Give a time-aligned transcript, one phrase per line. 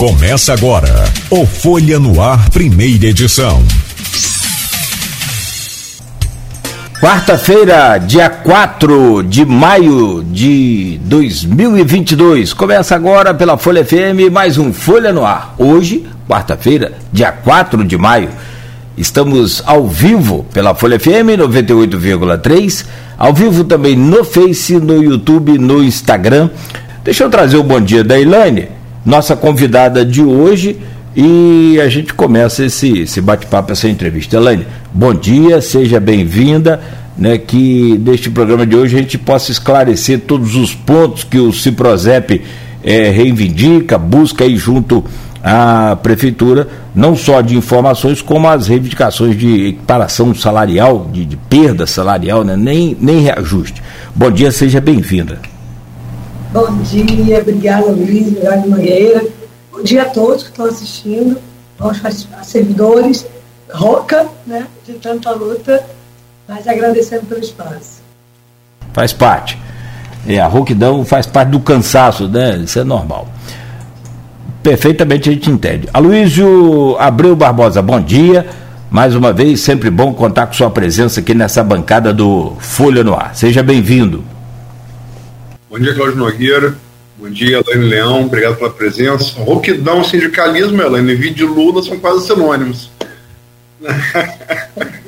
[0.00, 0.88] Começa agora
[1.28, 3.62] o Folha no Ar, primeira edição.
[6.98, 12.54] Quarta-feira, dia 4 de maio de 2022.
[12.54, 15.54] Começa agora pela Folha FM mais um Folha no Ar.
[15.58, 18.30] Hoje, quarta-feira, dia 4 de maio.
[18.96, 22.86] Estamos ao vivo pela Folha FM 98,3,
[23.18, 26.48] ao vivo também no Face, no YouTube, no Instagram.
[27.04, 30.78] Deixa eu trazer o bom dia da Elaine nossa convidada de hoje
[31.14, 34.36] e a gente começa esse, esse bate-papo, essa entrevista.
[34.36, 36.80] Elaine, bom dia, seja bem-vinda.
[37.18, 41.52] Né, que neste programa de hoje a gente possa esclarecer todos os pontos que o
[41.52, 42.40] Ciprozep
[42.82, 45.04] é, reivindica, busca aí junto
[45.44, 51.86] à Prefeitura, não só de informações, como as reivindicações de equiparação salarial, de, de perda
[51.86, 53.82] salarial, né, nem, nem reajuste.
[54.14, 55.49] Bom dia, seja bem-vinda.
[56.52, 59.24] Bom dia, obrigada Luiz, obrigada Mangueira.
[59.70, 61.38] Bom dia a todos que estão assistindo,
[61.78, 62.00] aos
[62.42, 63.24] servidores,
[63.72, 65.80] Roca, né, de tanta luta,
[66.48, 68.02] mas agradecendo pelo espaço.
[68.92, 69.56] Faz parte.
[70.26, 72.56] É, a rouquidão faz parte do cansaço, né?
[72.56, 73.28] Isso é normal.
[74.60, 75.88] Perfeitamente a gente entende.
[75.94, 78.48] Aloysio Abreu Barbosa, bom dia.
[78.90, 83.14] Mais uma vez, sempre bom contar com sua presença aqui nessa bancada do Folha no
[83.14, 83.36] Ar.
[83.36, 84.24] Seja bem-vindo.
[85.70, 86.76] Bom dia, Cláudio Nogueira.
[87.16, 88.24] Bom dia, Elaine Leão.
[88.24, 89.38] Obrigado pela presença.
[89.38, 92.90] Rouquidão, sindicalismo, Elaine, vídeo de Lula são quase sinônimos.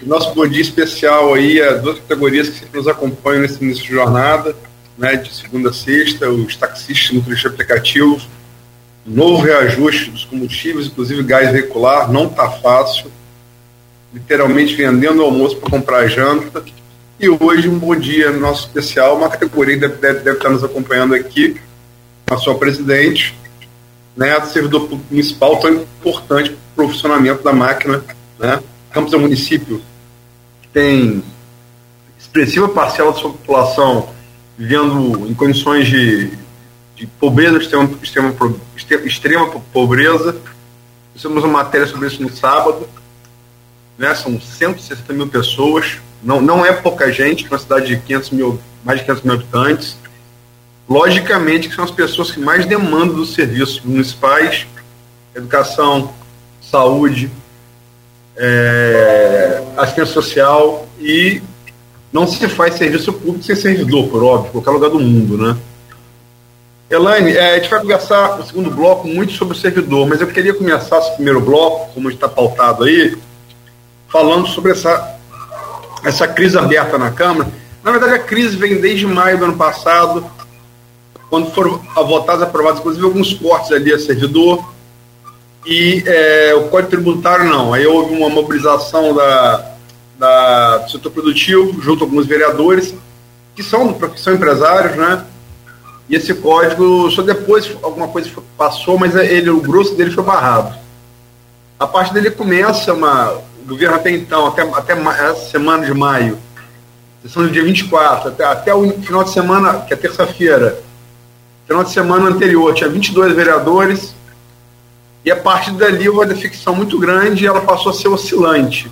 [0.00, 3.90] Nosso bom dia especial aí a duas categorias que sempre nos acompanham nesse início de
[3.90, 4.56] jornada,
[4.96, 8.26] né, de segunda a sexta, os taxistas, motoristas aplicativos,
[9.04, 13.12] novo reajuste dos combustíveis, inclusive gás veicular, não está fácil.
[14.10, 16.64] Literalmente vendendo almoço para comprar janta
[17.20, 21.14] e hoje, um bom dia nosso especial, uma categoria deve, deve, deve estar nos acompanhando
[21.14, 21.60] aqui,
[22.30, 23.38] a sua presidente,
[24.16, 28.02] né, do servidor municipal tão importante para o funcionamento da máquina.
[28.38, 28.62] Né?
[28.90, 29.82] Campos é um município
[30.62, 31.22] que tem
[32.18, 34.08] expressiva parcela da sua população
[34.56, 36.30] vivendo em condições de,
[36.96, 38.34] de pobreza, extrema, extrema,
[39.04, 40.40] extrema pobreza.
[41.14, 42.88] Fizemos uma matéria sobre isso no sábado.
[43.98, 44.14] Né?
[44.14, 48.98] São 160 mil pessoas não, não é pouca gente, uma cidade de 500 mil, mais
[49.00, 49.96] de 500 mil habitantes.
[50.88, 54.66] Logicamente que são as pessoas que mais demandam dos serviços municipais,
[55.34, 56.12] educação,
[56.60, 57.30] saúde,
[58.36, 61.40] é, assistência social e
[62.12, 65.56] não se faz serviço público sem servidor, por óbvio, qualquer lugar do mundo, né?
[66.90, 70.26] Elaine, é, a gente vai conversar no segundo bloco muito sobre o servidor, mas eu
[70.26, 73.16] queria começar esse primeiro bloco, como está pautado aí,
[74.08, 75.19] falando sobre essa
[76.04, 77.50] essa crise aberta na Câmara.
[77.82, 80.24] Na verdade, a crise vem desde maio do ano passado,
[81.28, 84.72] quando foram votados aprovados, inclusive, alguns cortes ali a servidor.
[85.64, 87.72] E é, o Código Tributário não.
[87.72, 89.72] Aí houve uma mobilização da,
[90.18, 92.94] da, do setor produtivo, junto a alguns vereadores,
[93.54, 95.24] que são, que são empresários, né?
[96.08, 100.76] E esse código, só depois alguma coisa passou, mas ele, o grosso dele foi barrado.
[101.78, 103.38] A parte dele começa uma,
[103.70, 106.38] governo até então, até, até essa semana de maio,
[107.22, 110.78] sessão do dia 24, até, até o final de semana, que é terça-feira,
[111.66, 114.14] final de semana anterior, tinha 22 vereadores,
[115.24, 118.90] e a partir dali houve uma ficção muito grande e ela passou a ser oscilante.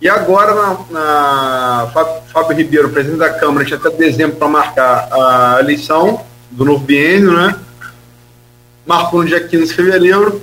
[0.00, 1.90] E agora, na, na
[2.32, 7.32] Fábio Ribeiro, presidente da Câmara, tinha até dezembro para marcar a eleição do novo biênio,
[7.32, 7.54] né?
[8.84, 10.42] Marcou no dia 15 de fevereiro,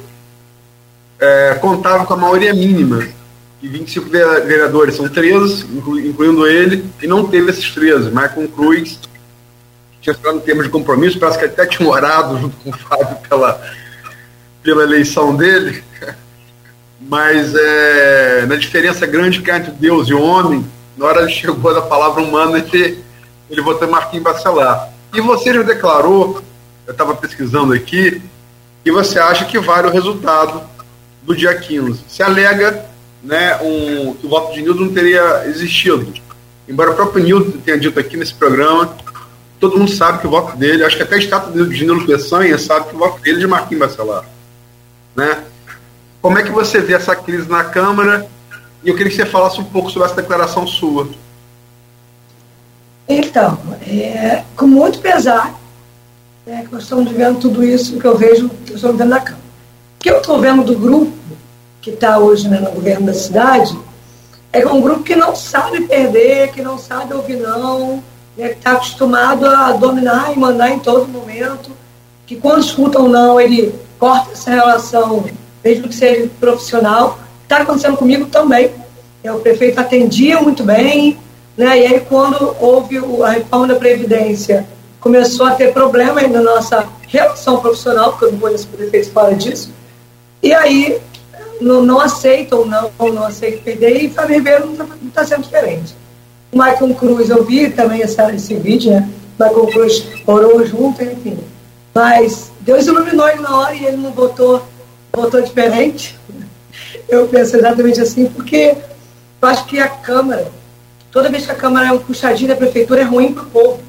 [1.19, 3.16] é, contava com a maioria mínima
[3.59, 5.66] que 25 vereadores são 13,
[6.07, 8.09] incluindo ele, e não teve esses 13.
[8.09, 9.00] Michael Cruz,
[10.00, 13.18] tinha ficado em termos de compromisso, parece que até tinha orado junto com o Fábio
[13.28, 13.62] pela,
[14.62, 15.84] pela eleição dele.
[17.01, 21.74] Mas é, na diferença grande que há entre Deus e homem, na hora ele chegou
[21.74, 23.03] da palavra humana, ele,
[23.50, 24.91] ele votou Marquinhos Bacelar.
[25.13, 26.44] E você já declarou,
[26.86, 28.21] eu estava pesquisando aqui,
[28.83, 30.62] que você acha que vale o resultado
[31.24, 32.06] do dia 15.
[32.07, 32.87] Se alega
[33.24, 36.14] né, um, que o voto de Nildo não teria existido.
[36.68, 38.96] Embora o próprio Nildo tenha dito aqui nesse programa,
[39.60, 42.58] todo mundo sabe que o voto dele, acho que até a estátua de Nildo Peçanha
[42.58, 44.25] sabe que o voto dele é de Marquinhos Bacelar.
[45.16, 45.44] Né?
[46.22, 48.28] Como é que você vê essa crise na Câmara?
[48.84, 51.10] E eu queria que você falasse um pouco sobre essa declaração sua.
[53.08, 55.58] Então, é, com muito pesar,
[56.46, 59.19] é, que nós estamos vivendo tudo isso que eu vejo, que eu estou vendo na
[59.19, 59.44] Câmara.
[59.44, 61.17] O que eu estou vendo do grupo
[61.81, 63.77] que está hoje né, no governo da cidade,
[64.51, 68.03] é um grupo que não sabe perder, que não sabe ouvir não,
[68.35, 71.71] né, que está acostumado a dominar e mandar em todo momento.
[72.25, 75.24] que quando escuta ou não, ele corta essa relação,
[75.63, 77.18] mesmo que seja profissional.
[77.44, 78.71] Está acontecendo comigo também.
[79.23, 81.18] É, o prefeito atendia muito bem,
[81.56, 81.80] né?
[81.80, 84.68] e aí quando houve a reforma da Previdência,
[85.00, 89.33] começou a ter problema na nossa relação profissional, porque eu não conheço o prefeito fora
[89.33, 89.71] disso,
[90.44, 91.00] e aí
[91.62, 95.95] não, não aceitam, não, não aceitam perder, e Fábio Ribeiro não está tá sendo diferente.
[96.51, 99.09] O Michael Cruz, eu vi também esse vídeo, né?
[99.38, 101.38] O Michael Cruz orou junto, enfim.
[101.94, 104.63] Mas Deus iluminou ele na hora e ele não votou,
[105.12, 106.18] votou diferente.
[107.09, 108.75] Eu penso exatamente assim, porque
[109.42, 110.51] eu acho que a Câmara,
[111.09, 113.80] toda vez que a Câmara é um puxadinho da Prefeitura, é ruim para o povo.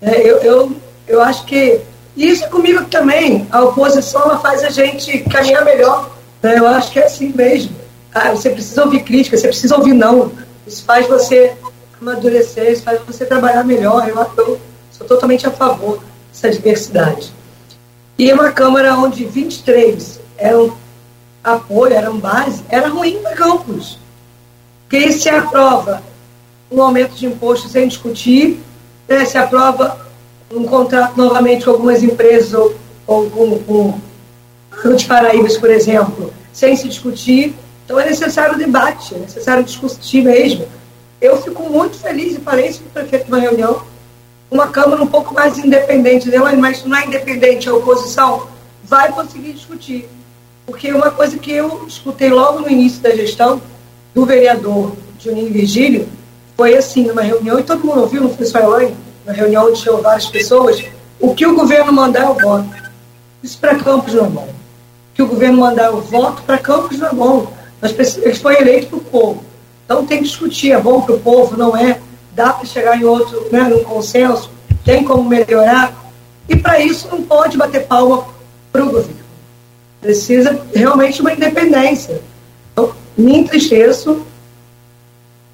[0.00, 0.76] É, eu, eu,
[1.06, 1.80] eu acho que.
[2.16, 3.46] E isso comigo também.
[3.50, 6.15] A oposição ela faz a gente caminhar melhor.
[6.42, 6.58] Né?
[6.58, 7.74] Eu acho que é assim mesmo.
[8.14, 10.32] Ah, você precisa ouvir crítica, você precisa ouvir não.
[10.66, 11.54] Isso faz você
[12.00, 14.08] amadurecer, isso faz você trabalhar melhor.
[14.08, 14.58] Eu,
[14.90, 16.00] sou totalmente a favor
[16.32, 17.32] dessa diversidade.
[18.18, 20.76] E uma Câmara onde 23 eram
[21.44, 23.98] apoio, eram base, era ruim para Campos.
[24.88, 26.02] Porque se aprova
[26.70, 28.60] um aumento de imposto sem discutir,
[29.06, 30.06] né, se aprova
[30.50, 32.74] um contrato novamente com algumas empresas ou,
[33.06, 34.00] ou com, com
[34.96, 40.66] De Paraíbas, por exemplo, sem se discutir, então é necessário debate, é necessário discutir mesmo.
[41.20, 43.82] Eu fico muito feliz, e falei isso para o prefeito numa reunião,
[44.50, 48.46] uma Câmara um pouco mais independente dela, mas não é independente, a oposição
[48.84, 50.08] vai conseguir discutir.
[50.66, 53.60] Porque uma coisa que eu escutei logo no início da gestão
[54.14, 56.08] do vereador Juninho Virgílio
[56.56, 59.82] foi assim, numa reunião, e todo mundo ouviu, não foi só Elaine, uma reunião onde
[59.82, 60.84] tinham várias pessoas,
[61.20, 62.68] o que o governo mandar eu voto.
[63.42, 64.28] Isso para Campos não é
[65.16, 67.52] que o governo mandar eu voto, para Campos não é bom.
[67.82, 69.44] Ele foi eleito para o povo.
[69.84, 71.98] Então tem que discutir, é bom para o povo, não é?
[72.32, 74.50] Dá para chegar em outro, né, num consenso,
[74.84, 75.94] tem como melhorar.
[76.46, 78.26] E para isso não pode bater palma
[78.70, 79.16] para o governo.
[80.02, 82.20] Precisa realmente uma independência.
[82.72, 84.22] Então, me entristeço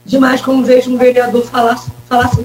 [0.04, 2.44] demais como vejo um vereador falar, falar assim,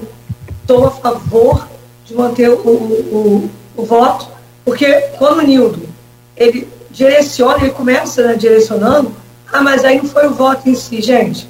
[0.62, 1.66] estou a favor
[2.06, 4.28] de manter o, o, o, o voto,
[4.64, 4.86] porque
[5.18, 5.88] quando o Nildo
[6.36, 9.14] ele direciona, ele começa né, direcionando,
[9.52, 11.48] ah, mas aí não foi o voto em si, gente.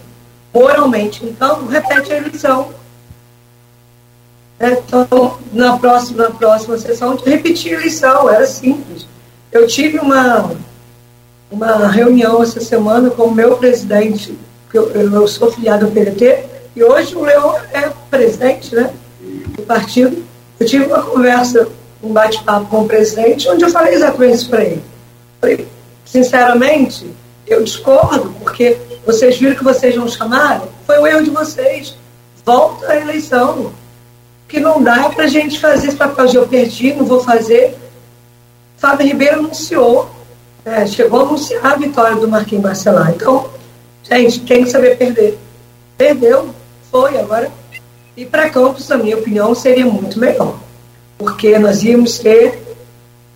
[0.53, 1.25] Moralmente.
[1.25, 2.69] Então, repete a eleição.
[4.61, 9.07] Então, na próxima, na próxima sessão, repetir a eleição, era simples.
[9.53, 10.51] Eu tive uma,
[11.51, 14.37] uma reunião essa semana com o meu presidente,
[14.71, 16.45] que eu, eu sou filiado ao PDT,
[16.75, 18.93] e hoje o Leão é presidente né,
[19.57, 20.25] do partido.
[20.59, 21.69] Eu tive uma conversa,
[22.03, 24.83] um bate-papo com o presidente, onde eu falei exatamente isso para ele.
[25.41, 25.69] Falei,
[26.05, 27.11] sinceramente,
[27.47, 28.77] eu discordo, porque
[29.07, 31.97] vocês viram que vocês não chamaram, foi o erro de vocês.
[32.45, 33.73] Volta a eleição.
[34.47, 37.77] Que não dá para a gente fazer esse papel de eu perdi, não vou fazer.
[38.79, 40.09] Fábio Ribeiro anunciou,
[40.65, 43.11] é, chegou a anunciar a vitória do Marquinhos Barcelar.
[43.11, 43.51] Então,
[44.03, 45.39] gente, tem que saber perder.
[45.99, 46.55] Perdeu,
[46.91, 47.51] foi, agora.
[48.17, 50.59] E para Campos, na minha opinião, seria muito melhor.
[51.19, 52.63] Porque nós íamos ter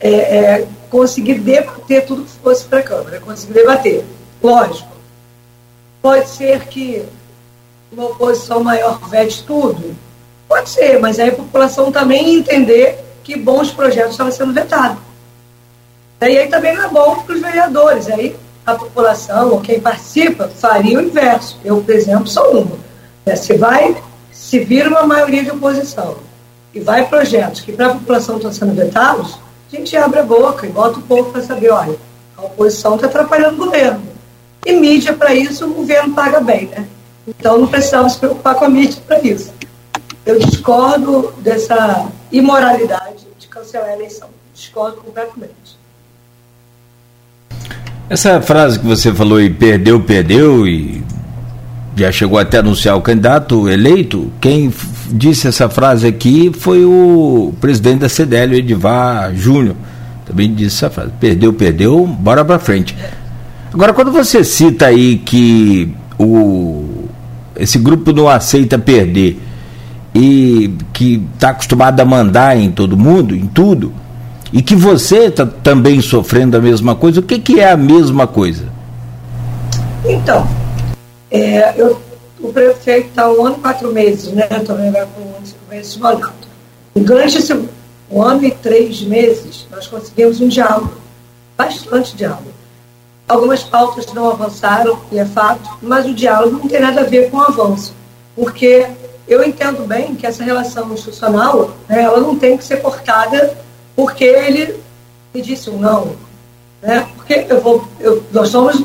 [0.01, 4.05] é, é, conseguir debater tudo que fosse para a Câmara, conseguir debater.
[4.43, 4.93] Lógico,
[6.03, 7.03] pode ser que
[7.91, 9.97] uma oposição maior vete tudo,
[10.47, 14.99] pode ser, mas aí a população também entender que bons projetos estavam sendo vetados.
[16.21, 20.99] Aí também não é bom para os vereadores, aí a população ou quem participa faria
[20.99, 21.59] o inverso.
[21.65, 22.77] Eu, por exemplo, sou uma.
[23.25, 23.97] É, se vai,
[24.31, 26.19] se vira uma maioria de oposição
[26.75, 29.39] e vai projetos que para a população estão sendo vetados,
[29.77, 31.97] gente abre a boca e bota o povo para saber, olha,
[32.37, 34.03] a oposição está atrapalhando o governo.
[34.65, 36.87] E mídia, para isso, o governo paga bem, né?
[37.27, 39.53] Então não precisamos se preocupar com a mídia para isso.
[40.25, 44.29] Eu discordo dessa imoralidade de cancelar a eleição.
[44.55, 45.79] Discordo completamente.
[48.09, 51.03] Essa frase que você falou e perdeu, perdeu e
[51.97, 54.71] já chegou até anunciar o candidato eleito, quem
[55.13, 59.77] disse essa frase aqui foi o presidente da CDL, Edivar Júnior.
[60.25, 61.11] Também disse essa frase.
[61.21, 62.97] Perdeu, perdeu, bora para frente.
[63.73, 67.07] Agora, quando você cita aí que o,
[67.57, 69.41] esse grupo não aceita perder
[70.15, 73.93] e que está acostumado a mandar em todo mundo, em tudo,
[74.53, 78.27] e que você está também sofrendo a mesma coisa, o que, que é a mesma
[78.27, 78.65] coisa?
[80.05, 80.47] Então,
[81.31, 82.01] é, eu
[82.43, 84.47] o prefeito está um ano e quatro meses, né?
[84.47, 86.49] Também vai com um ano e meses de mandato.
[86.95, 87.53] E durante esse
[88.11, 90.93] um ano e três meses, nós conseguimos um diálogo,
[91.57, 92.53] bastante diálogo.
[93.27, 97.31] Algumas pautas não avançaram, e é fato, mas o diálogo não tem nada a ver
[97.31, 97.95] com o avanço,
[98.37, 98.87] porque
[99.27, 103.57] eu entendo bem que essa relação institucional, né, ela não tem que ser cortada
[103.97, 104.79] porque ele
[105.33, 106.15] me disse um não.
[106.83, 107.09] Né?
[107.17, 108.85] Porque eu vou, eu, nós somos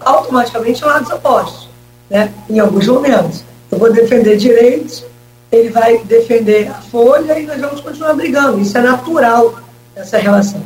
[0.00, 1.69] automaticamente lados opostos,
[2.10, 2.32] né?
[2.48, 3.44] em alguns momentos.
[3.70, 5.04] Eu vou defender direitos,
[5.50, 8.60] ele vai defender a folha e nós vamos continuar brigando.
[8.60, 9.54] Isso é natural,
[9.94, 10.62] essa relação.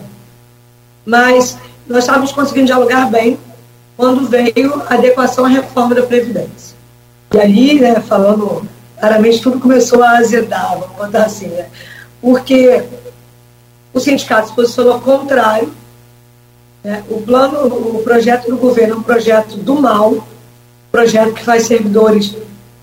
[1.05, 3.39] Mas nós estávamos conseguindo dialogar bem
[3.97, 6.75] quando veio a adequação à reforma da Previdência.
[7.33, 8.67] E ali, né, falando
[8.99, 11.67] claramente, tudo começou a azedar, vamos botar assim, né?
[12.21, 12.83] Porque
[13.93, 15.73] o sindicato se posicionou contrário,
[16.83, 17.05] né?
[17.09, 20.27] o plano, o projeto do governo é um projeto do mal,
[20.95, 22.37] projeto que faz servidores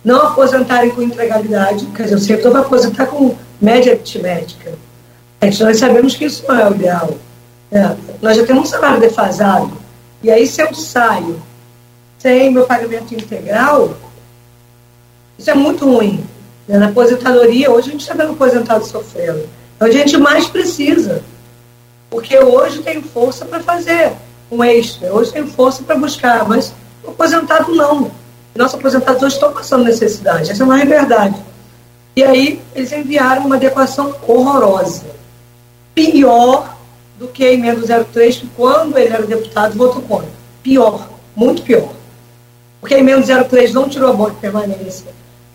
[0.03, 4.73] não aposentarem com integralidade, quer dizer, o servidor vai aposentar com média aritmética.
[5.41, 7.15] Nós sabemos que isso não é o ideal.
[7.71, 9.71] É, nós já temos um salário defasado.
[10.21, 11.41] E aí, se eu saio
[12.19, 13.95] sem meu pagamento integral,
[15.39, 16.21] isso é muito ruim.
[16.67, 16.77] Né?
[16.79, 19.47] Na aposentadoria, hoje a gente está vendo aposentado sofrendo.
[19.79, 21.23] É onde a gente mais precisa.
[22.09, 24.11] Porque hoje tem força para fazer
[24.51, 26.73] um extra, hoje tem força para buscar, mas
[27.03, 28.11] o aposentado não.
[28.55, 31.35] Nossos aposentados hoje estão passando necessidade, essa é uma verdade.
[32.15, 35.05] E aí eles enviaram uma adequação horrorosa.
[35.95, 36.75] Pior
[37.17, 40.29] do que a emenda 03, que quando ele era deputado votou contra.
[40.61, 41.89] Pior, muito pior.
[42.81, 45.05] Porque a emenda 03 não tirou a boa permanência.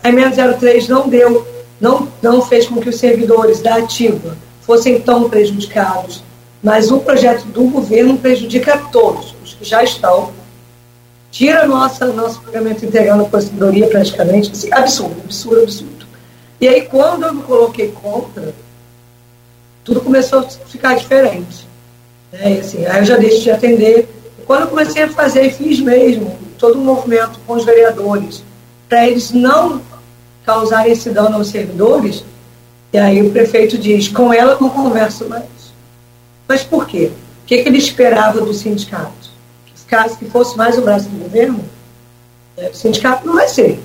[0.01, 1.45] A emenda 03 não deu,
[1.79, 6.23] não, não fez com que os servidores da ativa fossem tão prejudicados.
[6.63, 10.31] Mas o projeto do governo prejudica todos, os que já estão.
[11.31, 14.51] Tira nossa, nosso pagamento integral na aposentadoria praticamente.
[14.51, 16.07] Assim, absurdo, absurdo, absurdo.
[16.59, 18.53] E aí, quando eu me coloquei contra,
[19.83, 21.67] tudo começou a ficar diferente.
[22.31, 22.59] Né?
[22.59, 24.09] Assim, aí eu já deixei de atender.
[24.45, 28.43] Quando eu comecei a fazer, e fiz mesmo, todo um movimento com os vereadores,
[28.89, 29.81] para eles não
[30.45, 32.23] causarem esse dano aos servidores,
[32.91, 35.45] e aí o prefeito diz, com ela não converso mais.
[36.47, 37.11] Mas por quê?
[37.43, 39.36] O que, que ele esperava do sindicato?
[39.87, 41.63] Caso que fosse mais o braço do governo,
[42.57, 43.79] né, o sindicato não vai ser.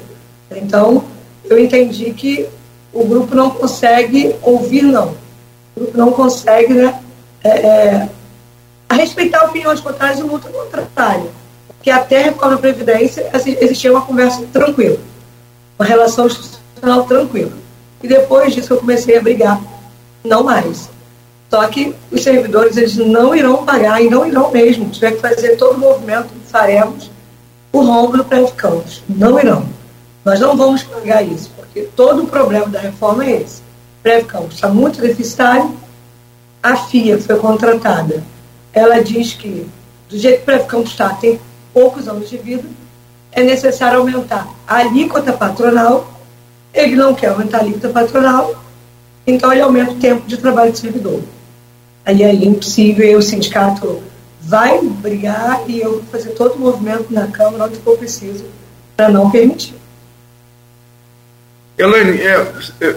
[0.51, 1.05] Então,
[1.45, 2.49] eu entendi que
[2.93, 5.23] o grupo não consegue ouvir não
[5.95, 7.01] não consegue né,
[7.43, 8.09] é, é,
[8.89, 11.31] a respeitar opiniões contrárias e luta contrária.
[11.69, 13.29] Porque até a reforma da Previdência
[13.61, 14.99] existia uma conversa tranquila,
[15.79, 17.53] uma relação institucional tranquila.
[18.03, 19.61] E depois disso eu comecei a brigar,
[20.23, 20.89] não mais.
[21.53, 24.89] Só que os servidores eles não irão pagar e não irão mesmo.
[24.89, 27.11] Tiver que fazer todo o movimento, faremos
[27.71, 29.03] o rombo do pré-campos.
[29.07, 29.69] Não irão.
[30.25, 33.61] Nós não vamos pagar isso, porque todo o problema da reforma é esse
[34.03, 35.77] pré-campus está muito deficitário,
[36.63, 38.25] a FIA foi contratada.
[38.73, 39.67] Ela diz que,
[40.09, 41.39] do jeito que o pré-campus está, tem
[41.75, 42.67] poucos anos de vida,
[43.31, 46.11] é necessário aumentar a alíquota patronal,
[46.73, 48.55] ele não quer aumentar a alíquota patronal,
[49.27, 51.21] então ele aumenta o tempo de trabalho do servidor.
[52.05, 54.03] Aí é impossível, e o sindicato
[54.41, 58.45] vai brigar e eu vou fazer todo o movimento na Câmara onde for preciso
[58.97, 59.75] para não permitir.
[61.79, 62.97] Elaine, é, é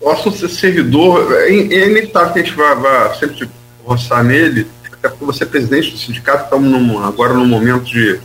[0.00, 3.48] o assunto ser servidor, é, é inevitável que a gente vá, vá sempre
[3.84, 8.18] roçar nele, até porque você é presidente do sindicato, estamos num, agora num momento de,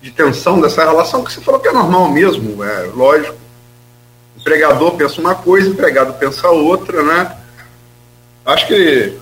[0.00, 3.36] de tensão dessa relação, que você falou que é normal mesmo, é lógico.
[4.36, 7.36] O empregador pensa uma coisa, o empregado pensa outra, né?
[8.48, 9.12] Acho que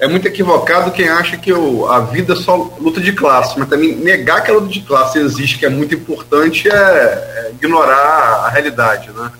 [0.00, 3.68] é muito equivocado quem acha que o, a vida é só luta de classe, mas
[3.68, 8.44] também negar que a luta de classe existe, que é muito importante, é, é ignorar
[8.44, 9.30] a realidade, né?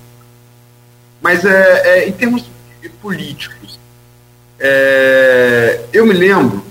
[1.21, 2.45] Mas é, é em termos
[3.03, 3.81] políticos,
[4.61, 6.65] é, eu me lembro,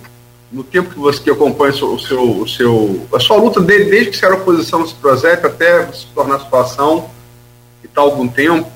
[0.50, 4.16] no tempo que você que acompanha o seu, o seu, a sua luta desde, que
[4.16, 7.10] você era oposição no projeto até se tornar situação
[7.84, 8.72] e tal algum tempo,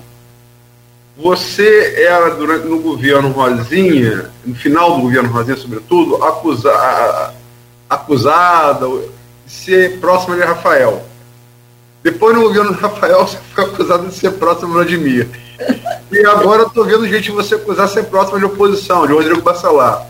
[1.18, 7.34] você era durante no governo Rosinha, no final do governo Rosinha, sobretudo, acusa,
[7.90, 8.88] acusada
[9.46, 11.04] de ser próxima de Rafael.
[12.04, 15.28] Depois no governo Rafael você foi acusado de ser próximo de Vladimir.
[16.12, 20.06] E agora eu tô vendo gente você acusar ser próximo de oposição, de Rodrigo Bacelar.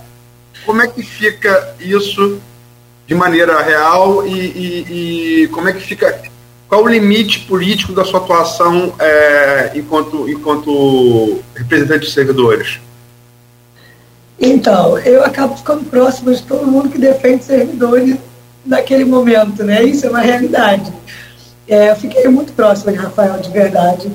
[0.65, 2.39] Como é que fica isso
[3.07, 6.21] de maneira real e, e, e como é que fica.
[6.67, 12.79] Qual o limite político da sua atuação é, enquanto, enquanto representante de servidores?
[14.39, 18.17] Então, eu acabo ficando próximo de todo mundo que defende servidores
[18.65, 19.81] naquele momento, né?
[19.83, 20.91] Isso é uma realidade.
[21.67, 24.11] É, eu fiquei muito próximo de Rafael, de verdade.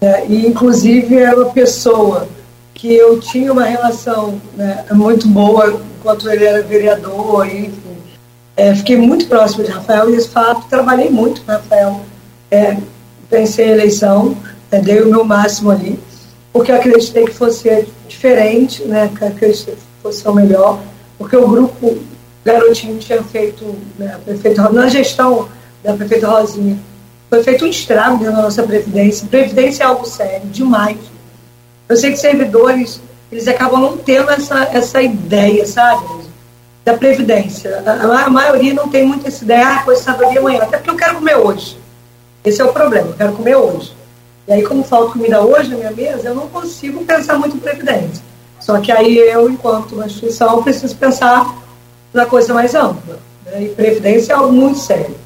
[0.00, 2.28] É, e, inclusive, era uma pessoa
[2.74, 7.85] que eu tinha uma relação né, muito boa enquanto ele era vereador, e.
[8.56, 12.00] É, fiquei muito próximo de Rafael e, de fato, trabalhei muito com Rafael.
[12.50, 12.76] É,
[13.28, 14.36] pensei em eleição,
[14.70, 15.98] é, dei o meu máximo ali.
[16.52, 20.80] porque eu acreditei que fosse diferente, né, que acreditei que fosse o melhor,
[21.18, 21.98] porque o grupo
[22.42, 25.48] Garotinho tinha feito, né, prefeito, na gestão
[25.84, 26.78] da prefeita Rosinha,
[27.28, 29.28] foi feito um estrago na nossa Previdência.
[29.28, 30.96] Previdência é algo sério, demais.
[31.88, 36.06] Eu sei que servidores, eles acabam não tendo essa, essa ideia, sabe?
[36.86, 37.82] Da Previdência.
[37.84, 40.96] A, a maioria não tem muito essa ideia, ah, coisa saberia amanhã, até porque eu
[40.96, 41.76] quero comer hoje.
[42.44, 43.92] Esse é o problema, eu quero comer hoje.
[44.46, 47.58] E aí, como falta comida hoje na minha mesa, eu não consigo pensar muito em
[47.58, 48.22] Previdência.
[48.60, 51.56] Só que aí eu, enquanto uma instituição, preciso pensar
[52.14, 53.18] na coisa mais ampla.
[53.46, 53.64] Né?
[53.64, 55.16] E Previdência é algo muito sério.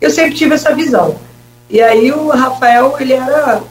[0.00, 1.14] Eu sempre tive essa visão.
[1.70, 3.62] E aí o Rafael, ele era,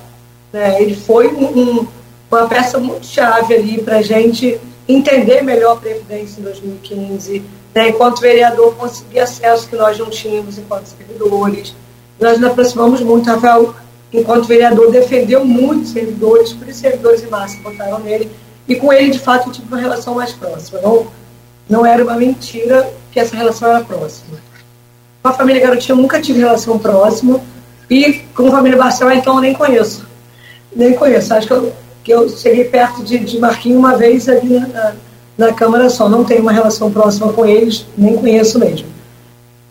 [0.54, 1.86] né, ele foi um,
[2.32, 4.58] uma peça muito chave ali para gente
[4.88, 10.58] entender melhor a Previdência em 2015, né, enquanto vereador conseguir acesso que nós não tínhamos
[10.58, 11.76] enquanto servidores.
[12.20, 13.74] Nós nos aproximamos muito, Rafael,
[14.12, 18.30] enquanto vereador, defendeu muito servidores, por isso servidores em massa votaram nele,
[18.68, 20.80] e com ele, de fato, eu tive uma relação mais próxima.
[20.82, 21.08] Não,
[21.70, 24.38] não era uma mentira que essa relação era próxima.
[25.22, 27.42] Com a família Garotinha eu nunca tive relação próxima,
[27.90, 30.06] e com a família Barcelos, então, eu nem conheço.
[30.76, 31.34] Nem conheço.
[31.34, 34.94] Acho que eu, que eu cheguei perto de, de Marquinhos uma vez ali na,
[35.38, 36.10] na Câmara só.
[36.10, 38.88] Não tenho uma relação próxima com eles, nem conheço mesmo.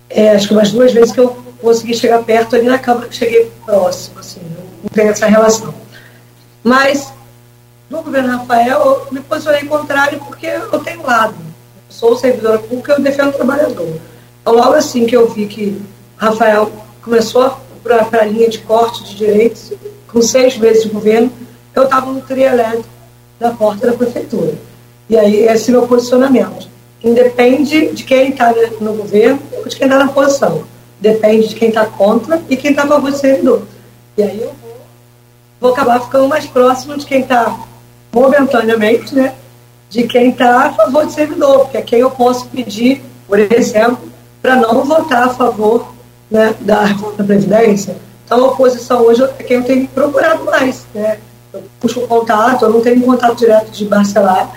[0.08, 3.50] É, acho que umas duas vezes que eu consegui chegar perto ali na Câmara, cheguei
[3.64, 4.40] próximo, assim,
[4.82, 5.72] não tenho essa relação.
[6.62, 7.12] Mas,
[7.88, 11.34] no governo Rafael, eu me posicionei contrário porque eu tenho lado.
[11.38, 14.00] Eu sou servidora pública, eu defendo o trabalhador.
[14.40, 15.80] Então, logo assim que eu vi que
[16.16, 16.70] Rafael
[17.02, 19.72] começou para a linha de corte de direitos,
[20.08, 21.32] com seis meses de governo,
[21.74, 22.88] eu estava no trio elétrico
[23.38, 24.54] da porta da prefeitura.
[25.08, 26.68] E aí, esse é o meu posicionamento.
[27.02, 30.64] Independe de quem está no governo ou de quem está na posição.
[31.00, 33.62] Depende de quem está contra e quem está a favor do servidor.
[34.16, 34.80] E aí eu vou,
[35.60, 37.58] vou acabar ficando mais próximo de quem está
[38.12, 39.34] momentaneamente, né?
[39.90, 43.98] De quem está a favor do servidor, porque é quem eu posso pedir, por exemplo,
[44.40, 45.92] para não votar a favor
[46.30, 47.96] né, da reforma da Previdência.
[48.24, 50.87] Então, a oposição hoje é quem eu tenho procurado mais.
[50.94, 51.18] Né?
[51.52, 54.50] Eu contato, eu não tenho contato direto de Barcelar,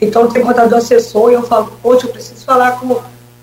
[0.00, 3.00] então tenho contato do assessor e eu falo, poxa, eu preciso falar com,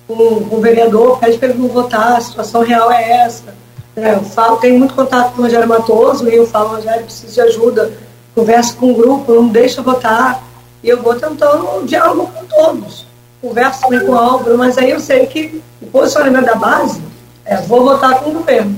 [0.08, 3.56] com, vereador, pede para ele não votar, a situação real é essa.
[3.96, 4.16] Né?
[4.16, 7.42] Eu falo, tenho muito contato com o Rogério Matoso e eu falo, Rogério, preciso de
[7.42, 7.94] ajuda,
[8.36, 10.44] converso com o grupo, não deixa votar,
[10.84, 13.06] e eu vou tentando diálogo com todos.
[13.42, 17.02] Converso também com o Álvaro, mas aí eu sei que o posicionamento da base
[17.46, 18.76] é, vou votar com o governo.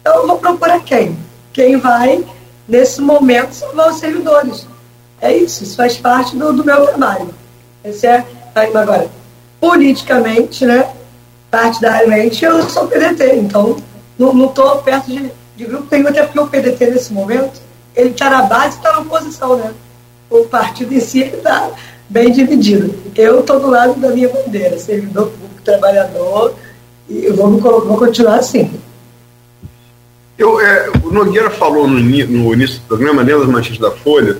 [0.00, 1.16] Então, eu vou procurar quem?
[1.52, 2.24] Quem vai,
[2.68, 4.66] nesse momento, salvar os servidores.
[5.20, 7.34] É isso, isso faz parte do, do meu trabalho.
[7.84, 8.24] Esse é,
[8.54, 9.08] agora,
[9.60, 10.90] politicamente, né,
[11.50, 13.76] partidariamente, eu sou PDT, então
[14.18, 17.60] não estou perto de, de grupo nenhum, até porque o PDT, nesse momento,
[17.94, 19.72] ele está na base e está na oposição, né?
[20.28, 21.70] O partido em si está
[22.08, 22.94] bem dividido.
[23.14, 26.54] Eu estou do lado da minha bandeira, servidor público, trabalhador,
[27.08, 28.70] e vou, vou continuar assim.
[30.38, 34.38] Eu, é, o Nogueira falou no, no, início do programa, dentro das manchetes da Folha,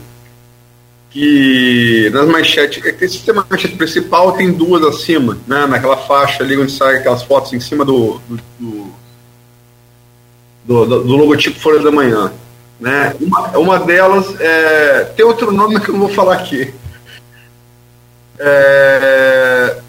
[1.11, 6.59] que nas manchetes, é que sistema manchete principal tem duas acima, né, naquela faixa ali
[6.59, 8.41] onde saem aquelas fotos em cima do, do,
[10.67, 12.31] do, do, do logotipo Folha da Manhã.
[12.79, 13.17] Né?
[13.19, 16.75] Uma, uma delas é, tem outro nome que eu não vou falar aqui.
[18.39, 19.81] É,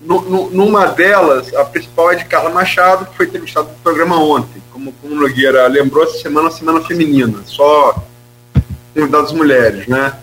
[0.00, 4.16] no, no, numa delas, a principal é de Carla Machado, que foi entrevistada no programa
[4.22, 4.62] ontem.
[5.00, 8.04] Como, o Nogueira lembrou, essa semana é semana feminina, só
[8.94, 10.14] convidadas mulheres, né?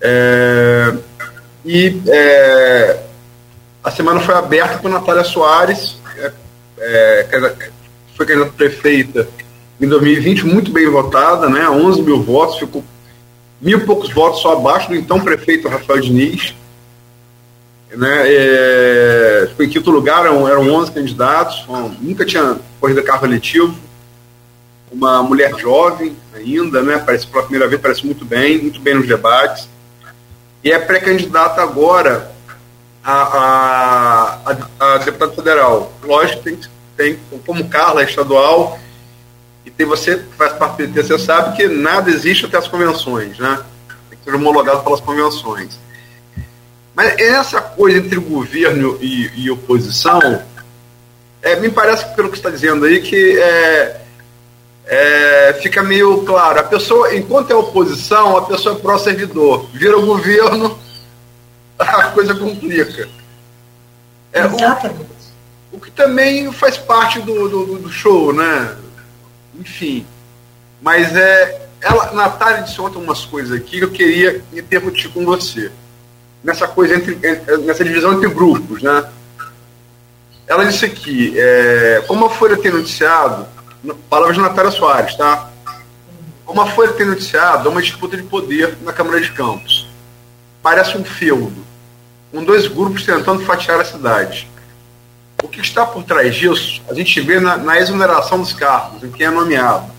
[0.00, 0.94] É,
[1.64, 3.02] e é,
[3.82, 5.98] a semana foi aberta com Natália Soares,
[6.78, 7.70] é, é
[8.16, 9.28] foi candidata prefeita
[9.80, 11.68] em 2020, muito bem votada, né?
[11.68, 12.84] 11 mil votos, ficou
[13.60, 16.54] mil poucos votos só abaixo do então prefeito Rafael Diniz
[17.96, 21.64] né, é, foi em quinto lugar, eram, eram 11 candidatos,
[22.00, 23.74] nunca tinha corrida carro eletivo,
[24.90, 29.06] uma mulher jovem ainda, né, parece pela primeira vez, parece muito bem, muito bem nos
[29.06, 29.68] debates,
[30.62, 32.30] e é pré-candidata agora
[33.02, 35.92] a, a, a, a deputada federal.
[36.02, 36.58] Lógico, tem,
[36.96, 38.78] tem como Carla é estadual,
[39.64, 42.68] e tem você que faz parte do PT, você sabe que nada existe até as
[42.68, 43.62] convenções, né?
[44.08, 45.78] Tem que ser homologado pelas convenções.
[46.98, 50.42] Mas essa coisa entre governo e, e oposição,
[51.40, 54.00] é, me parece, pelo que está dizendo aí, que é,
[54.84, 56.58] é, fica meio claro.
[56.58, 59.68] A pessoa, enquanto é oposição, a pessoa é pró-servidor.
[59.72, 60.76] Vira o governo,
[61.78, 63.08] a coisa complica.
[64.32, 65.06] É, Exatamente.
[65.70, 68.76] O, o, que também faz parte do, do, do show, né?
[69.54, 70.04] Enfim.
[70.82, 75.70] Mas é ela, Natália disse ontem umas coisas aqui que eu queria interrutir com você.
[76.42, 77.16] Nessa coisa entre,
[77.58, 79.08] nessa divisão entre grupos, né?
[80.46, 83.46] Ela disse aqui, é, como a Folha tem noticiado,
[84.08, 85.50] palavras de Natália Soares, tá?
[86.44, 89.86] Como a Folha tem noticiado, há uma disputa de poder na Câmara de Campos.
[90.62, 91.64] Parece um feudo,
[92.32, 94.48] com dois grupos tentando fatiar a cidade.
[95.42, 99.10] O que está por trás disso, a gente vê na, na exoneração dos cargos, em
[99.10, 99.97] quem é nomeado.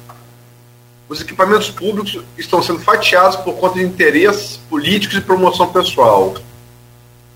[1.09, 6.35] Os equipamentos públicos estão sendo fatiados por conta de interesses políticos e promoção pessoal.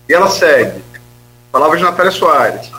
[0.08, 0.80] E ela segue.
[1.50, 2.70] Palavras de Natália Soares.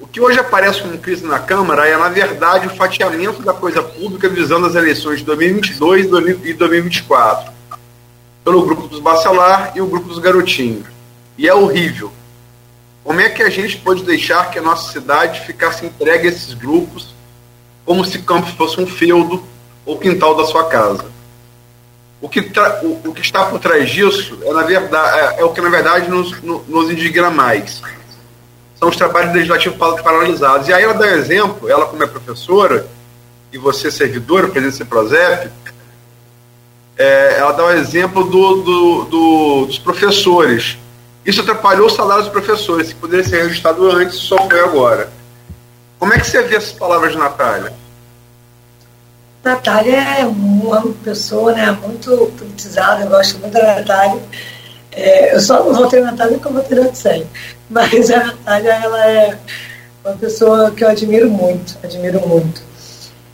[0.00, 3.82] O que hoje aparece como crise na Câmara é, na verdade, o fatiamento da coisa
[3.82, 6.06] pública visando as eleições de 2022
[6.44, 7.52] e 2024,
[8.42, 10.86] pelo grupo dos Bacelar e o grupo dos Garotinhos.
[11.36, 12.10] E é horrível.
[13.04, 16.54] Como é que a gente pode deixar que a nossa cidade ficasse entregue a esses
[16.54, 17.14] grupos
[17.84, 19.44] como se Campos fosse um feudo
[19.86, 21.06] ou quintal da sua casa?
[22.20, 25.50] O que, o, o, que está por trás disso é, na verdade, é, é o
[25.50, 27.80] que, na verdade, nos, nos indigna mais
[28.78, 30.68] são os trabalhos legislativos paralisados.
[30.68, 32.86] E aí ela dá um exemplo, ela como é professora,
[33.52, 35.50] e você servidora, presidente do Prozep,
[36.98, 40.78] é, ela dá um exemplo do, do, do, dos professores.
[41.24, 45.10] Isso atrapalhou o salário dos professores, que poderia ser registrado antes, só foi agora.
[45.98, 47.72] Como é que você vê essas palavras Natália?
[49.46, 54.20] Natália é uma pessoa né, muito politizada, eu gosto muito da Natália.
[54.90, 57.26] É, eu só não votei na Natália porque eu votei na Odisseia.
[57.70, 59.38] Mas a Natália, ela é
[60.04, 62.60] uma pessoa que eu admiro muito, admiro muito.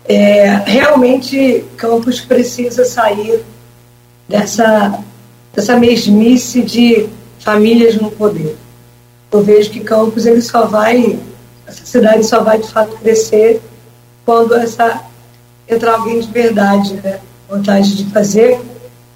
[0.05, 3.42] É, realmente, Campos precisa sair
[4.29, 4.98] dessa,
[5.55, 8.57] dessa mesmice de famílias no poder.
[9.31, 11.18] Eu vejo que Campos ele só vai,
[11.66, 13.62] essa cidade só vai de fato crescer
[14.27, 15.11] quando essa
[15.74, 17.18] entrar alguém de verdade, né?
[17.48, 18.61] Vontade de fazer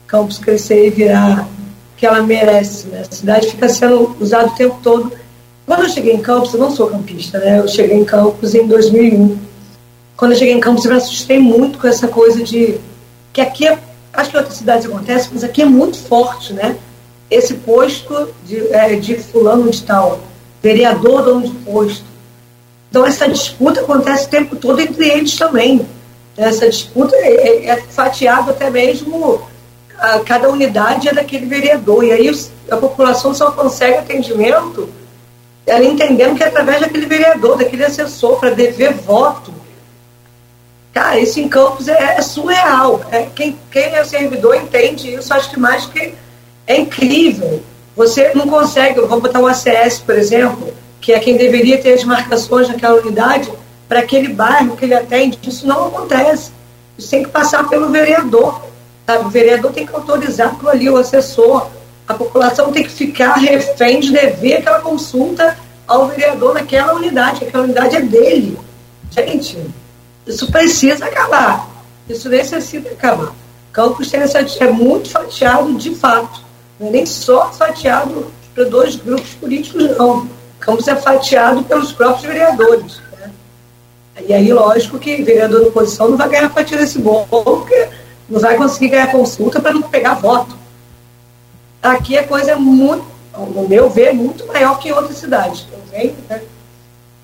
[0.07, 1.49] Campos crescer e virar
[1.97, 2.87] que ela merece.
[2.89, 3.01] Né?
[3.01, 5.13] A cidade fica sendo usada o tempo todo.
[5.67, 7.59] Quando eu cheguei em Campos, eu não sou campista, né?
[7.59, 9.37] Eu cheguei em Campos em 2001.
[10.17, 12.79] Quando eu cheguei em Campos, eu me assustei muito com essa coisa de
[13.33, 13.79] que aqui, é,
[14.13, 16.77] acho que em outras cidades acontece, mas aqui é muito forte, né?
[17.29, 20.21] Esse posto de, é, de fulano de tal,
[20.63, 22.05] vereador dono de posto.
[22.89, 25.85] Então essa disputa acontece o tempo todo entre eles também.
[26.37, 29.43] Essa disputa é, é, é fatiado até mesmo
[29.99, 32.05] a, cada unidade é daquele vereador.
[32.05, 32.31] E aí
[32.71, 34.89] a população só consegue atendimento
[35.67, 39.53] ela entendendo que é através daquele vereador, daquele assessor, para dever voto.
[40.93, 43.05] Cara, isso em Campos é, é surreal.
[43.11, 46.15] É, quem, quem é servidor entende isso, acho que mais que
[46.67, 47.63] é incrível.
[47.97, 52.05] Você não consegue, vou botar o ACS, por exemplo, que é quem deveria ter as
[52.05, 53.51] marcações naquela unidade,
[53.89, 56.51] para aquele bairro que ele atende, isso não acontece.
[56.99, 58.63] Isso tem que passar pelo vereador.
[59.07, 59.25] Sabe?
[59.25, 61.69] O vereador tem que autorizar aquilo ali, o assessor.
[62.09, 67.65] A população tem que ficar refém de dever aquela consulta ao vereador naquela unidade, aquela
[67.65, 68.59] unidade é dele.
[69.11, 69.59] Gente,
[70.27, 71.69] isso precisa acabar.
[72.09, 73.33] Isso necessita acabar.
[73.73, 76.41] Campos tem essa, é muito fatiado de fato.
[76.79, 80.29] Não é nem só fatiado para dois grupos políticos, não.
[80.59, 83.01] Campos é fatiado pelos próprios vereadores.
[84.27, 87.89] E aí, lógico que vereador da oposição não vai ganhar fatia desse bolo, porque
[88.29, 90.57] não vai conseguir ganhar consulta para não pegar voto.
[91.83, 93.05] Aqui a coisa é muito,
[93.37, 95.67] no meu ver, muito maior que em outras cidades.
[95.71, 96.41] Eu venho, né?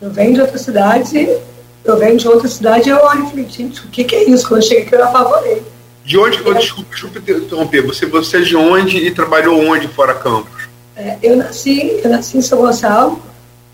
[0.01, 1.39] eu venho de outras cidades e
[1.85, 4.29] eu venho de outra cidade e eu olho e falei, gente, o que, que é
[4.29, 4.47] isso?
[4.47, 5.63] Quando eu cheguei aqui eu apavorei.
[6.05, 6.55] De onde, é.
[6.55, 10.69] desculpa, desculpa interromper, você, você é de onde e trabalhou onde fora Campos?
[10.97, 13.23] É, eu, nasci, eu nasci em São Gonçalo,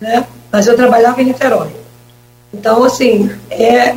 [0.01, 0.27] né?
[0.53, 1.78] mas eu trabalhava em Niterói.
[2.53, 3.97] Então, assim, é,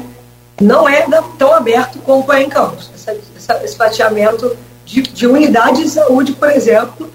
[0.59, 5.83] não é tão aberto como é em Campos, essa, essa, esse fatiamento de, de unidade
[5.83, 7.09] de saúde, por exemplo,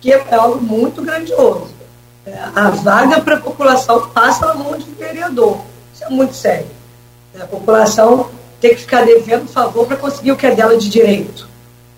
[0.00, 1.68] que é algo muito grandioso.
[2.26, 5.60] É, a vaga para a população passa na mão de vereador.
[5.94, 6.66] Isso é muito sério.
[7.38, 11.48] A população tem que ficar devendo favor para conseguir o que é dela de direito.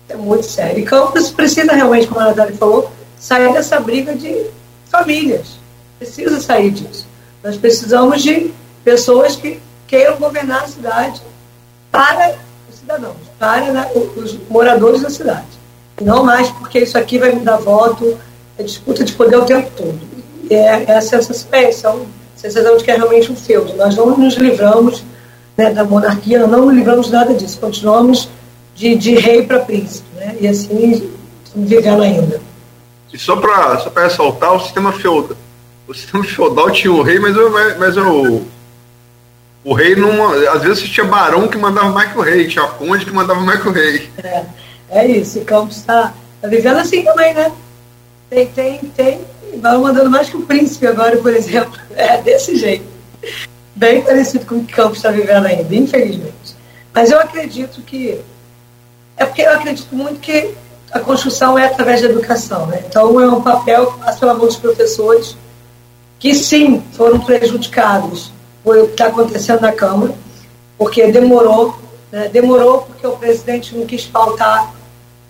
[0.07, 0.79] É muito sério.
[0.79, 4.45] E Campos precisa realmente, como a Natália falou, sair dessa briga de
[4.89, 5.59] famílias.
[5.97, 7.07] Precisa sair disso.
[7.43, 11.21] Nós precisamos de pessoas que queiram governar a cidade
[11.91, 12.35] para
[12.69, 15.47] os cidadãos, para né, os moradores da cidade.
[16.01, 18.17] Não mais porque isso aqui vai me dar voto,
[18.57, 19.99] é disputa de poder o tempo todo.
[20.49, 21.71] E é, é a sensação, é, a
[22.35, 23.75] sensação de que é realmente um feudo.
[23.75, 25.03] Nós não nos livramos
[25.57, 27.59] né, da monarquia, não nos livramos nada disso.
[27.59, 28.29] Continuamos
[28.75, 30.07] de, de rei para príncipe.
[30.15, 30.37] Né?
[30.41, 31.11] E assim
[31.55, 32.41] vivendo ainda.
[33.13, 35.37] E só para só ressaltar, o sistema feudal,
[35.87, 38.41] o sistema feudal tinha um rei, mas, mas, mas o
[39.63, 40.31] O rei não.
[40.49, 43.61] Às vezes tinha barão que mandava mais que o rei, tinha conde que mandava mais
[43.61, 44.09] que o rei.
[44.23, 44.43] É,
[44.89, 47.51] é isso, o Campos está tá vivendo assim também, né?
[48.29, 49.21] Tem, tem, tem.
[49.57, 51.79] Vai mandando mais que o príncipe agora, por exemplo.
[51.93, 52.85] É desse jeito.
[53.75, 56.55] Bem parecido com o que Campos está vivendo ainda, infelizmente.
[56.93, 58.19] Mas eu acredito que.
[59.17, 60.55] É porque eu acredito muito que
[60.91, 62.65] a construção é através da educação.
[62.67, 62.81] Né?
[62.87, 65.37] Então, é um papel que passa pela mão dos professores,
[66.17, 68.31] que sim foram prejudicados
[68.63, 70.13] por o que está acontecendo na Câmara,
[70.77, 71.75] porque demorou,
[72.11, 72.27] né?
[72.29, 74.73] demorou porque o presidente não quis pautar,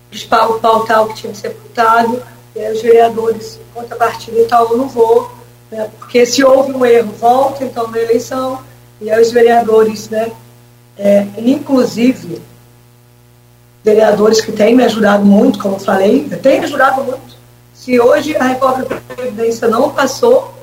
[0.10, 2.22] quis pautar o que tinha que ser pautado,
[2.56, 5.32] e os vereadores, contrapartida, então eu não vou,
[5.72, 5.90] né?
[6.00, 8.62] porque se houve um erro, volta então na eleição,
[9.00, 10.32] e aí os vereadores, né,
[10.98, 12.40] é, inclusive,
[13.84, 17.36] vereadores que têm me ajudado muito, como eu falei, têm ajudado muito.
[17.74, 20.54] Se hoje a reforma da Previdência não passou,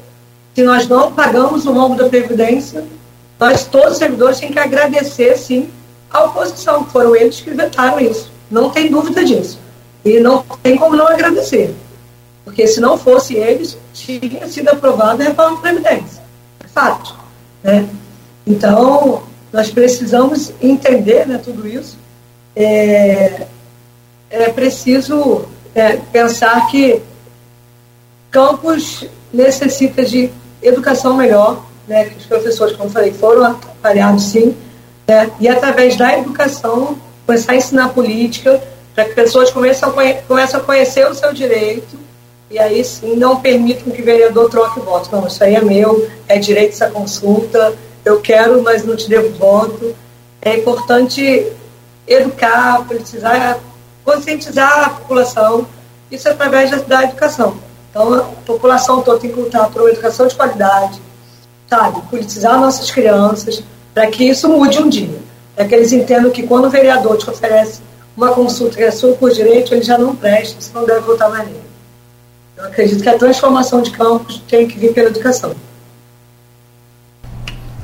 [0.58, 2.84] se nós não pagamos o rombo da Previdência,
[3.38, 5.70] nós, todos os servidores, têm que agradecer, sim,
[6.10, 8.28] à oposição, foram eles que vetaram isso.
[8.50, 9.60] Não tem dúvida disso.
[10.04, 11.72] E não tem como não agradecer.
[12.44, 16.24] Porque se não fosse eles, tinha sido aprovada a reforma da Previdência.
[16.58, 17.14] É fato.
[17.62, 17.88] Né?
[18.44, 21.96] Então, nós precisamos entender né, tudo isso
[22.56, 23.46] é,
[24.28, 27.00] é preciso é, pensar que
[28.28, 30.30] Campos necessita de
[30.62, 34.56] educação melhor, né, que os professores, como falei, foram atrapalhados sim,
[35.06, 38.62] né, e através da educação começar a ensinar política,
[38.94, 39.92] para que pessoas comecem a,
[40.22, 41.98] comecem a conhecer o seu direito,
[42.50, 45.10] e aí sim não permitam que o vereador troque voto.
[45.12, 49.30] Não, isso aí é meu, é direito essa consulta, eu quero, mas não te devo
[49.36, 49.94] voto.
[50.40, 51.52] É importante
[52.06, 53.58] educar, politizar,
[54.04, 55.66] conscientizar a população,
[56.10, 57.58] isso é através da, da educação.
[57.90, 61.00] Então, a população toda tem que lutar por uma educação de qualidade,
[61.68, 62.00] sabe?
[62.10, 63.62] Politizar nossas crianças,
[63.94, 65.18] para que isso mude um dia.
[65.56, 67.80] Para que eles entendam que quando o vereador te oferece
[68.16, 71.30] uma consulta que é sua por direito, ele já não presta, você não deve votar
[71.30, 71.62] mais nele.
[72.56, 75.54] Eu acredito que a transformação de campos tem que vir pela educação.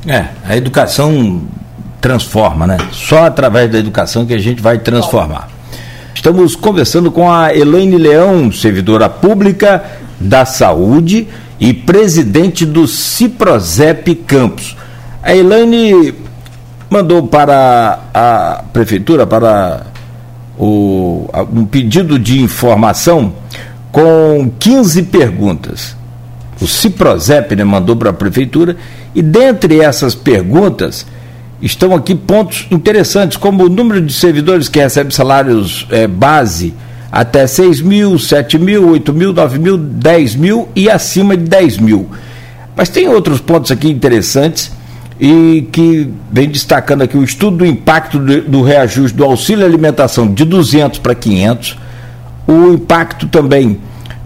[0.06, 1.42] É, a educação
[2.00, 2.76] transforma, né?
[2.92, 5.48] Só através da educação que a gente vai transformar.
[6.14, 9.85] Estamos conversando com a Elaine Leão, servidora pública
[10.18, 11.27] da saúde
[11.59, 14.77] e presidente do Ciprozep Campos.
[15.22, 16.14] A Elaine
[16.88, 19.87] mandou para a prefeitura, para
[20.57, 23.35] o, um pedido de informação
[23.90, 25.96] com 15 perguntas.
[26.61, 28.77] O Ciprozep né, mandou para a prefeitura
[29.14, 31.05] e dentre essas perguntas
[31.64, 36.74] estão aqui pontos interessantes, como o número de servidores que recebem salários é, base
[37.11, 41.79] até 6 mil, 7 mil, 8 mil, 9 mil, 10 mil e acima de 10
[41.79, 42.11] mil.
[42.77, 44.72] Mas tem outros pontos aqui interessantes
[45.18, 50.27] e que vem destacando aqui o estudo do impacto do, do reajuste do auxílio alimentação
[50.27, 51.79] de 200 para 500,
[52.46, 53.79] o impacto também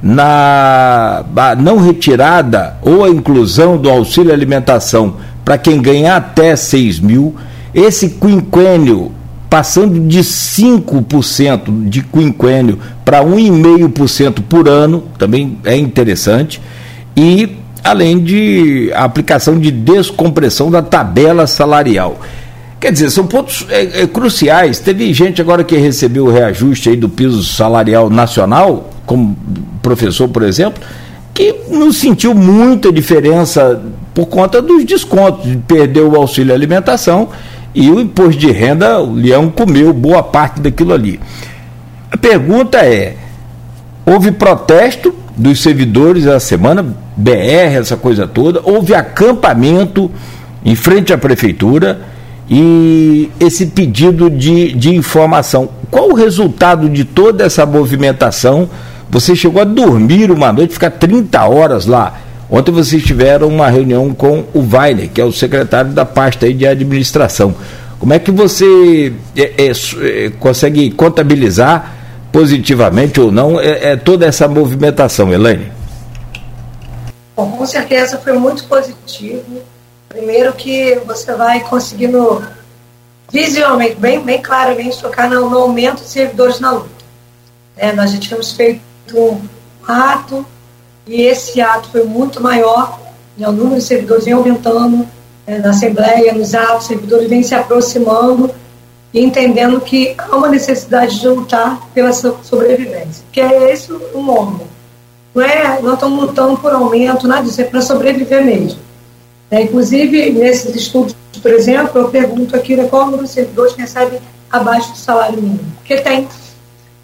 [0.03, 1.25] na
[1.59, 5.17] não retirada ou a inclusão do auxílio alimentação
[5.49, 7.35] para quem ganha até 6 mil,
[7.73, 9.13] esse quinquênio
[9.49, 16.61] passando de 5% de quinquênio para 1,5% por ano, também é interessante,
[17.17, 22.21] e além de a aplicação de descompressão da tabela salarial.
[22.79, 24.81] Quer dizer, são pontos é, é, cruciais.
[24.81, 29.35] Teve gente agora que recebeu o reajuste aí do piso salarial nacional, como
[29.81, 30.83] professor, por exemplo,
[31.39, 33.81] que não sentiu muita diferença
[34.13, 37.29] por conta dos descontos, de perder o auxílio alimentação
[37.73, 41.21] e o imposto de renda, o leão comeu boa parte daquilo ali.
[42.11, 43.15] A pergunta é:
[44.05, 46.83] houve protesto dos servidores essa semana,
[47.17, 50.11] BR, essa coisa toda, houve acampamento
[50.65, 52.01] em frente à prefeitura
[52.51, 55.69] e esse pedido de, de informação.
[55.89, 58.69] Qual o resultado de toda essa movimentação?
[59.11, 62.21] Você chegou a dormir uma noite, ficar 30 horas lá.
[62.51, 66.67] Ontem vocês tiveram uma reunião com o Weiner, que é o secretário da pasta de
[66.67, 67.55] administração.
[67.99, 71.95] Como é que você é, é, é, consegue contabilizar
[72.31, 75.73] positivamente ou não é, é, toda essa movimentação, Elaine?
[77.37, 79.43] Bom, com certeza foi muito positivo.
[80.09, 82.43] Primeiro que você vai conseguindo
[83.31, 86.89] visualmente, bem, bem claramente, tocar no, no aumento de servidores na luta.
[87.77, 88.81] É, nós já tínhamos feito
[89.17, 89.41] um
[89.87, 90.45] ato,
[91.07, 92.99] e esse ato foi muito maior,
[93.37, 95.07] né, o número de servidores vem aumentando
[95.47, 98.51] é, na Assembleia, nos atos, os servidores vêm se aproximando
[99.15, 104.61] e entendendo que há uma necessidade de lutar pela sobrevivência, que é esse o nome.
[105.35, 108.81] Não é, nós estamos lutando por aumento, nada disso, é para sobreviver mesmo.
[109.51, 113.81] É, inclusive, nesses estudos por exemplo, eu pergunto aqui né, qual número de servidores que
[113.81, 115.73] recebem abaixo do salário mínimo.
[115.79, 116.29] Porque tem.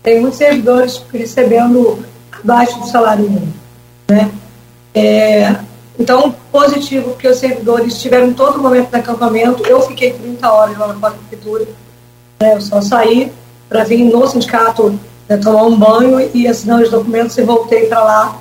[0.04, 3.54] Tem muitos servidores recebendo abaixo do salário mínimo.
[4.06, 4.30] Né?
[4.94, 5.56] É,
[5.98, 9.66] então, positivo, porque os servidores estiveram em todo momento de acampamento.
[9.66, 11.66] Eu fiquei 30 horas lá na prefeitura.
[12.38, 12.54] Né?
[12.54, 13.32] Eu só saí
[13.66, 18.04] para vir no sindicato né, tomar um banho e assinar os documentos e voltei para
[18.04, 18.38] lá.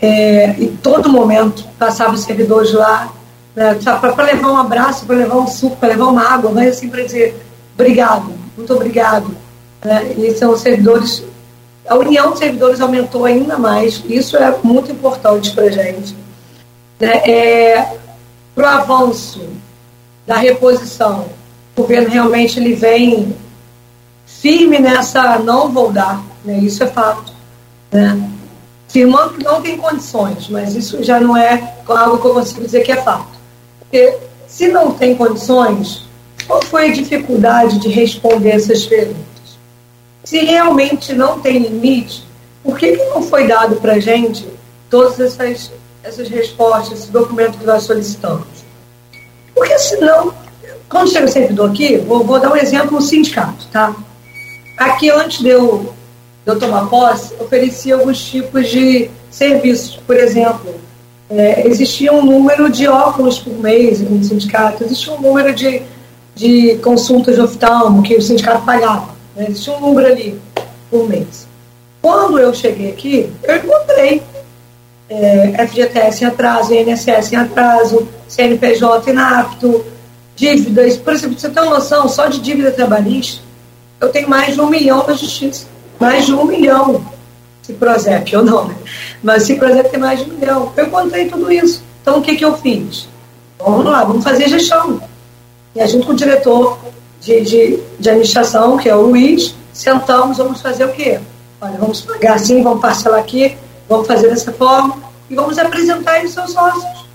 [0.00, 3.12] É, e todo momento passava os servidores lá
[3.54, 6.88] né, para levar um abraço, para levar um suco, para levar uma água, mas assim
[6.88, 7.40] para dizer
[7.74, 9.41] obrigado, muito obrigado.
[9.84, 10.14] Né?
[10.16, 11.24] E são servidores,
[11.88, 16.16] a união de servidores aumentou ainda mais, isso é muito importante para a gente.
[17.00, 17.16] Né?
[17.28, 17.96] É,
[18.54, 19.40] para o avanço
[20.26, 21.26] da reposição,
[21.76, 23.34] o governo realmente ele vem
[24.26, 26.58] firme nessa não vou dar, né?
[26.58, 27.32] isso é fato.
[27.90, 28.30] Né?
[28.88, 32.82] Firmando que não tem condições, mas isso já não é algo que eu consigo dizer
[32.82, 33.26] que é fato.
[33.80, 36.04] Porque se não tem condições,
[36.46, 39.31] qual foi a dificuldade de responder essas perguntas?
[40.24, 42.24] Se realmente não tem limite,
[42.62, 44.46] por que, que não foi dado para a gente
[44.88, 48.46] todas essas, essas respostas, esse documento que nós solicitamos?
[49.54, 50.32] Porque senão,
[50.88, 53.94] quando chega o servidor aqui, vou, vou dar um exemplo no sindicato, tá?
[54.78, 55.92] Aqui, antes de eu,
[56.44, 59.96] de eu tomar posse, oferecia alguns tipos de serviços.
[60.06, 60.74] Por exemplo,
[61.28, 65.82] é, existia um número de óculos por mês no sindicato, existia um número de,
[66.34, 69.11] de consultas de oftalmo que o sindicato pagava.
[69.36, 69.46] Né?
[69.48, 70.40] Existia um número ali
[70.90, 71.46] por mês.
[72.00, 74.22] Quando eu cheguei aqui, eu encontrei
[75.08, 79.84] é, FGTS em atraso, INSS em atraso, CNPJ inapto,
[80.34, 80.96] dívidas.
[80.96, 83.42] Por exemplo, você tem uma noção, só de dívida trabalhista,
[84.00, 85.66] eu tenho mais de um milhão na justiça.
[86.00, 87.04] Mais de um milhão.
[87.62, 88.74] Se Prozep ou não, né?
[89.22, 90.72] Mas se Prozep tem mais de um milhão.
[90.76, 91.84] Eu encontrei tudo isso.
[92.02, 93.08] Então, o que, que eu fiz?
[93.58, 95.00] Vamos lá, vamos fazer gestão.
[95.74, 96.76] E a gente com o diretor
[97.22, 101.20] de, de, de administração, que é o Luiz, sentamos, vamos fazer o quê?
[101.60, 103.56] Olha, vamos pagar assim, vamos parcelar aqui,
[103.88, 104.96] vamos fazer dessa forma
[105.30, 107.06] e vamos apresentar eles seus sócios.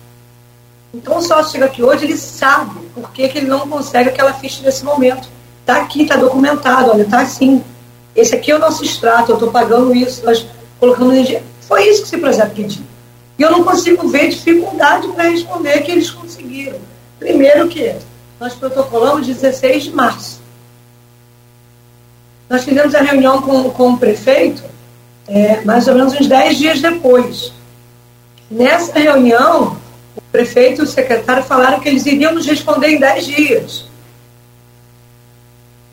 [0.94, 4.34] Então o sócio chega aqui hoje, ele sabe por que, que ele não consegue aquela
[4.34, 5.28] ficha nesse momento.
[5.60, 7.62] Está aqui, está documentado, olha, está assim.
[8.16, 10.48] Esse aqui é o nosso extrato, eu estou pagando isso, nós
[10.80, 11.44] colocando energia.
[11.68, 12.84] Foi isso que esse projeto pediu.
[13.38, 16.80] E eu não consigo ver dificuldade para responder que eles conseguiram.
[17.20, 17.94] Primeiro que
[18.40, 20.42] nós protocolamos 16 de março.
[22.50, 24.64] Nós fizemos a reunião com, com o prefeito
[25.28, 27.52] é, mais ou menos uns 10 dias depois.
[28.50, 29.78] Nessa reunião,
[30.16, 33.86] o prefeito e o secretário falaram que eles iriam nos responder em 10 dias.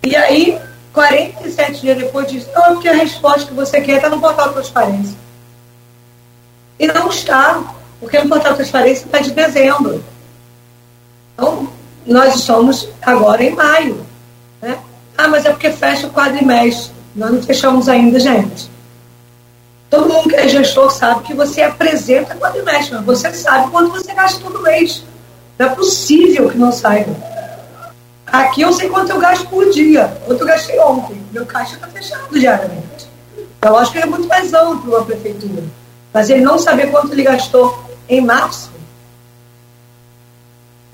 [0.05, 0.61] E aí,
[0.93, 5.17] 47 dias depois, diz: não, porque a resposta que você quer está no portal transparência.
[6.79, 10.05] E não está, porque no portal transparência está de dezembro.
[11.35, 11.73] Então,
[12.07, 14.05] nós estamos agora em maio.
[14.61, 14.79] Né?
[15.17, 16.93] Ah, mas é porque fecha o quadrimestre.
[17.15, 18.71] Nós não fechamos ainda, gente.
[19.89, 24.13] Todo mundo que é gestor sabe que você apresenta quadrimestre, mas você sabe quanto você
[24.13, 25.05] gasta todo mês.
[25.59, 27.15] Não é possível que não saiba.
[28.27, 31.23] Aqui eu sei quanto eu gasto por dia, quanto eu gastei ontem.
[31.31, 33.09] Meu caixa está fechado diariamente.
[33.63, 35.63] Eu acho que é muito mais amplo a prefeitura.
[36.13, 38.71] Mas ele não saber quanto ele gastou em março.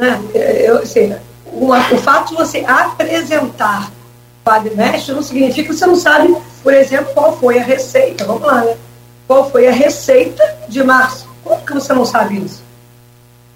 [0.00, 0.18] Né?
[0.34, 1.14] Eu, assim,
[1.52, 3.92] uma, o fato de você apresentar
[4.42, 8.24] quadrimestre não significa que você não sabe, por exemplo, qual foi a receita.
[8.24, 8.76] Vamos lá, né?
[9.28, 11.28] Qual foi a receita de março?
[11.44, 12.62] Como que você não sabe isso?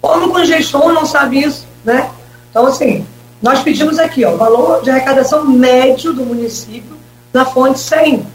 [0.02, 2.10] Como com gestor não sabe isso, né?
[2.50, 3.06] Então, assim,
[3.40, 6.94] nós pedimos aqui, ó, valor de arrecadação médio do município
[7.32, 8.26] na fonte 100.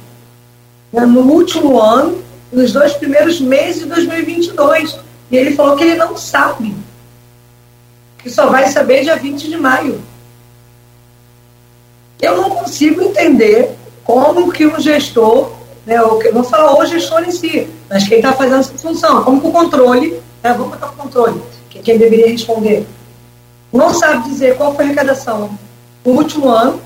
[0.92, 5.00] Né, no último ano, nos dois primeiros meses de 2022.
[5.30, 6.76] E ele falou que ele não sabe.
[8.20, 10.02] Que só vai saber dia 20 de maio.
[12.22, 15.52] Eu não consigo entender como que um gestor,
[15.86, 19.24] né, eu não vou falar o gestor em si, mas quem está fazendo essa função,
[19.24, 22.86] como que o controle, né, vamos botar o controle, que é quem deveria responder
[23.72, 25.52] não sabe dizer qual foi a arrecadação
[26.04, 26.82] no último ano,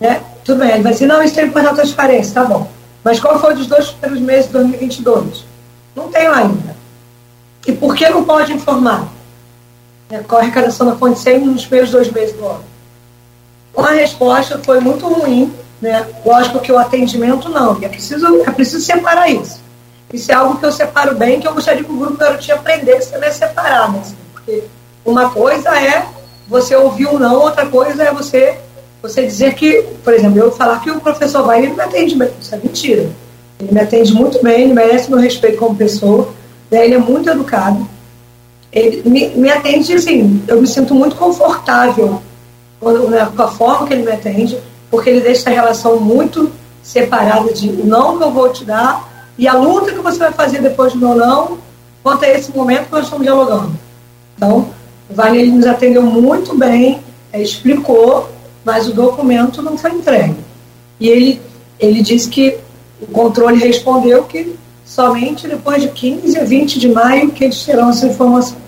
[0.00, 0.22] né?
[0.44, 2.68] Tudo bem, ele vai dizer, não, isso tem que a transparência, tá bom.
[3.04, 5.44] Mas qual foi dos dois primeiros meses de 2022?
[5.94, 6.76] Não tenho ainda.
[7.66, 9.06] E por que não pode informar?
[10.12, 10.22] Né?
[10.28, 12.62] Qual a arrecadação da fonte 100 nos primeiros dois meses do ano?
[13.74, 15.50] A resposta foi muito ruim,
[15.80, 16.06] né?
[16.22, 19.62] Lógico que o atendimento não, é preciso, é preciso separar isso.
[20.12, 23.10] Isso é algo que eu separo bem, que eu gostaria que o grupo garotinho aprendesse
[23.10, 24.00] também a separar, né?
[24.02, 24.64] Assim, porque
[25.02, 26.06] uma coisa é
[26.46, 28.58] você ouvir ou não, outra coisa é você,
[29.00, 32.30] você dizer que, por exemplo, eu falar que o professor vai, ele me atende bem.
[32.38, 33.10] Isso é mentira.
[33.58, 36.28] Ele me atende muito bem, ele merece meu respeito como pessoa,
[36.70, 36.84] né?
[36.84, 37.88] ele é muito educado.
[38.72, 42.22] Ele me, me atende assim, eu me sinto muito confortável
[42.80, 44.58] quando, né, com a forma que ele me atende,
[44.90, 46.50] porque ele deixa a relação muito
[46.82, 50.60] separada de não que eu vou te dar e a luta que você vai fazer
[50.60, 51.58] depois do meu não,
[52.02, 53.72] quanto a esse momento que nós estamos dialogando.
[54.36, 54.68] Então,
[55.08, 57.00] o Wagner nos atendeu muito bem,
[57.32, 58.28] é, explicou,
[58.64, 60.36] mas o documento não foi entregue.
[60.98, 61.40] E ele,
[61.78, 62.58] ele disse que
[63.00, 67.90] o controle respondeu que somente depois de 15 a 20 de maio que eles terão
[67.90, 68.61] essas informações.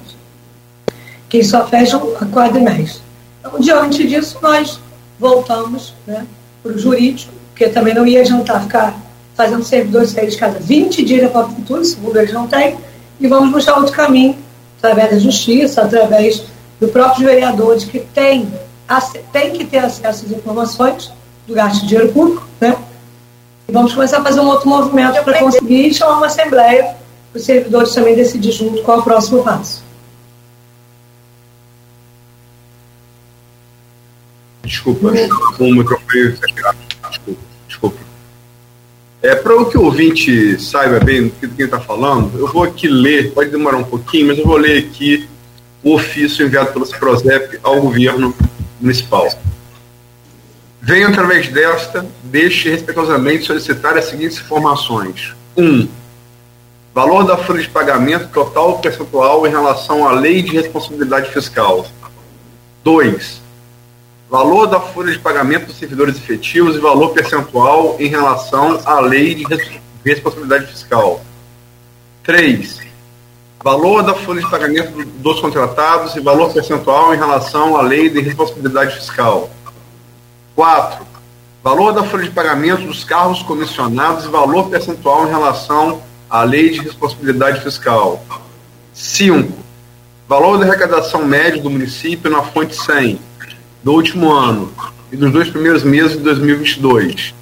[1.29, 3.03] Que só fecham a quadrimestre.
[3.41, 4.81] Então, diante disso, nós
[5.19, 6.27] voltamos né,
[6.63, 8.95] para o jurídico, porque também não ia adiantar ficar
[9.35, 12.77] fazendo servidores sair de casa 20 dias para o futuro, segundo eles não têm,
[13.21, 14.37] e vamos buscar outro caminho,
[14.79, 16.45] através da justiça, através
[16.81, 18.49] do próprio vereadores que tem,
[19.33, 21.13] tem que ter acesso às informações
[21.47, 22.77] do gasto de dinheiro público, né?
[23.69, 26.97] E vamos começar a fazer um outro movimento para conseguir chamar uma assembleia
[27.33, 29.83] para os servidores também decidir junto qual é o próximo passo.
[34.65, 35.09] Desculpa,
[35.59, 36.33] o microfone.
[36.33, 37.99] Desculpa, desculpa.
[39.23, 42.63] É, para o que o ouvinte saiba bem do que quem está falando, eu vou
[42.63, 45.29] aqui ler, pode demorar um pouquinho, mas eu vou ler aqui
[45.83, 48.35] o ofício enviado pelo CIPROSEP ao governo
[48.81, 49.29] municipal.
[50.81, 55.35] Venho, através desta, deixe respeitosamente solicitar as seguintes informações.
[55.57, 55.65] 1.
[55.65, 55.89] Um,
[56.95, 61.87] valor da folha de pagamento total percentual em relação à lei de responsabilidade fiscal.
[62.83, 63.44] 2
[64.35, 69.33] valor da folha de pagamento dos servidores efetivos e valor percentual em relação à lei
[69.33, 69.45] de
[70.05, 71.21] responsabilidade fiscal.
[72.25, 72.81] 3.
[73.63, 78.21] Valor da folha de pagamento dos contratados e valor percentual em relação à lei de
[78.21, 79.49] responsabilidade fiscal.
[80.57, 81.07] 4.
[81.63, 86.71] Valor da folha de pagamento dos carros comissionados e valor percentual em relação à lei
[86.71, 88.21] de responsabilidade fiscal.
[88.93, 89.53] 5.
[90.27, 93.21] Valor da arrecadação média do município na fonte 100
[93.85, 94.73] do último ano
[95.13, 97.35] e dos dois primeiros meses de 2022.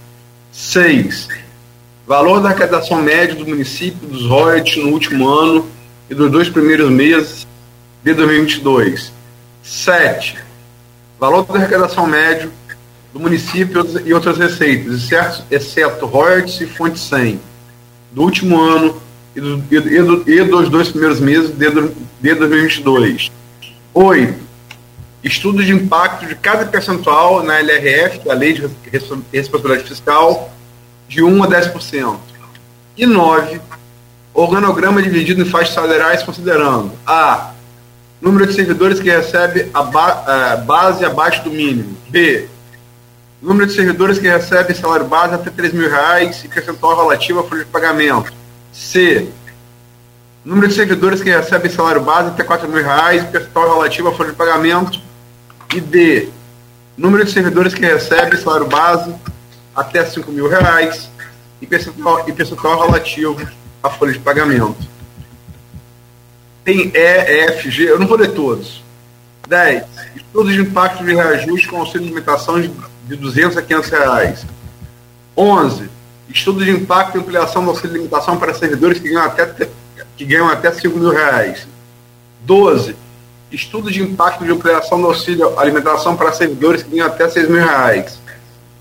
[0.51, 1.29] 6.
[2.07, 5.67] Valor da arrecadação média do município dos royalties no último ano
[6.11, 7.47] e dos dois primeiros meses
[8.03, 9.13] de 2022.
[9.63, 10.37] 7.
[11.19, 12.51] Valor da arrecadação médio
[13.15, 17.41] do município e outras receitas, exceto, exceto royalties e fonte 100,
[18.11, 19.01] do último ano
[19.37, 23.31] e, do, e, do, e dos dois primeiros meses de, de 2022.
[23.95, 24.52] 8
[25.23, 28.69] estudo de impacto de cada percentual na LRF, que é a Lei de
[29.33, 30.53] Responsabilidade Fiscal,
[31.09, 32.17] de 1 a 10%.
[32.97, 33.61] E 9,
[34.35, 37.53] organograma dividido em faixas salariais considerando a
[38.21, 41.97] número de servidores que recebe a, ba a base abaixo do mínimo.
[42.09, 42.49] B,
[43.41, 47.45] número de servidores que recebem salário base até 3 mil reais e percentual relativo à
[47.45, 48.33] folha de pagamento.
[48.73, 49.29] C,
[50.45, 54.13] número de servidores que recebem salário base até 4 mil reais e percentual relativo à
[54.13, 55.12] folha de pagamento
[55.75, 56.29] e D,
[56.97, 59.15] número de servidores que recebe salário base
[59.75, 61.09] até 5 mil reais
[61.61, 63.49] e percentual, e percentual relativo
[63.83, 64.77] à folha de pagamento.
[66.65, 66.99] Tem E,
[67.51, 68.83] F, G, eu não vou ler todos.
[69.49, 69.85] 10.
[70.15, 72.71] Estudos de impacto de reajuste com auxílio de limitação de,
[73.07, 74.47] de 200 a 500 reais.
[75.37, 75.89] 11.
[76.29, 79.69] Estudo de impacto e ampliação do auxílio de limitação para servidores que ganham até,
[80.17, 81.67] que ganham até 5 mil reais.
[82.43, 82.97] 12
[83.53, 87.61] estudo de impacto de ampliação do auxílio alimentação para servidores que ganham até 6 mil
[87.61, 88.19] reais.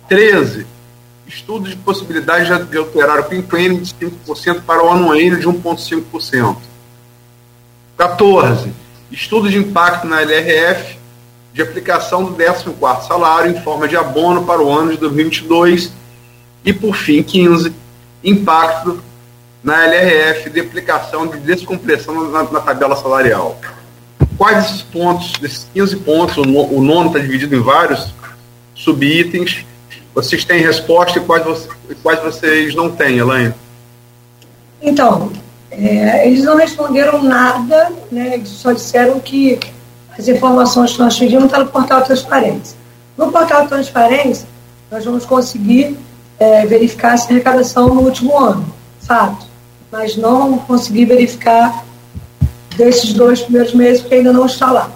[0.08, 0.66] 13.
[1.28, 6.58] Estudo de possibilidade de alterar o quinquênio de 5% para o anuênio de 1,5%.
[7.98, 8.74] 14.
[9.12, 11.00] Estudo de impacto na LRF
[11.54, 15.92] de aplicação do 14º salário em forma de abono para o ano de 2022.
[16.64, 17.74] E, por fim, 15.
[18.24, 19.02] Impacto
[19.64, 23.60] na LRF de aplicação de descompressão na, na tabela salarial
[24.42, 28.12] quais esses pontos, desses 15 pontos, o, nono está dividido em vários
[28.74, 29.64] subitens,
[30.16, 31.70] vocês têm resposta e quais, você,
[32.02, 33.54] quais vocês não têm, Elaine?
[34.82, 35.32] Então,
[35.70, 39.60] é, eles não responderam nada, né, eles só disseram que
[40.18, 42.76] as informações que nós pedimos estão no portal Transparência.
[43.16, 44.48] No portal Transparência,
[44.90, 45.96] nós vamos conseguir
[46.40, 48.66] é, verificar essa arrecadação no último ano,
[49.02, 49.46] fato,
[49.92, 51.86] mas não vamos conseguir verificar
[52.76, 54.90] desses dois primeiros meses, porque ainda não está lá.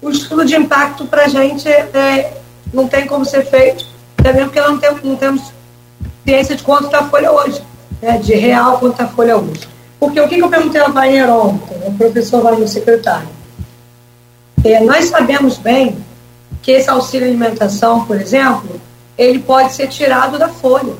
[0.00, 2.36] O estudo de impacto para a gente é, é,
[2.72, 3.86] não tem como ser feito,
[4.18, 5.42] até mesmo porque não, tem, não temos
[6.24, 7.62] ciência de quanto está a folha hoje,
[8.00, 9.68] né, de real quanto está a folha hoje.
[10.00, 13.28] Porque o que, que eu perguntei ao Wagner ontem, o professor Wagner, secretário?
[14.64, 15.96] É, nós sabemos bem
[16.60, 18.80] que esse auxílio alimentação, por exemplo,
[19.16, 20.94] ele pode ser tirado da folha.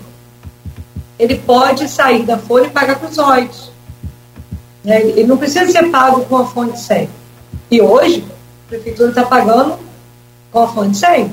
[1.19, 3.72] Ele pode sair da folha e pagar com os olhos.
[4.85, 5.03] Né?
[5.03, 7.09] Ele não precisa ser pago com a fonte 100.
[7.71, 8.25] E hoje,
[8.67, 9.79] a prefeitura está pagando
[10.51, 11.31] com a fonte 100.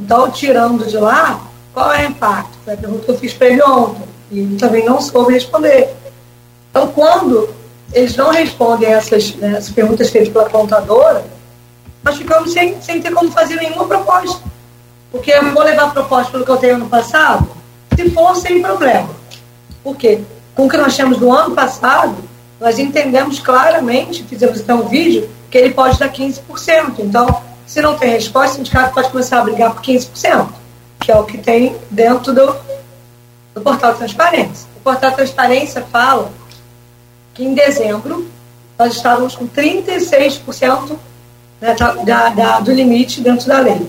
[0.00, 1.40] Então, tirando de lá,
[1.72, 2.56] qual é o impacto?
[2.64, 4.02] Foi a pergunta que eu fiz para ele ontem.
[4.30, 5.94] E ele também não soube responder.
[6.70, 7.48] Então, quando
[7.92, 11.24] eles não respondem essas, né, essas perguntas feitas pela contadora,
[12.02, 14.42] nós ficamos sem, sem ter como fazer nenhuma proposta.
[15.10, 17.48] Porque eu vou levar proposta pelo que eu tenho no passado,
[17.94, 19.08] se for, sem problema.
[19.82, 20.20] Por quê?
[20.54, 22.16] Com o que nós temos no ano passado,
[22.60, 26.96] nós entendemos claramente, fizemos até um vídeo, que ele pode dar 15%.
[26.98, 30.48] Então, se não tem resposta, o sindicato pode começar a brigar por 15%,
[31.00, 32.56] que é o que tem dentro do,
[33.54, 34.66] do portal transparência.
[34.76, 36.30] O portal transparência fala
[37.32, 38.28] que em dezembro
[38.78, 40.96] nós estávamos com 36%
[41.60, 41.74] né,
[42.04, 43.86] da, da, do limite dentro da lei.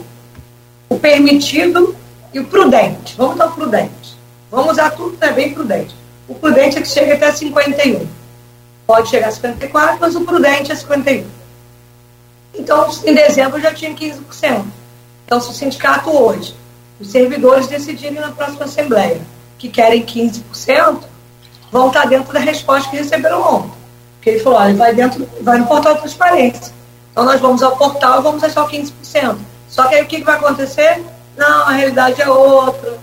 [0.90, 1.96] O permitido
[2.34, 3.16] e o prudente.
[3.18, 4.18] Vamos dar o prudente.
[4.52, 5.96] Vamos usar tudo é bem prudente.
[6.28, 8.08] O prudente é que chega até 51.
[8.86, 11.26] Pode chegar a 54, mas o prudente é 51.
[12.54, 14.66] Então, em dezembro já tinha 15%.
[15.26, 16.56] Então, se o sindicato hoje,
[17.00, 19.22] os servidores decidirem na próxima Assembleia
[19.58, 21.02] que querem 15%,
[21.72, 23.72] vão estar dentro da resposta que receberam ontem.
[24.16, 26.74] Porque ele falou, olha, vai, dentro, vai no portal de transparência.
[27.12, 29.38] Então nós vamos ao portal e vamos achar o 15%.
[29.70, 31.04] Só que aí o que vai acontecer?
[31.38, 32.98] Não, a realidade é outra,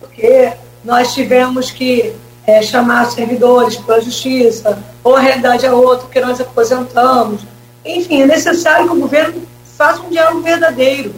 [0.00, 0.52] porque
[0.84, 2.14] nós tivemos que
[2.46, 7.42] é, chamar servidores para a justiça, ou a realidade é outra, porque nós aposentamos.
[7.84, 9.42] Enfim, é necessário que o governo
[9.76, 11.14] faça um diálogo verdadeiro.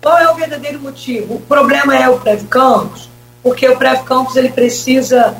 [0.00, 1.34] Qual é o verdadeiro motivo?
[1.34, 3.08] O problema é o Prev Campos,
[3.42, 5.36] porque o Prev Campos ele precisa,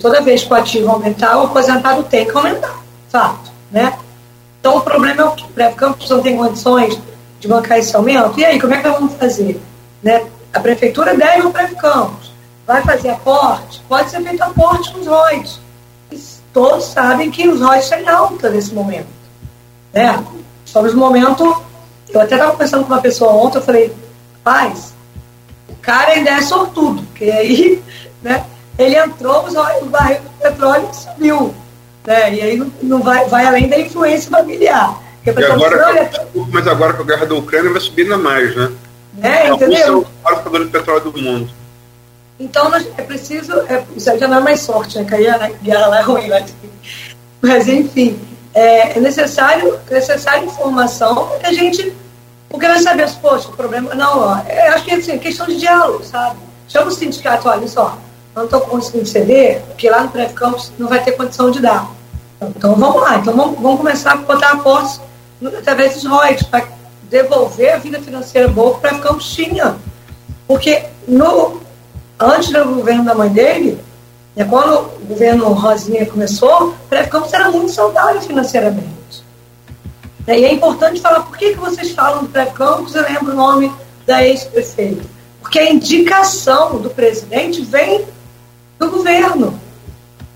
[0.00, 3.96] toda vez que o ativo aumentar, o aposentado tem que aumentar, fato, né?
[4.60, 6.98] Então o problema é o que o Prev Campos não tem condições
[7.38, 8.38] de bancar esse aumento.
[8.38, 9.60] E aí, como é que nós vamos fazer?
[10.02, 10.26] Né?
[10.52, 12.19] A prefeitura deve o Prev Campos.
[12.70, 13.82] Vai fazer aporte?
[13.88, 15.58] Pode ser feito aporte com os ROIs.
[16.52, 19.08] Todos sabem que os ROIs estão em alta nesse momento.
[19.92, 20.24] Né?
[20.64, 21.64] Estamos no momento.
[22.10, 23.92] Eu até estava conversando com uma pessoa ontem, eu falei,
[24.44, 24.94] paz,
[25.68, 27.82] o cara ainda é sortudo, porque aí
[28.22, 28.46] né,
[28.78, 31.52] ele entrou, o barril do petróleo subiu.
[32.06, 32.34] Né?
[32.34, 34.96] E aí não, não vai, vai além da influência familiar.
[35.26, 36.08] Agora,
[36.52, 38.70] mas agora com a guerra da Ucrânia vai subir ainda mais, né?
[39.20, 40.06] É, entendeu?
[40.22, 41.59] O maior de petróleo do mundo.
[42.40, 43.52] Então é preciso.
[43.68, 45.04] É, isso já não é mais sorte, né?
[45.04, 46.46] Cair a guerra lá é ruim, né?
[47.42, 48.18] Mas enfim,
[48.54, 51.92] é, é necessário, necessário informação que a gente.
[52.48, 53.94] Porque nós sabemos, poxa, o problema.
[53.94, 56.36] Não, ó, é, acho que assim, é questão de diálogo, sabe?
[56.66, 57.98] Chama o sindicato, olha só,
[58.34, 61.90] não estou conseguindo ceder, porque lá no pré-campus não vai ter condição de dar.
[62.40, 65.00] Então vamos lá, então vamos, vamos começar a botar aportes
[65.58, 66.66] através dos royalties, para
[67.02, 69.76] devolver a vida financeira boa que o pré-campus tinha.
[70.46, 71.60] Porque no,
[72.20, 73.80] antes do governo da mãe dele,
[74.36, 78.90] né, quando o governo Rosinha começou, o pré-campus era muito saudável financeiramente.
[80.28, 83.72] E é importante falar por que, que vocês falam do pré-campus, eu lembro o nome
[84.06, 85.02] da ex-prefeita.
[85.40, 88.04] Porque a indicação do presidente vem
[88.78, 89.58] do governo.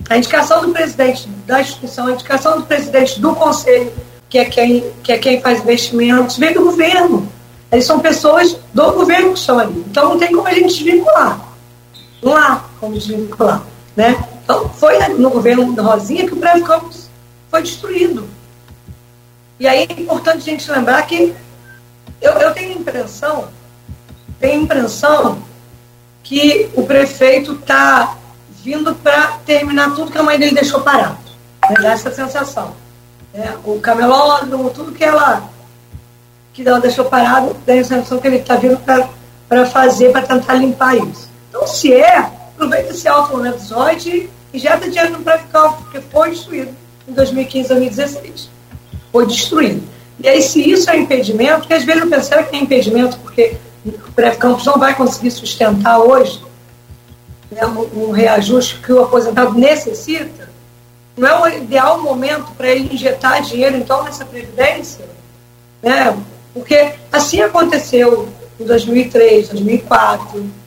[0.08, 3.92] A indicação do presidente da instituição, a indicação do presidente do conselho,
[4.28, 7.28] que é quem, que é quem faz investimentos, vem do governo.
[7.70, 9.84] Eles são pessoas do governo que estão ali.
[9.88, 11.40] Então não tem como a gente desvincular.
[12.32, 13.62] Há como desvincular.
[13.96, 14.16] Né?
[14.42, 17.08] Então foi no governo da Rosinha que o Prévio Campos
[17.50, 18.28] foi destruído.
[19.58, 21.34] E aí é importante a gente lembrar que
[22.20, 23.48] eu, eu tenho a impressão,
[24.40, 25.42] tenho a impressão
[26.22, 28.16] que o prefeito está
[28.62, 31.18] vindo para terminar tudo que a mãe dele deixou parado.
[31.68, 31.76] Né?
[31.80, 32.74] Dá essa sensação.
[33.32, 35.48] É, o camelódromo, tudo que ela,
[36.52, 38.78] que ela deixou parado, dá a sensação que ele está vindo
[39.48, 41.28] para fazer, para tentar limpar isso.
[41.54, 43.62] Então, se é, aproveita esse alto momento
[44.08, 46.74] e injeta dinheiro no pré-campo, porque foi destruído
[47.06, 48.50] em 2015, 2016.
[49.12, 49.88] Foi destruído.
[50.18, 53.56] E aí, se isso é impedimento, porque às vezes eu pensava que é impedimento, porque
[53.86, 56.42] o pré-campus não vai conseguir sustentar hoje
[57.52, 60.50] né, um, um reajuste que o aposentado necessita,
[61.16, 65.04] não é o ideal momento para ele injetar dinheiro, então, nessa previdência?
[65.80, 66.18] Né?
[66.52, 68.28] Porque assim aconteceu
[68.58, 70.63] em 2003, 2004.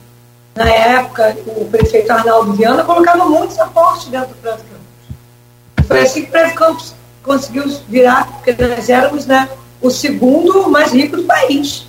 [0.58, 5.86] Na época, o prefeito Arnaldo Viana colocava muitos aportes dentro do Prévio Campos.
[5.86, 9.48] Foi assim que o Prévio Campos conseguiu virar, porque nós éramos né,
[9.80, 11.86] o segundo mais rico do país.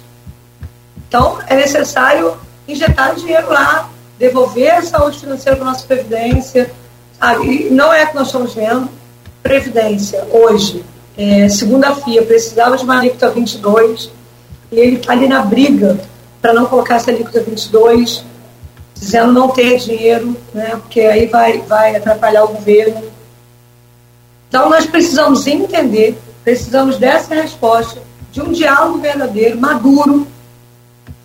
[1.08, 3.90] Então, é necessário injetar dinheiro lá,
[4.20, 6.72] devolver a saúde financeira para a nossa Previdência.
[7.44, 8.88] E não é que nós estamos vendo.
[9.42, 10.86] Previdência, hoje,
[11.18, 14.12] é, segunda FIA, precisava de uma alíquota 22,
[14.72, 16.00] e ele está ali na briga
[16.40, 18.29] para não colocar essa alíquota 22,
[19.00, 23.02] dizendo não ter dinheiro, né, porque aí vai, vai atrapalhar o governo.
[24.48, 30.28] Então, nós precisamos entender, precisamos dessa resposta, de um diálogo verdadeiro, maduro.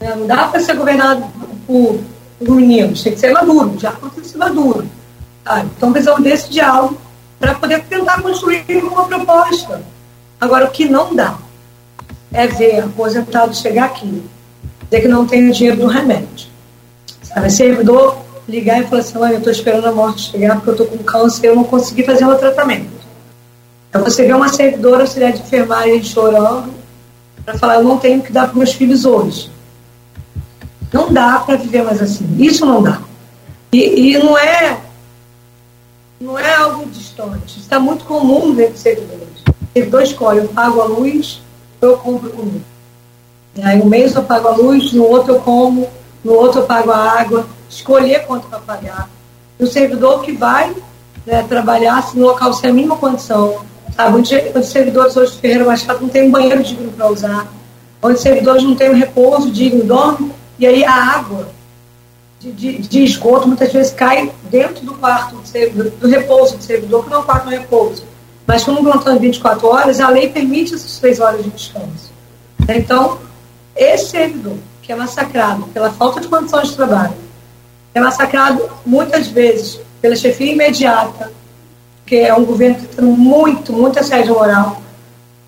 [0.00, 0.14] Né?
[0.14, 1.24] Não dá para ser governado
[1.66, 1.98] por,
[2.38, 4.86] por meninos, tem que ser maduro, já tem que ser maduro.
[5.42, 5.64] Tá?
[5.76, 6.96] Então, precisamos desse diálogo
[7.40, 9.82] para poder tentar construir uma proposta.
[10.40, 11.36] Agora, o que não dá
[12.32, 14.22] é ver aposentado chegar aqui,
[14.84, 16.53] dizer que não tem o dinheiro do remédio.
[17.34, 18.16] Sabe, servidor
[18.48, 20.98] ligar e falar assim, olha, eu estou esperando a morte chegar porque eu estou com
[20.98, 22.94] câncer e eu não consegui fazer o tratamento.
[23.90, 26.72] Então você vê uma servidora auxiliar de enfermagem chorando
[27.44, 29.50] para falar, eu não tenho que dar para meus filhos hoje.
[30.92, 32.24] Não dá para viver mais assim.
[32.38, 33.00] Isso não dá.
[33.72, 34.78] E, e não é
[36.20, 37.58] não é algo distante.
[37.58, 39.42] Está muito comum dentro de servidores.
[39.72, 41.42] Servidor escolhe, eu pago a luz,
[41.80, 42.64] eu compro comida.
[43.62, 45.88] Aí um mês eu pago a luz, no outro eu como,
[46.24, 49.10] no outro eu pago a água, escolher quanto para pagar.
[49.58, 50.74] E o servidor que vai
[51.26, 53.60] né, trabalhar se no local sem a mínima condição,
[53.94, 54.16] sabe?
[54.16, 57.46] Onde os servidores hoje do Ferreira Machado não tem um banheiro digno para usar,
[58.02, 61.48] onde os servidores não têm um repouso digno, dormem, e aí a água
[62.40, 66.62] de, de, de, esgoto muitas vezes cai dentro do quarto do, servidor, do repouso do
[66.62, 68.04] servidor, que não é um quarto de repouso.
[68.46, 72.12] Mas como plantão de 24 horas, a lei permite essas três horas de descanso.
[72.68, 73.18] Então,
[73.74, 77.14] esse servidor que é massacrado pela falta de condições de trabalho,
[77.94, 81.32] é massacrado muitas vezes pela chefia imediata,
[82.04, 84.82] que é um governo que tem muito, muito assédio moral,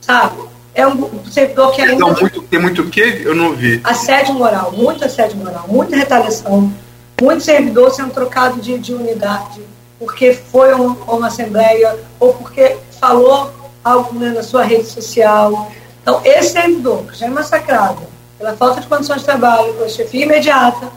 [0.00, 0.42] sabe?
[0.74, 1.96] É um servidor que ainda...
[1.96, 3.20] Não, muito, tem muito o quê?
[3.24, 3.80] Eu não vi.
[3.84, 6.72] Assédio moral, muito assédio moral, muita retaliação,
[7.20, 9.60] muito servidor sendo trocado de, de unidade,
[9.98, 13.52] porque foi um, uma assembleia, ou porque falou
[13.84, 15.70] algo né, na sua rede social.
[16.00, 20.24] Então, esse servidor que já é massacrado pela falta de condições de trabalho, pela chefia
[20.24, 20.90] imediata,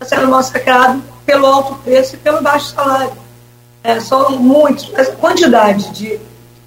[0.00, 3.12] está sendo massacrado pelo alto preço e pelo baixo salário.
[3.82, 6.18] É, são muitos, a quantidade de,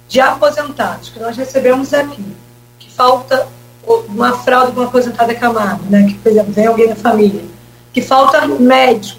[0.08, 2.24] de aposentados que nós recebemos aqui,
[2.78, 3.48] que falta
[4.08, 7.42] uma fraude com uma aposentada camada, né, que, por exemplo, vem alguém da família,
[7.92, 9.18] que falta médico.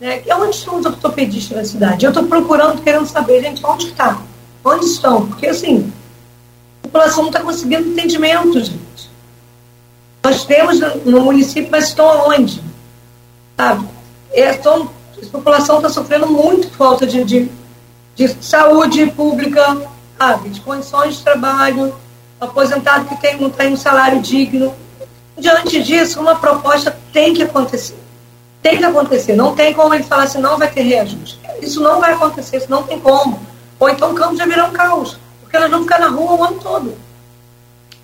[0.00, 2.04] Né, onde estão os ortopedistas na cidade?
[2.04, 4.18] Eu estou procurando, querendo saber, gente, onde está?
[4.64, 5.26] Onde estão?
[5.26, 5.92] Porque, assim,
[6.82, 8.85] a população não está conseguindo entendimento, gente.
[10.26, 12.60] Nós temos no município, mas estão onde?
[13.56, 13.88] Sabe?
[14.32, 14.90] Estão,
[15.22, 17.48] a população está sofrendo muito falta de, de,
[18.16, 20.48] de saúde pública, sabe?
[20.48, 21.94] de condições de trabalho,
[22.40, 24.74] aposentado que tem, não tem um salário digno.
[25.38, 27.96] Diante disso, uma proposta tem que acontecer.
[28.60, 29.36] Tem que acontecer.
[29.36, 31.38] Não tem como ele falar assim, não vai ter reajuste.
[31.62, 33.38] Isso não vai acontecer, isso não tem como.
[33.78, 35.16] Ou então o campo já virá um caos.
[35.40, 37.05] Porque nós vamos ficar na rua o ano todo.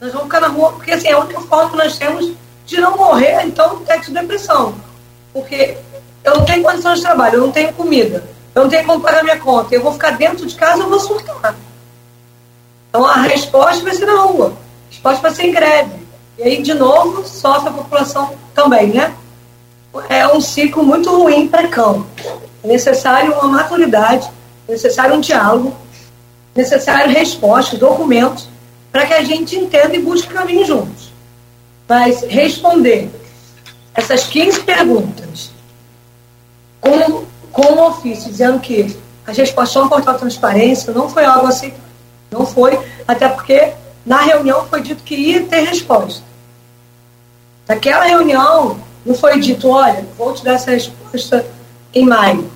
[0.03, 2.33] Nós vamos ficar na rua, porque assim, é a única forma que nós temos
[2.67, 4.75] de não morrer, então, de depressão.
[5.33, 5.79] Porque
[6.25, 9.23] eu não tenho condições de trabalho, eu não tenho comida, eu não tenho como pagar
[9.23, 11.55] minha conta, eu vou ficar dentro de casa, eu vou surtar.
[12.89, 15.93] Então a resposta vai ser na rua, a resposta vai ser em greve.
[16.37, 19.15] E aí, de novo, sofre a população também, né?
[20.09, 22.05] É um ciclo muito ruim para campo.
[22.65, 24.29] É necessário uma maturidade,
[24.67, 25.77] é necessário um diálogo,
[26.57, 28.51] é necessário respostas, documentos,
[28.93, 31.11] para que a gente entenda e busque caminho juntos.
[31.89, 33.11] Mas responder
[33.95, 35.51] essas 15 perguntas
[36.81, 41.73] com, com ofício dizendo que as respostas são portal transparência, não foi algo assim,
[42.31, 43.73] não foi, até porque
[44.05, 46.23] na reunião foi dito que ia ter resposta.
[47.67, 51.47] Naquela reunião não foi dito, olha, vou te dar essa resposta
[51.95, 52.51] em maio.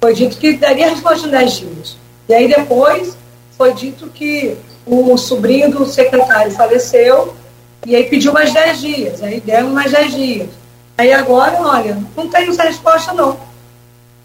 [0.00, 1.96] Foi dito que daria a resposta em 10 dias.
[2.28, 3.16] E aí depois
[3.56, 4.56] foi dito que
[4.86, 7.34] o sobrinho do secretário faleceu
[7.86, 9.22] e aí pediu mais 10 dias.
[9.22, 10.48] Aí deram mais 10 dias.
[10.98, 13.38] Aí agora, olha, não tenho essa resposta não.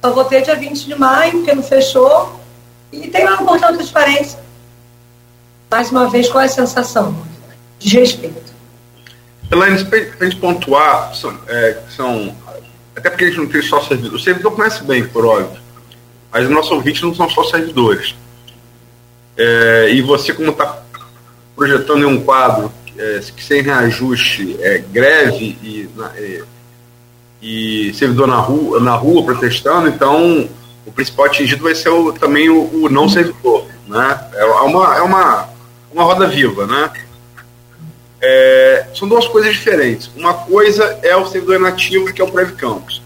[0.03, 2.39] Só vou ter dia 20 de maio, porque não fechou.
[2.91, 4.39] E tem lá no portal de transparência.
[5.71, 7.15] Mais uma vez, qual é a sensação?
[7.79, 8.53] De respeito.
[9.51, 12.35] Elaine, para a gente pontuar, são, é, são,
[12.95, 14.15] até porque a gente não tem só servidor.
[14.15, 15.61] O servidor conhece bem, por óbvio.
[16.31, 18.15] Mas os nossos ouvintes não são só servidores.
[19.37, 20.81] É, e você, como está
[21.55, 26.43] projetando em um quadro é, que sem reajuste, é, greve e, é,
[27.41, 30.49] e servidor na rua, na rua protestando, então
[30.85, 33.65] o principal atingido vai ser o, também o, o, não servidor.
[33.87, 34.29] Né?
[34.33, 35.49] É uma, é uma,
[35.91, 36.65] uma roda viva.
[36.65, 36.91] Né?
[38.21, 40.09] É, são duas coisas diferentes.
[40.15, 43.01] Uma coisa é o servidor nativo, que é o Preve Campos.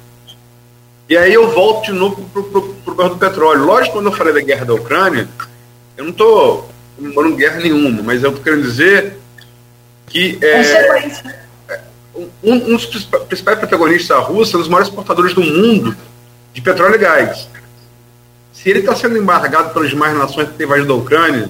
[1.09, 2.23] E aí eu volto de novo
[2.85, 3.65] para o do petróleo.
[3.65, 5.27] Lógico, quando eu falei da guerra da Ucrânia,
[5.99, 9.17] eu não estou comemorando guerra nenhuma, mas eu quero dizer
[10.07, 11.11] que é,
[12.15, 15.95] um, um, dos principais protagonistas da Rússia, um dos maiores exportadores do mundo
[16.53, 17.49] de petróleo e gás.
[18.53, 21.49] se ele está sendo embargado pelas demais nações que têm invadido a Ucrânia,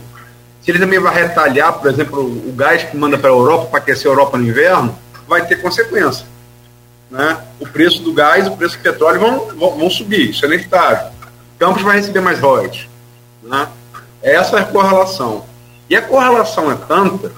[0.63, 3.77] se ele também vai retalhar, por exemplo, o gás que manda para a Europa para
[3.77, 4.97] aquecer a Europa no inverno,
[5.27, 6.25] vai ter consequência.
[7.11, 7.37] Né?
[7.59, 10.47] O preço do gás e o preço do petróleo vão, vão, vão subir, isso é
[10.47, 11.11] inevitável.
[11.59, 12.87] Campos vai receber mais royalties.
[13.43, 13.67] Né?
[14.21, 15.45] Essa é a correlação.
[15.89, 17.31] E a correlação é tanta,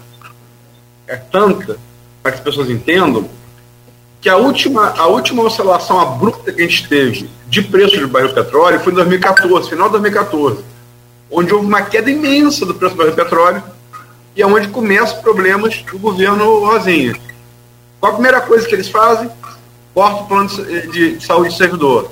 [1.07, 1.77] é tanta,
[2.21, 3.29] para que as pessoas entendam,
[4.19, 8.33] que a última, a última oscilação abrupta que a gente teve de preço de barril
[8.33, 10.63] petróleo foi em 2014, final de 2014,
[11.31, 13.63] onde houve uma queda imensa do preço do barril petróleo
[14.35, 17.15] e é onde começam os problemas do governo Rosinha.
[17.99, 19.29] Qual a primeira coisa que eles fazem?
[19.93, 22.11] Corta o plano de, de saúde do servidor.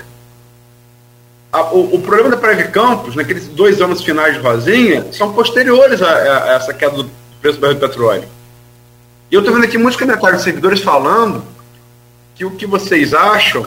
[1.51, 6.01] A, o, o, problema da Preve Campos, naqueles dois anos finais de Rosinha, são posteriores
[6.01, 7.09] a, a, a essa queda do
[7.41, 8.23] preço do barril de petróleo.
[9.31, 11.43] E eu estou vendo aqui muitos comentários de servidores falando
[12.35, 13.65] que o que vocês acham,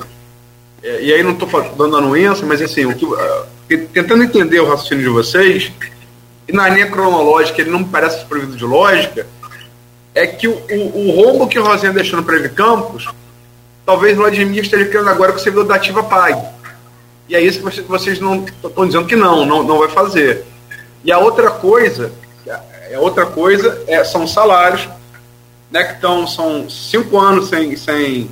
[0.83, 4.69] é, e aí não estou dando anuência, mas assim, o que, uh, tentando entender o
[4.69, 5.73] raciocínio de vocês,
[6.47, 9.27] e na linha cronológica ele não me parece desprovido de lógica,
[10.15, 13.09] é que o, o, o rombo que o Rosinha deixou no Preve Campos,
[13.85, 16.43] talvez o Vladimir esteja querendo agora que o servidor da ativa pague.
[17.33, 20.45] E é isso que vocês, não estão dizendo que não, não, não vai fazer.
[21.03, 22.13] E a outra coisa,
[22.47, 24.87] a outra coisa é, são salários,
[25.71, 28.31] né, que estão, são cinco anos sem, sem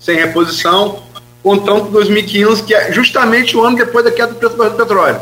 [0.00, 1.02] sem reposição,
[1.42, 5.20] contando com 2015, que é justamente o ano depois da queda do preço do petróleo.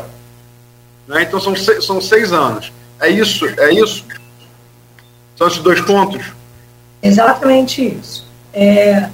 [1.05, 1.23] Né?
[1.23, 2.71] Então são seis, são seis anos.
[3.01, 3.45] É isso?
[3.59, 4.05] É isso?
[5.35, 6.25] São esses dois pontos?
[7.03, 8.25] Exatamente isso.
[8.53, 9.09] É,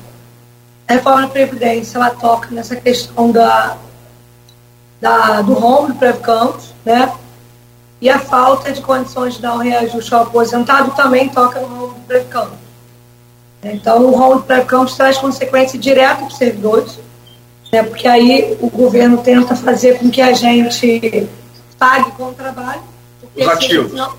[0.87, 3.77] a reforma da Previdência ela toca nessa questão da,
[5.01, 7.11] da, do rombo do Previcampos, né?
[7.99, 11.93] E a falta de condições de dar um reajuste ao aposentado também toca no rombo
[11.95, 12.67] do Previcampos.
[13.63, 16.99] Então, o rol pré-campus traz consequência direta para os servidores,
[17.71, 21.27] né, porque aí o governo tenta fazer com que a gente
[21.77, 22.81] pague com o trabalho.
[23.35, 23.93] Os ativos.
[23.93, 24.13] Não,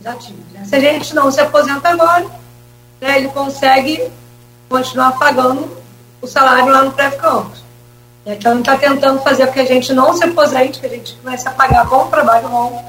[0.00, 0.64] os ativos né?
[0.64, 2.26] Se a gente não se aposenta agora,
[3.00, 4.10] né, ele consegue
[4.68, 5.77] continuar pagando
[6.20, 7.62] o salário lá no pré-campus.
[8.26, 11.16] Então, ele está tentando fazer com que a gente não se aposente, que a gente
[11.22, 12.84] comece a pagar com o trabalho longo.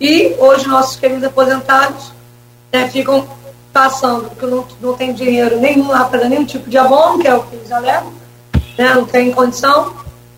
[0.00, 2.12] E hoje, nossos queridos aposentados
[2.72, 3.26] né, ficam
[3.72, 7.34] passando, porque não, não tem dinheiro nenhum lá para nenhum tipo de abono, que é
[7.34, 8.12] o que eles alegam,
[8.78, 9.94] né, não tem condição,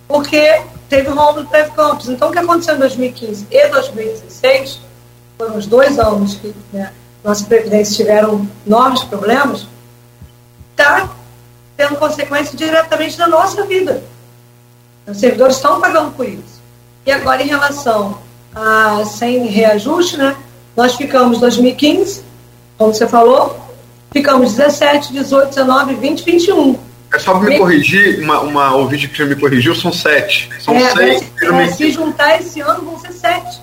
[0.07, 2.09] porque teve rombo do Teve Campos.
[2.09, 4.81] Então, o que aconteceu em 2015 e 2016,
[5.37, 9.67] foram os dois anos que né, nossa Previdência tiveram enormes problemas,
[10.71, 11.09] está
[11.79, 14.03] tendo consequência diretamente na nossa vida.
[15.07, 16.61] Os servidores estão pagando por isso.
[17.07, 18.19] E agora, em relação
[18.55, 20.37] a sem reajuste, né,
[20.77, 22.29] nós ficamos 2015
[22.79, 23.59] como você falou,
[24.13, 26.79] ficamos 17, 18, 19, 20, 21.
[27.13, 30.49] É só me corrigir, uma, uma ouvinte que já me corrigiu, são sete.
[30.61, 31.33] São é, seis.
[31.43, 33.61] É, se juntar esse ano, vão ser sete.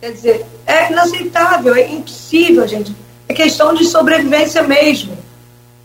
[0.00, 2.94] Quer dizer, é inaceitável, é impossível, gente.
[3.28, 5.16] É questão de sobrevivência mesmo.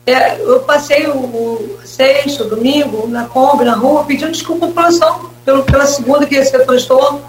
[0.05, 5.29] É, eu passei o, o sexto, domingo, na Kombi, na rua, pedindo desculpa à população
[5.45, 7.21] pelo, pela segunda que esse transtorno,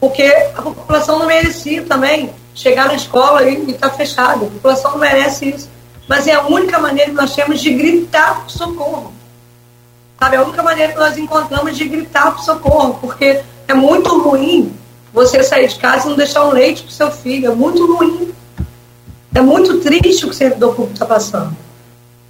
[0.00, 0.24] porque
[0.56, 4.46] a população não merecia também chegar na escola e estar tá fechado.
[4.46, 5.70] A população não merece isso.
[6.08, 9.12] Mas é a única maneira que nós temos de gritar por socorro.
[10.18, 10.36] Sabe?
[10.36, 14.74] É a única maneira que nós encontramos de gritar por socorro, porque é muito ruim
[15.12, 17.52] você sair de casa e não deixar um leite para seu filho.
[17.52, 18.34] É muito ruim.
[19.34, 21.67] É muito triste o que o servidor público está passando.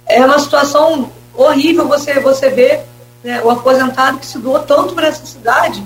[0.09, 2.81] É uma situação horrível você, você ver
[3.23, 5.81] né, o aposentado que se doou tanto para essa cidade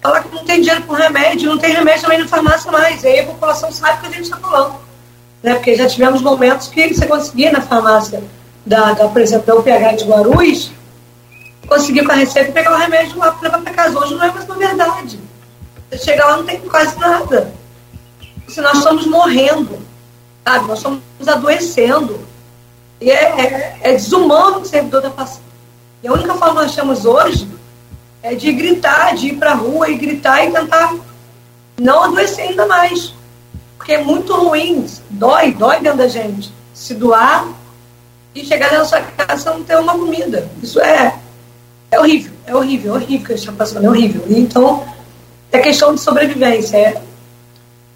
[0.00, 3.02] falar que não tem dinheiro para remédio, não tem remédio também na farmácia mais.
[3.02, 4.76] E aí a população sabe que a gente está falando.
[5.42, 5.54] Né?
[5.54, 8.22] Porque já tivemos momentos que você conseguia na farmácia,
[8.64, 10.70] da, da, por exemplo, da UPH de Guarulhos,
[11.66, 13.98] conseguir com a receita pegar o remédio lá para levar para casa.
[13.98, 15.20] Hoje não é mais uma verdade.
[15.90, 17.52] Você chega lá não tem quase nada.
[18.48, 19.78] Se nós estamos morrendo,
[20.44, 20.66] sabe?
[20.66, 22.20] Nós estamos adoecendo.
[23.00, 25.50] E é, é, é desumano o servidor da passando.
[26.02, 27.48] E a única forma que nós temos hoje
[28.22, 30.94] é de gritar, de ir para a rua e gritar e tentar
[31.80, 33.14] não adoecer ainda mais.
[33.76, 36.52] Porque é muito ruim, dói, dói dentro da gente.
[36.74, 37.48] Se doar
[38.34, 40.48] e chegar da sua casa e não ter uma comida.
[40.62, 41.18] Isso é,
[41.90, 44.24] é horrível, é horrível, é horrível que a gente está passando, é horrível.
[44.28, 44.86] Então,
[45.50, 46.76] é questão de sobrevivência.
[46.76, 47.02] É,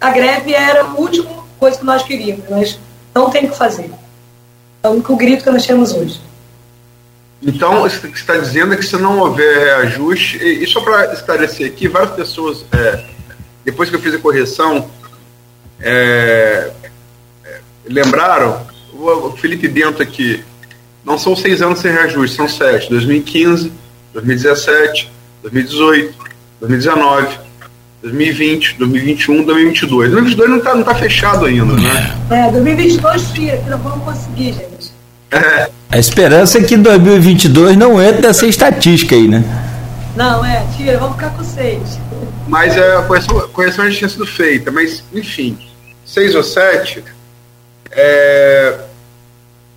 [0.01, 2.79] a greve era a última coisa que nós queríamos, mas
[3.13, 3.91] não tem o que fazer.
[4.85, 6.21] É o único grito que nós temos hoje.
[7.41, 11.67] Então, o que está dizendo é que se não houver reajuste, e, só para esclarecer
[11.67, 13.03] aqui, várias pessoas, é,
[13.63, 14.87] depois que eu fiz a correção,
[15.81, 16.71] é,
[17.43, 18.61] é, lembraram,
[18.93, 20.43] o, Felipe Bento aqui,
[21.03, 23.71] não são seis anos sem reajuste, são sete, 2015,
[24.13, 25.11] 2017,
[25.41, 26.15] 2018,
[26.59, 27.39] 2019,
[28.03, 30.11] 2020, 2021, 2022.
[30.11, 32.15] 2022 não está não tá fechado ainda, né?
[32.29, 34.74] É, 2022 tira, que não vamos conseguir, gente.
[35.31, 35.69] É.
[35.89, 39.43] A esperança é que 2022 não entre nessa estatística aí, né?
[40.15, 41.99] Não, é, tira, vamos ficar com seis.
[42.47, 43.01] Mas é, a
[43.51, 45.57] correção já tinha sido feita, mas, enfim,
[46.05, 47.03] seis ou sete
[47.91, 48.79] é,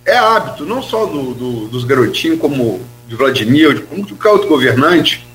[0.05, 5.27] é hábito, não só do, do, dos garotinhos, como de Vladimir, de qualquer outro governante,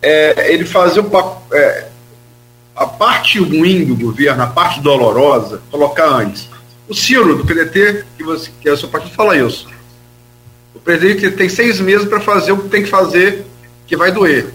[0.00, 1.10] é, ele fazer o,
[1.52, 1.88] é,
[2.76, 6.48] a parte ruim do governo, a parte dolorosa, colocar antes.
[6.88, 9.66] O Ciro, do PDT, que, você, que é o seu partido, fala isso.
[10.74, 13.44] O presidente tem seis meses para fazer o que tem que fazer,
[13.86, 14.52] que vai doer.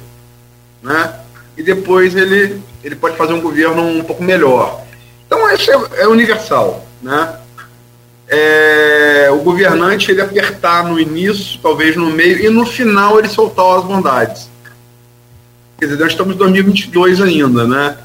[0.81, 1.19] Né?
[1.57, 4.83] E depois ele, ele pode fazer um governo um pouco melhor.
[5.25, 6.85] Então, isso é, é universal.
[7.01, 7.35] Né?
[8.27, 13.79] É, o governante ele apertar no início, talvez no meio, e no final ele soltar
[13.79, 14.49] as bondades.
[15.79, 17.97] Quer dizer, nós estamos em 2022 ainda, né?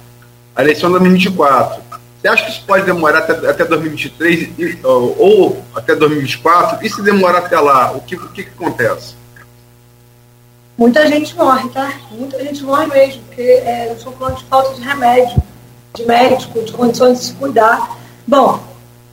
[0.56, 1.82] A eleição é 2024.
[2.24, 6.82] Você acha que isso pode demorar até, até 2023 ou, ou até 2024?
[6.82, 9.14] E se demorar até lá, o que, o que, que acontece?
[10.78, 11.92] Muita gente morre, tá?
[12.10, 15.42] Muita gente morre mesmo, porque é, eu estou falando de falta de remédio,
[15.92, 17.94] de médico, de condições de se cuidar.
[18.26, 18.58] Bom,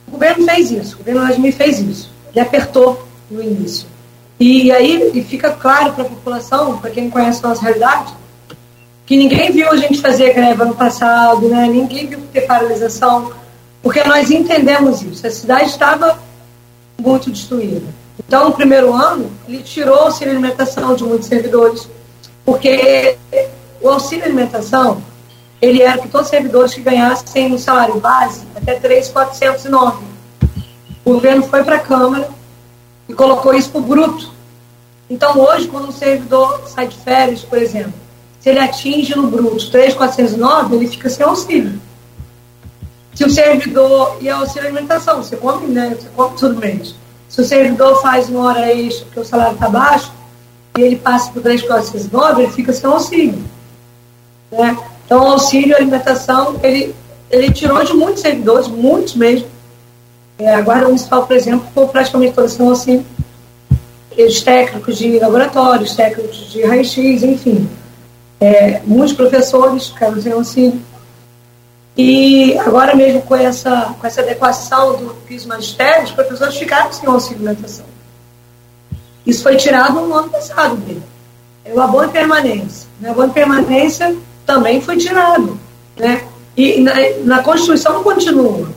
[0.08, 2.10] o governo fez isso, o governo Vladimir fez isso.
[2.30, 3.86] Ele apertou no início.
[4.40, 8.14] E aí e fica claro para a população, para quem conhece a nossa realidade,
[9.04, 11.66] que ninguém viu a gente fazer greve ano passado, né?
[11.66, 13.32] ninguém viu ter paralisação,
[13.82, 15.26] porque nós entendemos isso.
[15.26, 16.18] A cidade estava
[17.00, 17.82] muito destruída.
[18.26, 21.88] Então, no primeiro ano, ele tirou o auxílio alimentação de muitos servidores,
[22.44, 23.16] porque
[23.80, 25.02] o auxílio alimentação,
[25.60, 30.04] ele era que todos os servidores que ganhassem um salário base até 3,409.
[31.04, 32.28] O governo foi para a Câmara
[33.08, 34.32] e colocou isso para o bruto.
[35.10, 37.92] Então, hoje, quando um servidor sai de férias, por exemplo,
[38.42, 41.80] se ele atinge no bruto 3,409, ele fica sem auxílio.
[43.14, 45.96] Se o servidor, e a auxílio alimentação, você come, né?
[45.96, 46.92] Você come tudo mês.
[47.28, 50.12] Se o servidor faz uma hora extra, porque o salário está baixo,
[50.76, 53.44] e ele passa por 3,409, ele fica sem auxílio.
[54.50, 54.76] Né?
[55.06, 56.92] Então, auxílio alimentação, ele,
[57.30, 59.46] ele tirou de muitos servidores, muitos mesmo.
[60.36, 63.06] É, a Guarda Municipal, por exemplo, ficou praticamente toda sem auxílio.
[64.18, 67.68] Os técnicos de laboratórios, técnicos de raio-x, enfim
[68.42, 70.82] é, muitos professores sem auxílio.
[71.96, 77.08] E agora mesmo com essa, com essa adequação do piso magistério, os professores ficaram sem
[77.08, 77.86] auxílio alimentação.
[79.24, 81.02] Isso foi tirado no ano passado dele.
[81.64, 82.88] É o abono permanência.
[83.00, 85.56] O abono permanência também foi tirado.
[85.96, 86.24] Né?
[86.56, 88.68] E na, na Constituição continua.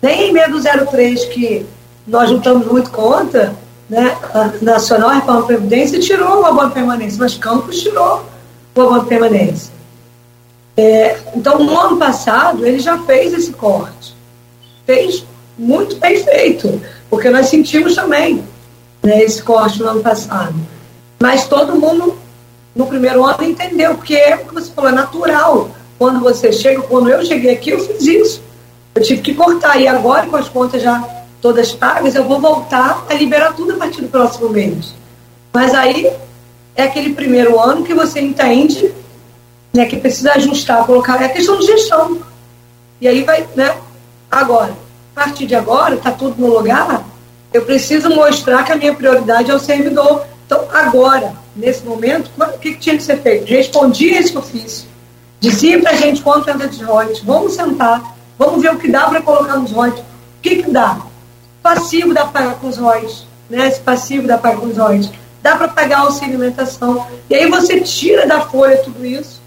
[0.00, 1.64] Nem em meio do 03, que
[2.04, 3.54] nós lutamos muito contra,
[3.88, 4.16] né?
[4.34, 8.31] a Nacional Reforma Previdência tirou o abono permanência, mas Campos tirou
[8.74, 9.72] por permanência.
[10.76, 14.14] É, então, no ano passado, ele já fez esse corte.
[14.86, 15.24] Fez
[15.58, 18.42] muito bem feito, porque nós sentimos também
[19.02, 20.54] né, esse corte no ano passado.
[21.20, 22.16] Mas todo mundo,
[22.74, 25.70] no primeiro ano, entendeu, porque é o que você falou, é natural.
[25.98, 28.42] Quando você chega, quando eu cheguei aqui, eu fiz isso.
[28.94, 29.80] Eu tive que cortar.
[29.80, 31.06] E agora, com as contas já
[31.40, 34.94] todas pagas, eu vou voltar a liberar tudo a partir do próximo mês.
[35.52, 36.10] Mas aí
[36.74, 38.92] é aquele primeiro ano que você entende
[39.72, 41.22] né, que precisa ajustar, colocar.
[41.22, 42.18] É questão de gestão.
[43.00, 43.74] E aí vai, né?
[44.30, 44.76] Agora,
[45.14, 47.04] a partir de agora, está tudo no lugar,
[47.52, 50.24] eu preciso mostrar que a minha prioridade é o servidor.
[50.46, 53.46] Então, agora, nesse momento, o que, que tinha que ser feito?
[53.46, 54.88] Respondia esse ofício.
[55.40, 57.20] Dizia para a gente quanto entra de royalties.
[57.24, 60.04] Vamos sentar, vamos ver o que dá para colocar nos royalties.
[60.04, 60.98] O que, que dá?
[61.62, 63.26] Passivo dá para pagar com os royalties.
[63.50, 63.68] Né?
[63.68, 65.10] Esse passivo dá para pagar com os royalties
[65.42, 67.06] dá para pagar auxílio alimentação.
[67.28, 69.42] E aí você tira da folha tudo isso,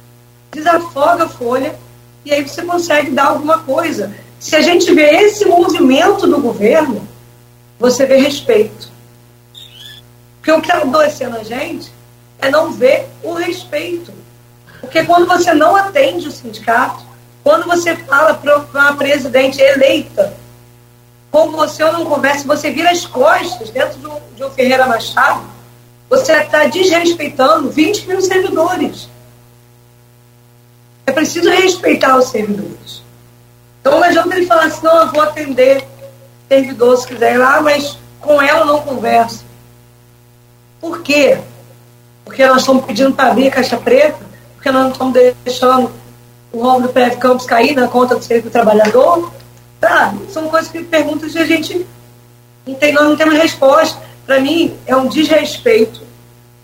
[0.52, 1.76] desafoga a folha,
[2.24, 4.14] e aí você consegue dar alguma coisa.
[4.40, 7.08] Se a gente vê esse movimento do governo,
[7.80, 8.90] você vê respeito.
[10.38, 11.92] Porque o que está adoecendo a gente
[12.40, 14.12] é não ver o respeito.
[14.80, 17.04] Porque quando você não atende o sindicato,
[17.44, 20.34] quando você fala para uma presidente eleita,
[21.32, 24.88] com você ou não conversa, você vira as costas dentro de um, de um Ferreira
[24.88, 25.44] Machado,
[26.10, 29.10] você está desrespeitando 20 mil servidores.
[31.06, 33.04] É preciso respeitar os servidores.
[33.82, 35.86] Então não adianta ele falar assim, não, eu vou atender
[36.50, 39.46] servidor se quiser ir lá, mas com ela não converso.
[40.80, 41.40] Por quê?
[42.24, 44.20] Porque nós estamos pedindo para abrir a caixa preta,
[44.56, 45.92] porque nós não estamos deixando
[46.52, 49.32] o rolo do PF Campos cair na conta do serviço do trabalhador.
[49.80, 51.86] Tá, são coisas que perguntas que a gente
[52.66, 54.02] não tem, nós não temos resposta.
[54.26, 56.02] Para mim, é um desrespeito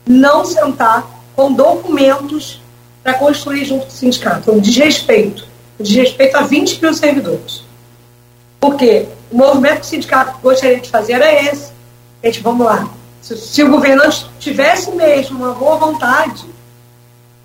[0.08, 2.62] não sentar com documentos
[3.04, 4.52] para construir junto com o sindicato.
[4.52, 5.48] Um desrespeito.
[5.80, 7.64] Um desrespeito a 20 mil servidores.
[8.60, 11.72] Porque o movimento que o sindicato gostaria de fazer era esse.
[12.24, 12.90] Gente, vamos lá.
[13.22, 16.46] Se, se o governante tivesse mesmo uma boa vontade,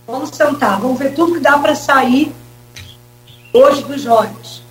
[0.07, 2.35] vamos sentar, vamos ver tudo que dá para sair
[3.53, 4.63] hoje dos jovens.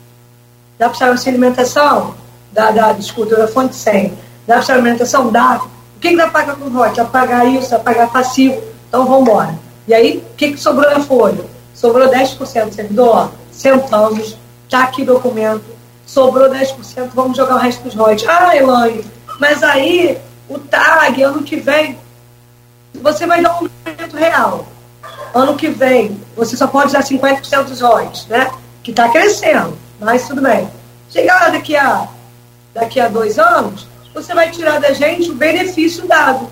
[0.78, 2.16] Dá para sair uma alimentação?
[2.52, 4.25] Dá, dá, desculpa, da fonte 100.
[4.48, 5.32] Sair alimentação?
[5.32, 5.62] Dá.
[5.96, 6.98] O que, que dá pagar com rote?
[6.98, 8.62] Dá para pagar isso, dá para pagar passivo.
[8.88, 9.58] Então vamos embora.
[9.88, 11.44] E aí, o que, que sobrou na folha?
[11.74, 13.32] Sobrou 10% do servidor?
[13.52, 15.64] Sentamos, está aqui documento.
[16.06, 18.30] Sobrou 10%, vamos jogar o resto dos royalties.
[18.30, 19.04] Ah, Elaine,
[19.40, 20.18] mas aí
[20.48, 21.98] o TAG, ano que vem,
[22.94, 24.68] você vai dar um aumento real.
[25.34, 28.52] Ano que vem, você só pode dar 50% dos royalties, né?
[28.84, 30.70] Que está crescendo, mas tudo bem.
[31.10, 32.08] Chegar daqui a,
[32.74, 36.48] daqui a dois anos, você vai tirar da gente o benefício dado.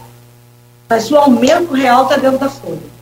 [0.90, 2.94] Mas o aumento real está dentro da folha.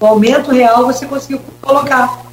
[0.00, 2.24] O aumento real você conseguiu colocar.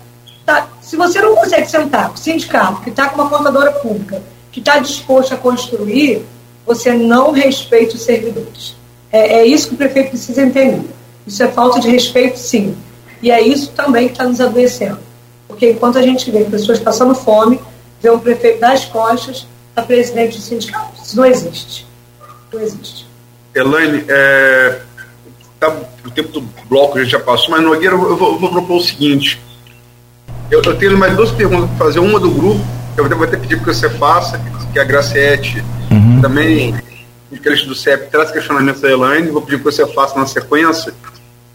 [0.46, 0.70] Tá?
[0.82, 4.60] Se você não consegue sentar com o sindicato, que está com uma contadora pública, que
[4.60, 6.26] está disposto a construir,
[6.66, 8.76] você não respeita os servidores.
[9.12, 10.90] É, é, isso que o prefeito precisa entender.
[11.28, 12.76] Isso é falta de respeito, sim.
[13.22, 15.00] E é isso também que está nos adoecendo.
[15.48, 17.60] Porque enquanto a gente vê pessoas passando fome,
[18.02, 21.02] vê um prefeito das costas, a presidente do sindicato.
[21.04, 21.88] Isso não existe.
[22.52, 23.08] Não existe.
[23.56, 24.82] Elaine, é,
[25.60, 28.50] tá, o tempo do bloco a gente já passou, mas Nogueira, eu vou, eu vou
[28.50, 29.42] propor o seguinte.
[30.50, 32.00] Eu, eu, tenho mais duas perguntas para fazer.
[32.00, 32.64] Uma do grupo,
[32.94, 34.40] que eu vou até pedir que você faça,
[34.72, 36.22] que a Graciete uhum.
[36.22, 36.76] também,
[37.32, 39.30] de do CEP, traz questionamentos da Elaine.
[39.30, 40.94] Vou pedir que você faça na sequência.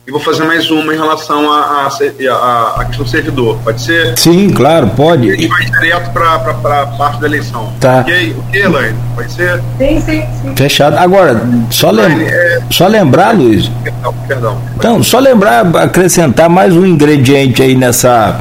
[0.09, 3.59] E vou fazer mais uma em relação à a, a, a, questão do servidor.
[3.63, 4.17] Pode ser?
[4.17, 5.27] Sim, claro, pode.
[5.27, 7.71] E a gente vai direto para a parte da eleição.
[7.79, 7.99] Tá.
[7.99, 8.97] Ok, ok, Elaine?
[9.15, 9.63] Pode ser?
[9.77, 10.57] Sim, sim, sim.
[10.57, 10.97] Fechado.
[10.97, 11.39] Agora,
[11.69, 12.63] só, lem é...
[12.71, 13.71] só lembrar, Luiz.
[13.85, 14.59] Perdão, perdão.
[14.79, 18.41] Então, só lembrar, acrescentar mais um ingrediente aí nessa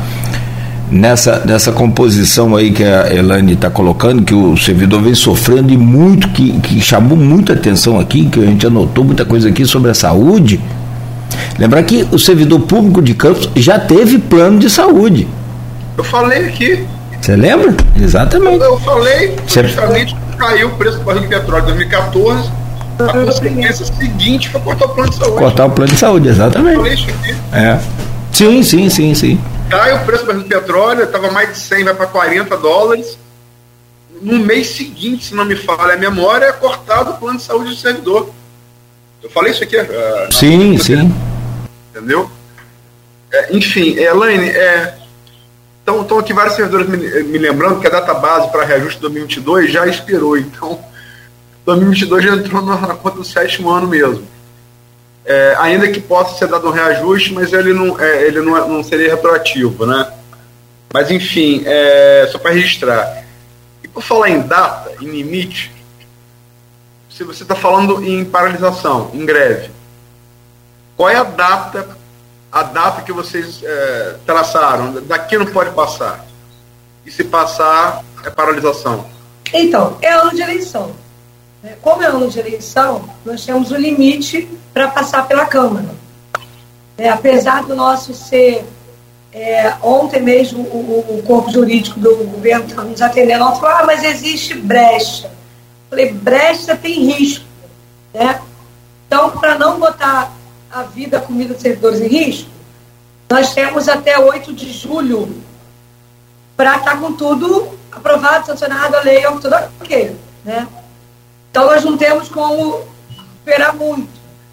[0.90, 5.78] nessa, nessa composição aí que a Elane está colocando, que o servidor vem sofrendo e
[5.78, 9.92] muito, que, que chamou muita atenção aqui, que a gente anotou muita coisa aqui sobre
[9.92, 10.62] a saúde.
[11.58, 15.28] Lembrar que o servidor público de Campos já teve plano de saúde.
[15.98, 16.86] Eu falei aqui.
[17.20, 17.76] Você lembra?
[18.00, 18.64] Exatamente.
[18.64, 22.52] Eu, eu falei, justamente caiu o preço do barril de petróleo em 2014.
[23.00, 25.38] A consequência seguinte foi cortar o plano de saúde.
[25.38, 26.76] Cortar o plano de saúde, exatamente.
[26.76, 27.36] Eu falei isso aqui.
[27.54, 27.80] É.
[28.32, 29.42] Sim, sim, sim, sim.
[29.70, 33.18] Cai o preço do petróleo, estava mais de 100, vai para 40 dólares.
[34.22, 37.70] No mês seguinte, se não me falha a memória, é cortado o plano de saúde
[37.72, 38.30] do servidor.
[39.22, 39.78] Eu falei isso aqui.
[39.78, 41.14] Uh, sim, sim.
[41.92, 42.30] Entendeu?
[43.32, 44.98] É, enfim, Elaine, é,
[45.80, 49.72] estão aqui vários servidores me, me, lembrando que a data base para reajuste de 2022
[49.72, 50.38] já expirou.
[50.48, 50.80] Então,
[51.66, 54.26] 2022 já entrou na, na conta do sétimo ano mesmo
[55.28, 58.66] é, ainda que possa ser dado um reajuste, mas ele não, é, ele não, é,
[58.66, 60.10] não seria retroativo, né?
[60.94, 63.26] Mas enfim, é, só para registrar.
[63.84, 65.70] E por falar em data, em limite,
[67.18, 69.72] se você está falando em paralisação, em greve,
[70.96, 71.98] qual é a data,
[72.52, 75.02] a data que vocês é, traçaram?
[75.02, 76.24] Daqui não pode passar.
[77.04, 79.08] E se passar, é paralisação.
[79.52, 80.92] Então, é ano de eleição.
[81.64, 85.90] É, como é ano de eleição, nós temos o um limite para passar pela Câmara.
[87.00, 88.64] É, apesar do nosso ser,
[89.34, 94.04] é, ontem mesmo o, o, corpo jurídico do governo está nos atendendo, falou, ah, mas
[94.04, 95.36] existe brecha.
[95.90, 97.46] Falei, brecha tem risco.
[98.14, 98.42] Né?
[99.06, 100.34] Então, para não botar
[100.72, 102.50] a vida, a comida dos servidores em risco,
[103.30, 105.42] nós temos até 8 de julho
[106.56, 110.16] para estar tá com tudo aprovado, sancionado, a lei, tudo ok.
[110.44, 110.68] Né?
[111.52, 112.82] Então, nós não temos como
[113.38, 114.10] esperar muito.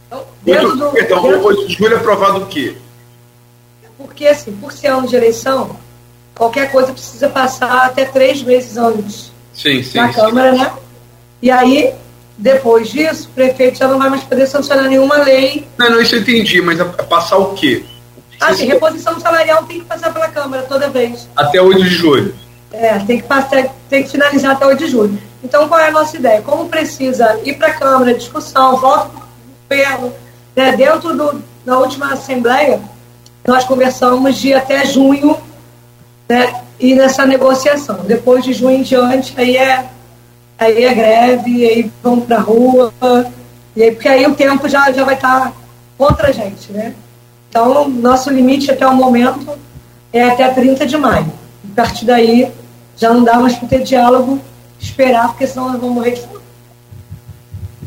[0.06, 1.46] Então, dentro do, então dentro...
[1.46, 2.76] 8 de julho é aprovado o quê?
[3.96, 5.76] Porque, assim, por ser ano de eleição,
[6.34, 10.58] qualquer coisa precisa passar até três meses antes sim, sim, na Câmara, sim.
[10.58, 10.72] né?
[11.44, 11.92] E aí,
[12.38, 15.68] depois disso, o prefeito já não vai mais poder sancionar nenhuma lei.
[15.76, 17.84] Não, não, isso eu entendi, mas passar o quê?
[18.40, 21.28] Ah, sim, reposição salarial tem que passar pela Câmara toda vez.
[21.36, 22.34] Até 8 de julho.
[22.72, 25.18] É, tem que, passar, tem que finalizar até 8 de julho.
[25.42, 26.40] Então, qual é a nossa ideia?
[26.40, 30.14] Como precisa ir para a Câmara, discussão, volta para o governo,
[30.56, 30.72] né?
[30.72, 32.80] dentro do, da última Assembleia,
[33.46, 35.36] nós conversamos de até junho
[36.26, 36.62] né?
[36.80, 37.96] e nessa negociação.
[38.06, 39.90] Depois de junho em diante, aí é,
[40.58, 42.92] aí é greve, aí vamos para a rua,
[43.76, 45.52] e aí, porque aí o tempo já, já vai estar tá
[45.98, 46.72] contra a gente.
[46.72, 46.94] Né?
[47.48, 49.58] Então, nosso limite até o momento
[50.12, 51.32] é até 30 de maio.
[51.72, 52.52] A partir daí,
[52.96, 54.40] já não dá mais para ter diálogo
[54.78, 56.44] esperar, porque senão nós vamos morrer de fome.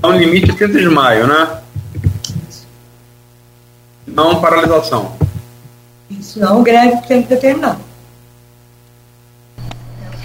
[0.03, 1.61] Há um limite 30 de maio, né?
[4.05, 5.15] Não paralisação.
[6.09, 7.79] Isso não, greve tem que determinar.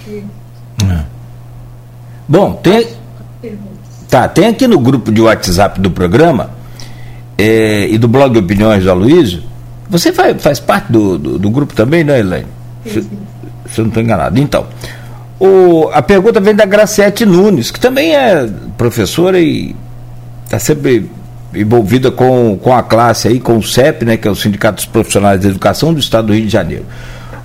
[0.07, 0.42] É.
[2.27, 2.87] Bom, tem.
[4.09, 6.51] Tá, tem aqui no grupo de WhatsApp do programa
[7.37, 9.43] é, e do blog Opiniões do Aloysio.
[9.89, 12.47] Você faz, faz parte do, do, do, grupo também, né, Elaine?
[12.85, 14.39] Se, se eu não estou enganado.
[14.39, 14.65] Então,
[15.39, 18.47] o, a pergunta vem da Graciete Nunes, que também é
[18.77, 19.75] professora e
[20.45, 21.09] está sempre
[21.55, 24.85] envolvida com, com a classe aí, com o CEP, né, que é o Sindicato dos
[24.85, 26.85] Profissionais de Educação do Estado do Rio de Janeiro.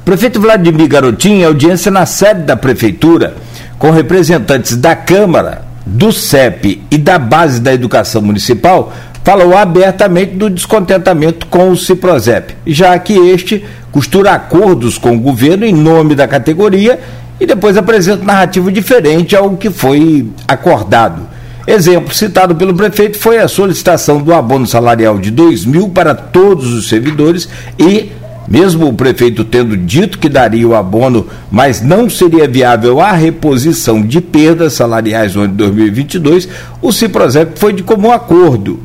[0.01, 3.35] O prefeito Vladimir Garotinho, em audiência na sede da prefeitura,
[3.79, 8.93] com representantes da Câmara, do CEP e da base da educação municipal,
[9.25, 15.65] falou abertamente do descontentamento com o Ciprozep, já que este costura acordos com o governo
[15.65, 16.99] em nome da categoria
[17.41, 21.29] e depois apresenta narrativa diferente ao que foi acordado.
[21.67, 26.73] Exemplo citado pelo prefeito foi a solicitação do abono salarial de R$ mil para todos
[26.73, 27.49] os servidores
[27.79, 28.11] e
[28.51, 34.01] mesmo o prefeito tendo dito que daria o abono, mas não seria viável a reposição
[34.01, 36.49] de perdas salariais no ano de 2022,
[36.81, 38.81] o Ciprozep foi de comum acordo.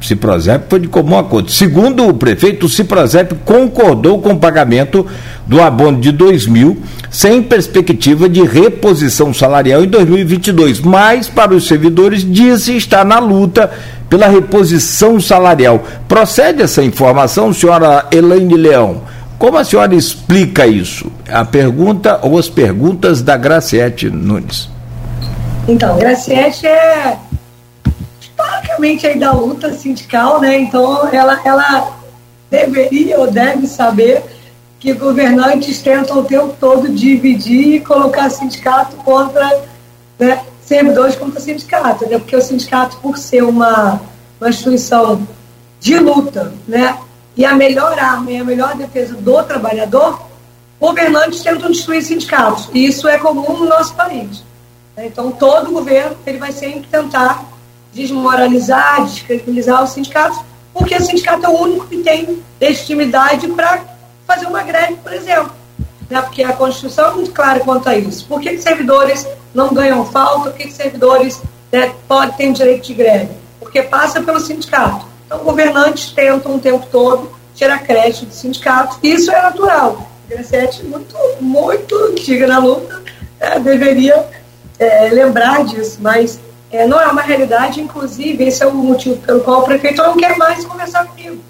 [0.00, 1.50] Ciprozep foi de comum acordo.
[1.50, 5.06] Segundo o prefeito, o Ciprozep concordou com o pagamento
[5.46, 11.66] do abono de 2 mil, sem perspectiva de reposição salarial em 2022, mas para os
[11.66, 13.70] servidores disse estar na luta
[14.08, 15.82] pela reposição salarial.
[16.06, 19.02] Procede essa informação, senhora Elaine Leão?
[19.38, 21.10] Como a senhora explica isso?
[21.28, 24.70] A pergunta ou as perguntas da Graciete Nunes.
[25.68, 27.18] Então, Graciete é
[28.36, 30.58] basicamente aí da luta sindical, né?
[30.58, 31.96] Então, ela, ela
[32.50, 34.22] deveria ou deve saber
[34.78, 39.64] que governantes tentam o tempo todo dividir e colocar sindicato contra
[40.18, 42.18] né, servidores contra sindicato, né?
[42.18, 44.00] porque o sindicato, por ser uma,
[44.40, 45.26] uma instituição
[45.80, 46.98] de luta, né?
[47.36, 50.20] e a melhor arma e a melhor defesa do trabalhador,
[50.80, 54.42] governantes tentam destruir sindicatos, e isso é comum no nosso país.
[54.96, 55.06] Né?
[55.06, 57.44] Então, todo governo ele vai sempre tentar
[57.96, 60.38] desmoralizar, descredibilizar os sindicatos,
[60.72, 63.82] porque o sindicato é o único que tem legitimidade para
[64.26, 65.52] fazer uma greve, por exemplo
[66.08, 68.26] né, porque a Constituição é muito clara quanto a isso.
[68.26, 70.50] Por que, que servidores não ganham falta?
[70.50, 71.40] Por que, que servidores
[71.72, 73.30] né, podem ter direito de greve?
[73.58, 75.06] Porque passa pelo sindicato.
[75.26, 80.06] Então, governantes tentam o tempo todo tirar crédito do sindicato, isso é natural.
[80.26, 83.02] A Gracete, muito, muito antiga na luta,
[83.40, 84.28] é, deveria
[84.78, 86.38] é, lembrar disso, mas
[86.70, 90.16] é, não é uma realidade, inclusive, esse é o motivo pelo qual o prefeito não
[90.16, 91.40] quer mais conversar comigo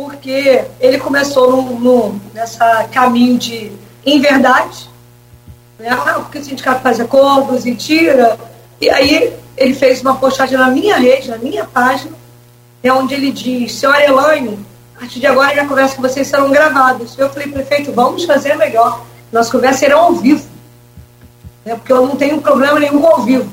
[0.00, 3.70] porque ele começou nessa caminho de
[4.04, 4.88] inverdade,
[5.78, 5.90] né?
[5.90, 8.38] ah, porque o sindicato faz acordos e tira,
[8.80, 12.12] e aí ele fez uma postagem na minha rede, na minha página,
[12.82, 14.58] é onde ele diz, senhora Elaine,
[14.96, 17.16] a partir de agora minha conversa com vocês serão gravadas.
[17.18, 19.04] Eu falei, prefeito, vamos fazer melhor.
[19.30, 20.46] Nossas conversas serão ao vivo.
[21.64, 21.74] Né?
[21.74, 23.48] Porque eu não tenho problema nenhum com ao vivo.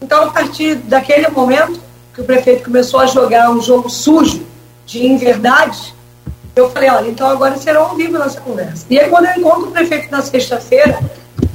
[0.00, 1.80] Então, a partir daquele momento
[2.14, 4.46] que o prefeito começou a jogar um jogo sujo,
[4.88, 5.94] de inverdade,
[6.56, 8.86] eu falei, olha, então agora será ao vivo nossa conversa.
[8.88, 10.98] E aí, quando eu encontro o prefeito na sexta-feira,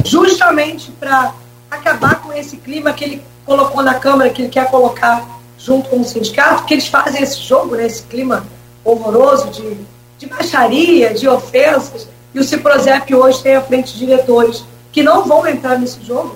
[0.06, 1.34] justamente para
[1.70, 5.28] acabar com esse clima que ele colocou na Câmara, que ele quer colocar
[5.58, 8.46] junto com o sindicato, que eles fazem esse jogo, né, esse clima
[8.84, 9.78] horroroso de,
[10.20, 15.46] de baixaria, de ofensas, e o Ciprozep hoje tem à frente diretores que não vão
[15.48, 16.36] entrar nesse jogo.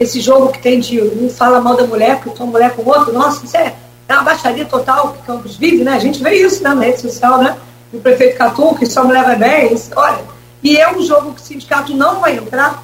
[0.00, 2.88] Esse jogo que tem de um fala mal da mulher, porque uma mulher com o
[2.88, 3.76] outro, nossa, isso é
[4.10, 5.92] é uma baixaria total que Campos vive, né?
[5.92, 7.56] A gente vê isso né, na rede social, né?
[7.92, 10.24] O prefeito Catu, que só me leva bem, isso, olha.
[10.62, 12.82] E é um jogo que o sindicato não vai entrar,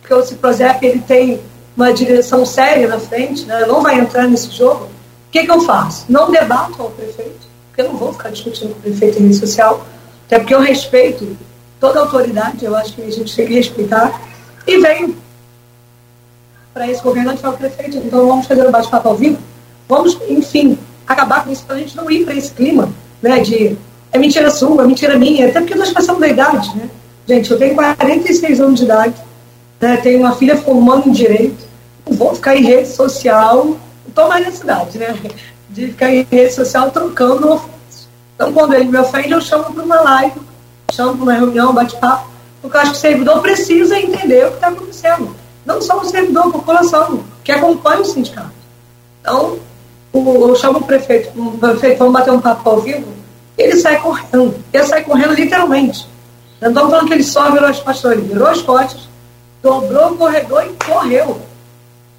[0.00, 1.40] porque o Ciprozep ele tem
[1.76, 3.66] uma direção séria na frente, né?
[3.66, 4.84] Não vai entrar nesse jogo.
[4.84, 4.90] O
[5.30, 6.06] que, que eu faço?
[6.08, 9.34] Não debato ao prefeito, porque eu não vou ficar discutindo com o prefeito em rede
[9.34, 9.84] social,
[10.26, 11.36] até porque eu respeito
[11.78, 14.18] toda autoridade, eu acho que a gente tem que respeitar,
[14.66, 15.14] e venho
[16.74, 19.38] para esse governante e falo, prefeito, então vamos fazer o bate-papo ao vivo?
[19.88, 20.76] Vamos, enfim,
[21.06, 22.92] acabar com isso para a gente não ir para esse clima
[23.22, 23.78] né, de
[24.12, 26.88] é mentira sua, é mentira minha, até porque nós passamos da idade, né?
[27.26, 29.14] Gente, eu tenho 46 anos de idade,
[29.80, 31.64] né, tenho uma filha formando em direito,
[32.08, 33.76] não vou ficar em rede social,
[34.06, 35.16] estou mais nessa idade, né?
[35.70, 38.08] De ficar em rede social trocando ofensas.
[38.36, 40.40] Então, quando ele me ofende, eu chamo para uma live,
[40.92, 42.30] chamo para uma reunião, bate-papo,
[42.60, 45.34] porque eu acho que o servidor precisa entender o que está acontecendo.
[45.64, 48.52] Não só o servidor, a população, que acompanha o sindicato.
[49.20, 49.58] Então,
[50.12, 53.06] o, eu chamo o prefeito, o prefeito, vamos bater um papo ao vivo,
[53.56, 54.54] ele sai correndo.
[54.72, 56.08] Ele sai correndo literalmente.
[56.60, 59.08] Não estamos falando que ele só virou as costas, ele virou as costas,
[59.62, 61.40] dobrou o corredor e correu.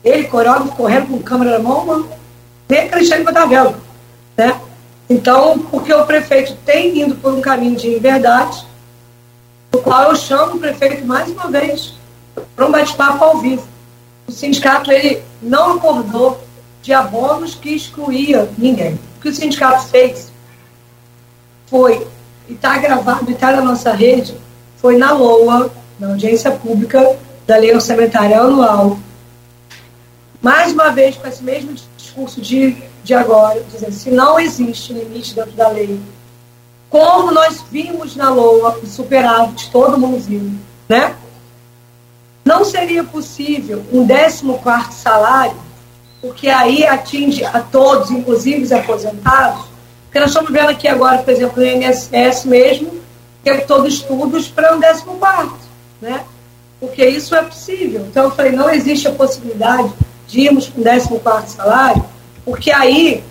[0.03, 2.07] Ele, coreógrafo, correndo com câmera na mão,
[2.69, 3.75] nem estava vendo.
[4.37, 4.59] Né?
[5.09, 8.65] Então, porque o prefeito tem ido por um caminho de inverdade,
[9.73, 11.94] o qual eu chamo o prefeito mais uma vez
[12.55, 13.67] para um bate-papo ao vivo.
[14.27, 16.39] O sindicato ele não acordou
[16.81, 18.99] de abonos que excluía ninguém.
[19.17, 20.31] O que o sindicato fez
[21.67, 22.05] foi,
[22.47, 24.35] e está gravado, e está na nossa rede,
[24.77, 27.17] foi na LOA, na audiência pública
[27.47, 28.99] da Lei Orçamentária Anual,
[30.41, 35.33] mais uma vez com esse mesmo discurso de, de agora, dizendo se não existe limite
[35.33, 35.99] dentro da lei,
[36.89, 40.51] como nós vimos na LOA, o superávit, todo mundo viu,
[40.87, 41.15] né?
[42.55, 45.57] Não seria possível um 14 salário,
[46.21, 49.65] porque aí atinge a todos, inclusive os aposentados,
[50.05, 52.91] porque nós estamos vendo aqui agora, por exemplo, no INSS mesmo,
[53.43, 55.51] que é todo estudos para um 14,
[56.01, 56.23] né?
[56.79, 58.05] Porque isso é possível.
[58.09, 59.91] Então eu falei, não existe a possibilidade
[60.25, 62.05] de irmos com o 14 salário,
[62.45, 63.21] porque aí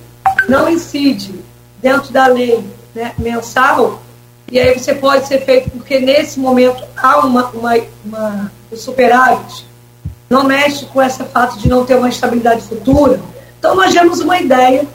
[0.51, 1.35] não incide
[1.81, 2.63] dentro da lei
[2.95, 4.03] né, mensal,
[4.53, 7.75] e aí você pode ser feito, porque nesse momento há uma, uma,
[8.05, 9.67] uma o superávit,
[10.29, 13.21] não mexe com esse fato de não ter uma estabilidade futura.
[13.59, 14.87] Então nós temos uma ideia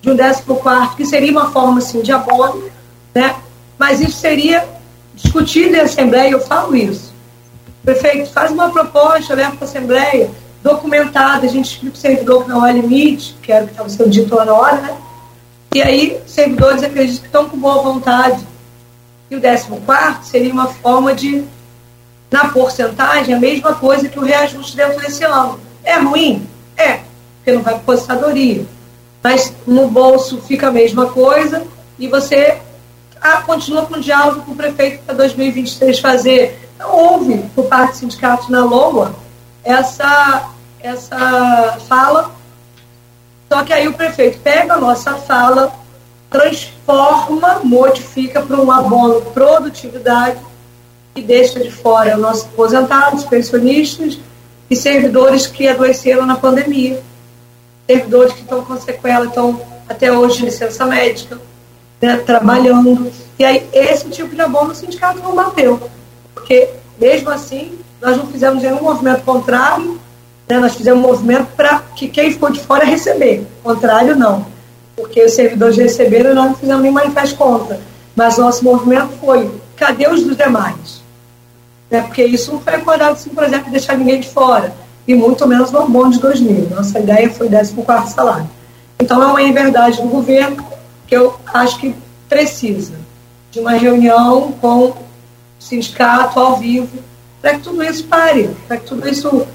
[0.00, 2.70] de um 14 que seria uma forma assim, de abono,
[3.14, 3.34] né?
[3.78, 4.66] mas isso seria
[5.14, 7.12] discutido em Assembleia, eu falo isso.
[7.84, 10.30] Prefeito, faz uma proposta, leva para a Assembleia,
[10.62, 13.88] documentada, a gente explica o servidor que não há limite, que era o que estava
[13.88, 14.96] sendo dito lá na hora, né?
[15.74, 18.46] E aí, servidores acreditam que estão com boa vontade.
[19.30, 19.68] E o 14
[20.22, 21.44] seria uma forma de,
[22.30, 25.60] na porcentagem, a mesma coisa que o reajuste dentro desse ano.
[25.84, 26.46] É ruim?
[26.76, 27.00] É,
[27.36, 28.66] porque não vai para aposentadoria.
[29.22, 31.64] Mas no bolso fica a mesma coisa
[31.98, 32.58] e você
[33.20, 36.68] ah, continua com o diálogo com o prefeito para 2023 fazer.
[36.74, 39.14] Então, houve, por parte do sindicato na LOA,
[39.64, 40.50] essa
[40.80, 42.30] essa fala.
[43.50, 45.72] Só que aí o prefeito pega a nossa fala,
[46.30, 50.38] transforma, modifica para um abono produtividade
[51.16, 54.18] e deixa de fora nossos aposentados, pensionistas
[54.70, 57.02] e servidores que adoeceram na pandemia.
[57.88, 61.40] Servidores que estão com sequela, estão até hoje de licença médica,
[62.00, 63.10] né, trabalhando.
[63.38, 65.80] E aí esse tipo de abono o sindicato não bateu.
[66.34, 66.68] Porque,
[67.00, 70.00] mesmo assim, nós não fizemos nenhum movimento contrário
[70.48, 73.44] né, nós fizemos um movimento para que quem ficou de fora receber.
[73.62, 74.46] Contrário, não.
[74.94, 77.80] Porque os servidores receberam e nós não fizemos nem manifesto contra.
[78.14, 81.02] Mas nosso movimento foi: cadê os dos demais?
[81.90, 84.74] Né, porque isso não foi acordado, assim, por exemplo, deixar ninguém de fora.
[85.06, 86.70] E muito menos no bom de 2000.
[86.70, 88.50] Nossa ideia foi 14 salário.
[88.98, 90.66] Então é uma inverdade do governo
[91.06, 91.94] que eu acho que
[92.28, 92.94] precisa
[93.50, 94.96] de uma reunião com o
[95.60, 96.98] sindicato ao vivo
[97.40, 99.46] para que tudo isso pare, para que tudo isso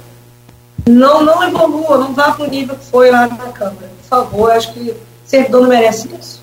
[0.87, 3.91] não, não evolua, não vá para o nível que foi lá na Câmara.
[4.01, 4.95] Por favor, acho que
[5.25, 6.41] servidor não merece isso.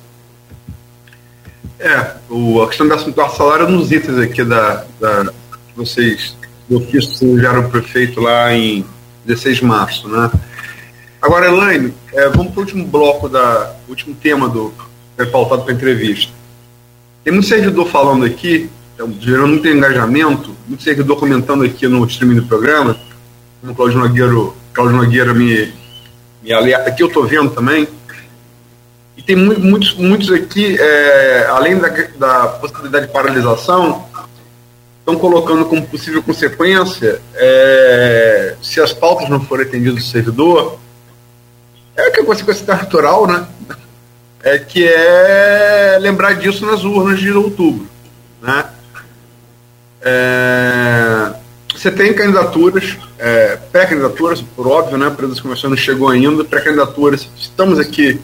[1.78, 5.32] É, o, a questão dessa quarto salário nos itens aqui da, da
[5.78, 6.36] vocês,
[6.68, 8.84] do ofício o prefeito lá em
[9.24, 10.30] 16 de março, né?
[11.22, 14.72] Agora, Elaine, é, vamos para o último bloco, da, último tema do
[15.16, 16.32] é pautado para a entrevista.
[17.24, 22.36] Tem muito servidor falando aqui, é, gerando muito engajamento, muito servidor comentando aqui no streaming
[22.36, 22.96] do programa,
[23.60, 24.32] como o Claudio Nogueira,
[24.72, 25.72] Claudio Nogueira me,
[26.42, 27.88] me alerta aqui, eu estou vendo também.
[29.16, 34.07] E tem muitos, muitos aqui, é, além da, da possibilidade de paralisação,
[35.08, 40.78] estão colocando como possível consequência, é, se as pautas não forem atendidas do servidor,
[41.96, 43.46] é que a consequência natural, né?
[44.42, 47.88] É que é lembrar disso nas urnas de outubro,
[48.42, 48.66] né?
[50.02, 51.32] É,
[51.74, 55.06] você tem candidaturas, é, pré-candidaturas, por óbvio, né?
[55.06, 57.28] A presidência convenção não chegou ainda, pré-candidaturas.
[57.34, 58.20] Estamos aqui,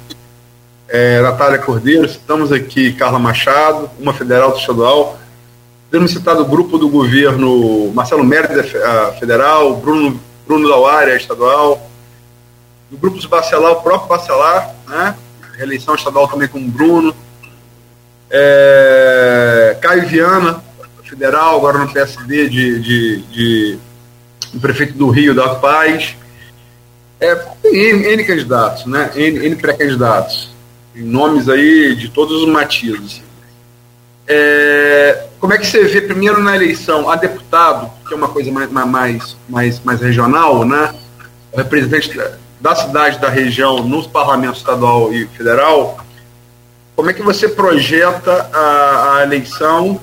[0.88, 5.18] é, Natália Cordeiro, estamos aqui, Carla Machado, uma federal, outra estadual.
[5.94, 8.64] Temos citado o grupo do governo, Marcelo Mérida,
[9.16, 11.88] federal, Bruno, Bruno Dauária, estadual.
[12.90, 15.14] Do grupo dos Bacelar, o próprio Bacelar, né?
[15.56, 17.14] Reeleição estadual também com o Bruno.
[18.28, 20.64] É, Caio Viana,
[21.04, 23.78] federal, agora no PSD de, de, de,
[24.52, 26.16] de prefeito do Rio, da Paz.
[27.20, 29.12] É, tem N, N candidatos, né?
[29.14, 30.50] N, N pré-candidatos.
[30.92, 33.22] Nomes aí de todos os matizes.
[34.26, 38.50] É, como é que você vê primeiro na eleição a deputado, que é uma coisa
[38.50, 40.94] mais, mais, mais, mais regional, né?
[41.52, 42.18] O representante
[42.60, 45.98] da cidade, da região, nos parlamentos estadual e federal,
[46.96, 50.00] como é que você projeta a, a eleição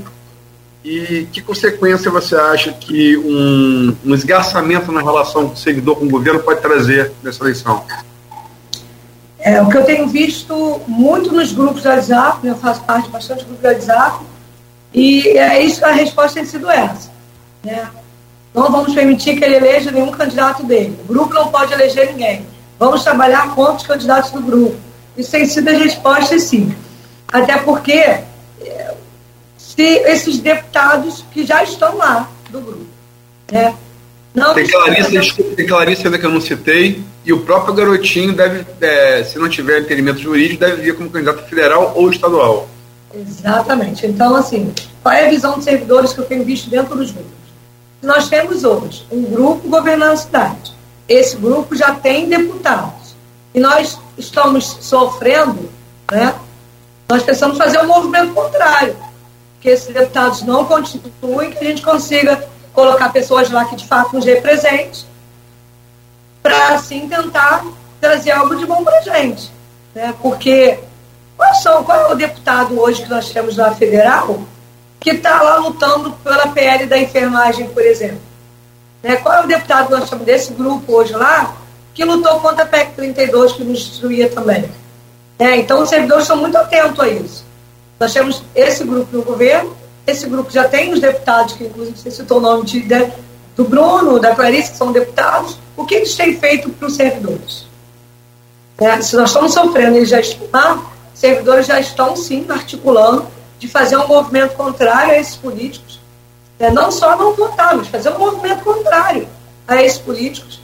[0.83, 6.09] e que consequência você acha que um, um esgarçamento na relação do servidor com o
[6.09, 7.85] governo pode trazer nessa eleição?
[9.41, 13.11] É, o que eu tenho visto muito nos grupos do WhatsApp, eu faço parte de
[13.11, 14.23] bastante grupos do WhatsApp,
[14.93, 17.09] e é isso, a resposta tem sido essa.
[17.63, 17.89] Né?
[18.53, 20.99] Não vamos permitir que ele eleja nenhum candidato dele.
[21.03, 22.45] O grupo não pode eleger ninguém.
[22.77, 24.77] Vamos trabalhar contra os candidatos do grupo.
[25.17, 26.75] Isso tem sido a resposta, sim.
[27.31, 28.25] Até porque é,
[29.57, 32.87] se esses deputados que já estão lá do grupo,
[33.51, 33.73] né?
[34.33, 38.33] Não tem Clarice, desculpa, tem Clarice ainda que eu não citei, e o próprio garotinho
[38.33, 42.69] deve, é, se não tiver entendimento jurídico, deve vir como candidato federal ou estadual.
[43.13, 44.07] Exatamente.
[44.07, 47.31] Então, assim, qual é a visão dos servidores que eu tenho visto dentro dos grupos?
[48.01, 50.73] Nós temos hoje um grupo governando a cidade.
[51.07, 53.15] Esse grupo já tem deputados.
[53.53, 55.69] E nós estamos sofrendo,
[56.09, 56.33] né?
[57.09, 58.95] Nós precisamos fazer um movimento contrário.
[59.59, 64.15] Que esses deputados não continuem, que a gente consiga colocar pessoas lá que de fato
[64.15, 65.05] nos representem,
[66.41, 67.65] para assim tentar
[67.99, 69.51] trazer algo de bom para a gente.
[69.93, 70.13] Né?
[70.21, 70.79] Porque
[71.37, 74.41] qual, são, qual é o deputado hoje que nós temos na federal
[74.99, 78.21] que está lá lutando pela PL da enfermagem, por exemplo?
[79.03, 79.15] Né?
[79.17, 81.55] Qual é o deputado que nós temos desse grupo hoje lá
[81.93, 84.69] que lutou contra a PEC 32 que nos destruía também?
[85.37, 87.45] É, então os servidores estão muito atentos a isso.
[87.99, 89.75] Nós temos esse grupo no governo
[90.11, 93.11] esse grupo já tem os deputados, que inclusive você citou o nome de, de,
[93.55, 95.57] do Bruno, da Clarice, que são deputados.
[95.75, 97.65] O que eles têm feito para os servidores?
[98.77, 103.27] É, se nós estamos sofrendo, eles já estão lá, servidores já estão sim articulando
[103.59, 105.99] de fazer um movimento contrário a esses políticos.
[106.59, 109.27] É, não só não votar, mas fazer um movimento contrário
[109.67, 110.61] a esses políticos,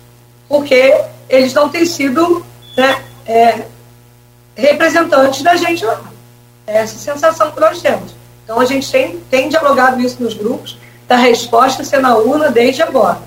[0.47, 0.99] porque
[1.29, 2.45] eles não têm sido
[2.75, 3.65] né, é,
[4.55, 6.01] representantes da gente lá.
[6.65, 8.16] É essa sensação que nós temos.
[8.47, 12.81] Então a gente tem, tem dialogado isso nos grupos, da resposta ser na urna desde
[12.81, 13.19] agora.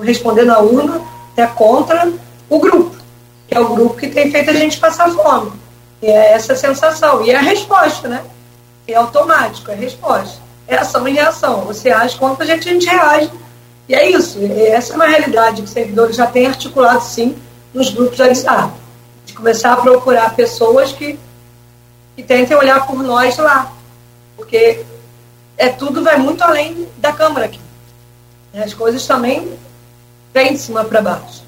[0.00, 1.00] Responder na urna
[1.36, 2.12] é contra
[2.48, 2.94] o grupo,
[3.48, 5.50] que é o grupo que tem feito a gente passar fome.
[6.00, 7.24] E é essa sensação.
[7.24, 8.22] E é a resposta, né?
[8.86, 10.38] É automático, é a resposta.
[10.68, 11.62] É ação e reação.
[11.62, 13.30] Você age contra a gente, a gente reage.
[13.88, 14.38] E é isso.
[14.68, 17.36] Essa é uma realidade que os servidores já têm articulado, sim,
[17.74, 18.72] nos grupos de WhatsApp.
[19.26, 21.18] De começar a procurar pessoas que,
[22.14, 23.72] que tentem olhar por nós lá
[24.40, 24.82] porque
[25.58, 27.60] é tudo vai muito além da Câmara aqui.
[28.54, 29.52] As coisas também
[30.32, 31.44] vêm de cima para baixo.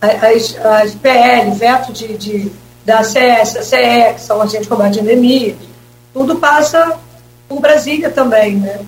[0.00, 2.52] As, as PL, veto de, de,
[2.84, 5.56] da CS, a CE, que são agentes de combate à endemia,
[6.12, 6.98] tudo passa
[7.48, 8.80] por Brasília também, né?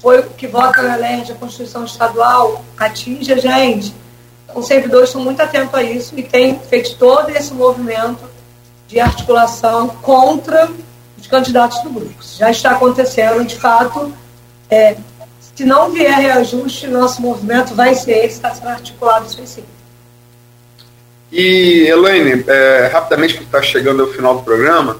[0.00, 3.94] Foi o que vota na lei a Constituição Estadual, atinge a gente.
[4.44, 8.28] Então, os servidores estão muito atentos a isso e têm feito todo esse movimento
[8.88, 10.68] de articulação contra
[11.18, 12.14] os candidatos do grupo.
[12.38, 14.12] Já está acontecendo, de fato.
[14.70, 14.96] É,
[15.54, 19.62] se não vier reajuste, nosso movimento vai ser esse, está sendo articulado isso.
[21.32, 24.98] E, Elaine, é, rapidamente, porque está chegando ao final do programa,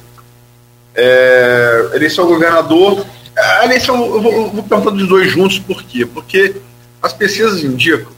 [0.94, 3.06] é, eleição governador.
[3.36, 6.06] A eleição, eu vou, eu vou perguntar dos dois juntos, por quê?
[6.06, 6.56] Porque
[7.02, 8.16] as pesquisas indicam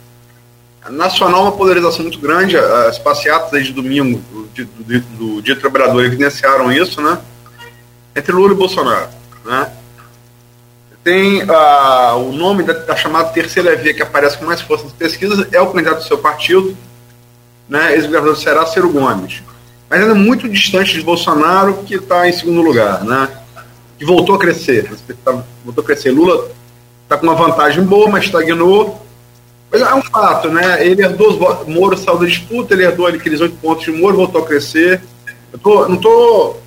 [0.91, 6.05] nacional uma polarização muito grande, as passeatas de domingo do, do, do Dia do Trabalhador
[6.05, 7.19] evidenciaram isso, né?
[8.15, 9.09] Entre Lula e Bolsonaro.
[9.45, 9.71] Né?
[11.03, 14.93] Tem uh, o nome da, da, chamada terceira via que aparece com mais força nas
[14.93, 16.77] pesquisas, é o candidato do seu partido,
[17.69, 19.43] né, ex-governador do Ceará, Ciro Gomes.
[19.89, 23.29] Mas ainda muito distante de Bolsonaro, que está em segundo lugar, né?
[23.99, 24.91] Que voltou a crescer.
[25.25, 26.11] Tá, voltou a crescer.
[26.11, 26.51] Lula
[27.05, 29.03] está com uma vantagem boa, mas estagnou.
[29.71, 30.87] Mas é um fato, né?
[30.87, 34.17] Ele herdou os Moro saiu da disputa, ele herdou ali aqueles oito pontos de Moro,
[34.17, 35.01] voltou a crescer.
[35.53, 36.63] Eu tô, não estou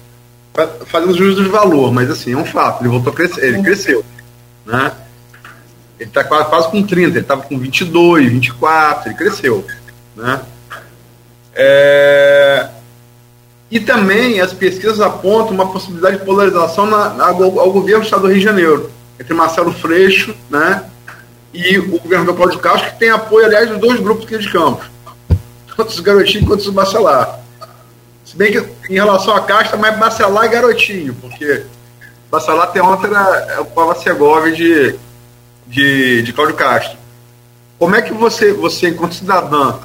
[0.85, 4.03] fazendo juízo de valor, mas assim, é um fato, ele voltou a crescer, ele cresceu,
[4.65, 4.91] né?
[5.99, 9.65] Ele está quase, quase com 30, ele estava com 22, 24, ele cresceu,
[10.15, 10.41] né?
[11.53, 12.69] É...
[13.69, 18.05] E também as pesquisas apontam uma possibilidade de polarização na, na, ao, ao, governo do
[18.05, 20.83] Estado do Rio de Janeiro, entre Marcelo Freixo, né?
[21.53, 24.87] E o governador Cláudio Castro, que tem apoio, aliás, dos dois grupos aqui de Campos,
[25.77, 27.39] tanto os garotinhos quanto os bacelar.
[28.31, 31.65] Se bem que em relação à casta, mais Bacelar e Garotinho, porque
[32.31, 34.95] Bacelar até ontem era o Pava Segovia de,
[35.67, 36.97] de, de Cláudio Castro.
[37.77, 39.79] Como é que você, você, enquanto cidadã,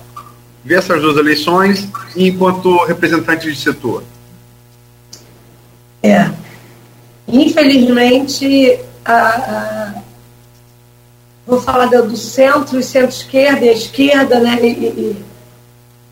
[0.65, 4.05] vê essas duas eleições e enquanto representante de setor?
[6.01, 6.31] É.
[7.27, 9.95] Infelizmente, a, a,
[11.45, 14.57] vou falar do centro e centro-esquerda e a esquerda, né?
[14.63, 15.25] E, e,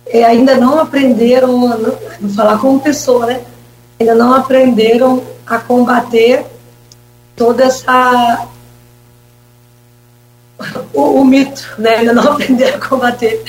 [0.06, 3.42] é, ainda não aprenderam, não, vou falar como pessoa, né?
[3.98, 6.44] Ainda não aprenderam a combater
[7.36, 8.48] toda essa.
[10.92, 11.96] O, o, mito, né?
[11.96, 13.42] Ainda não aprenderam a combater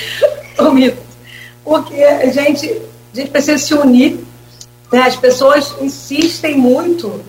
[0.58, 0.98] o mito.
[1.64, 2.70] Porque a gente,
[3.14, 4.20] a gente precisa se unir
[4.92, 5.02] Né?
[5.02, 7.22] As pessoas insistem muito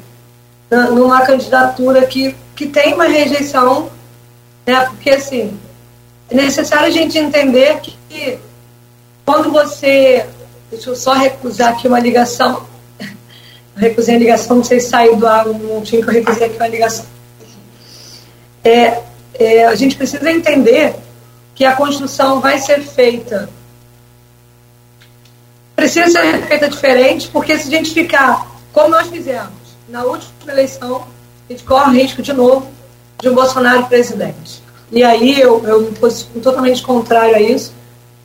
[0.70, 3.90] na, numa candidatura que, que tem uma rejeição,
[4.66, 4.84] né?
[4.86, 5.58] porque assim,
[6.30, 8.38] é necessário a gente entender que
[9.26, 10.24] quando você.
[10.70, 12.66] Deixa eu só recusar aqui uma ligação.
[13.76, 16.56] recusei a ligação, não sei se saiu do ar, não tinha que eu recusei aqui
[16.56, 17.04] uma ligação.
[18.64, 19.02] É,
[19.34, 20.94] é, a gente precisa entender
[21.54, 23.50] que a construção vai ser feita.
[25.74, 29.52] Precisa ser feita diferente, porque se a gente ficar como nós fizemos
[29.88, 31.06] na última eleição,
[31.48, 32.70] a gente corre risco de novo
[33.18, 34.62] de um Bolsonaro presidente.
[34.92, 37.72] E aí eu, eu me posiciono totalmente contrário a isso,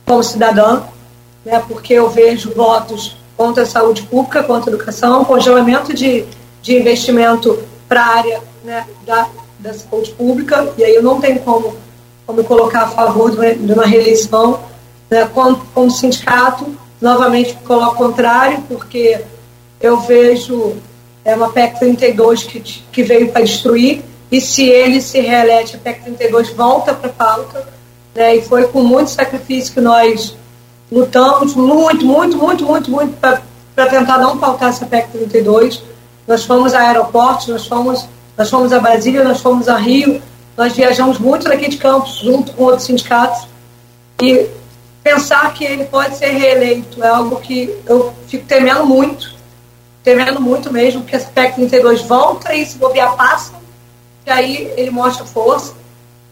[0.06, 0.82] como cidadã,
[1.44, 6.24] né, porque eu vejo votos contra a saúde pública, contra a educação, congelamento de,
[6.60, 7.58] de investimento
[7.88, 11.76] para a área né, da, da saúde pública, e aí eu não tenho como,
[12.26, 14.60] como colocar a favor de uma, de uma reeleição
[15.10, 16.66] né, como, como sindicato,
[17.00, 19.20] novamente coloco o contrário, porque
[19.80, 20.76] eu vejo
[21.24, 25.78] é uma PEC 32 que, que veio para destruir, e se ele se reelege, a
[25.78, 27.68] PEC 32 volta para a pauta,
[28.14, 30.36] né, e foi com muito sacrifício que nós
[30.90, 35.82] lutamos, muito, muito, muito, muito, muito, para tentar não pautar essa PEC 32.
[36.26, 38.06] Nós fomos a aeroportos, nós fomos
[38.36, 40.22] nós fomos a Brasília, nós fomos a Rio,
[40.56, 43.46] nós viajamos muito daqui de Campos, junto com outros sindicatos,
[44.20, 44.48] e
[45.02, 49.34] pensar que ele pode ser reeleito é algo que eu fico temendo muito,
[50.02, 53.52] temendo muito mesmo, que esse PEC 32 volta e se bobear passa,
[54.26, 55.74] e aí ele mostra força,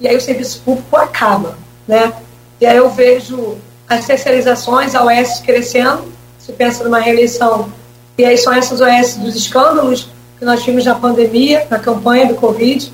[0.00, 1.56] e aí o serviço público acaba,
[1.90, 2.12] né?
[2.60, 3.58] E aí eu vejo
[3.88, 6.04] as terceirizações, a OS crescendo,
[6.38, 7.72] se pensa numa reeleição,
[8.16, 10.08] e aí são essas OS dos escândalos,
[10.38, 12.92] que nós tivemos na pandemia, na campanha do Covid.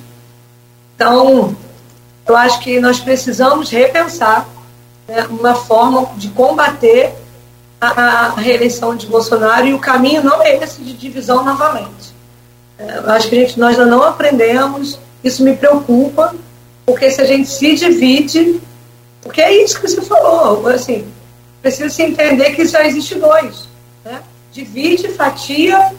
[0.94, 1.54] Então,
[2.26, 4.48] eu acho que nós precisamos repensar
[5.06, 7.12] né, uma forma de combater
[7.80, 12.14] a, reeleição de Bolsonaro e o caminho não é esse de divisão novamente.
[12.78, 16.34] É, eu acho que a gente, nós ainda não aprendemos, isso me preocupa,
[16.86, 18.60] porque se a gente se divide,
[19.26, 21.06] porque é isso que você falou, assim,
[21.60, 23.68] precisa se entender que só existe dois.
[24.04, 24.22] Né?
[24.52, 25.92] Divide, fatia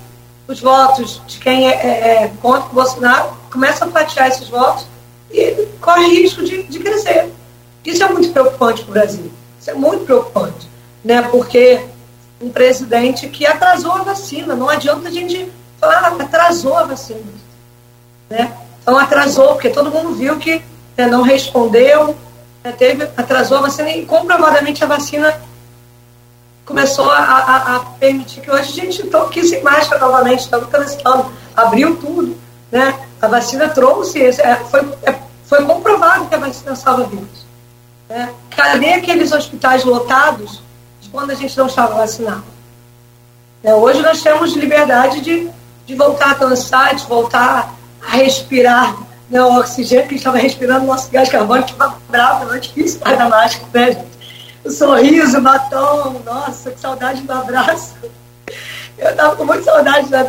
[0.47, 4.87] os votos de quem é, é, é contra o Bolsonaro, começa a fatiar esses votos
[5.29, 7.29] e corre risco de, de crescer.
[7.83, 9.31] Isso é muito preocupante para o Brasil.
[9.59, 10.69] Isso é muito preocupante,
[11.03, 11.21] né?
[11.23, 11.81] porque
[12.41, 17.19] um presidente que atrasou a vacina, não adianta a gente falar, ah, atrasou a vacina.
[18.29, 18.55] Né?
[18.81, 20.61] Então atrasou, porque todo mundo viu que
[20.95, 22.15] né, não respondeu,
[22.67, 25.39] né, teve, atrasou a vacina e comprovadamente a vacina
[26.65, 31.31] começou a, a, a, permitir que hoje a gente aqui sem máscara novamente, estamos transitando,
[31.55, 32.37] abriu tudo,
[32.69, 32.99] né?
[33.21, 35.15] A vacina trouxe, é, foi, é,
[35.45, 37.45] foi comprovado que a vacina salva vidas.
[38.09, 38.33] Né?
[38.49, 40.61] Cadê aqueles hospitais lotados
[41.09, 42.43] quando a gente não estava vacinado?
[43.63, 45.49] É, hoje nós temos liberdade de,
[45.85, 47.73] de voltar a dançar, de voltar
[48.05, 52.59] a respirar né, o oxigênio que estava respirando, nosso gás carbônico estava bravo, não é
[52.59, 54.17] difícil estar na máscara, né, gente?
[54.67, 57.95] o sorriso, o batom, nossa, que saudade do abraço.
[58.97, 60.23] Eu estava com muita saudade da,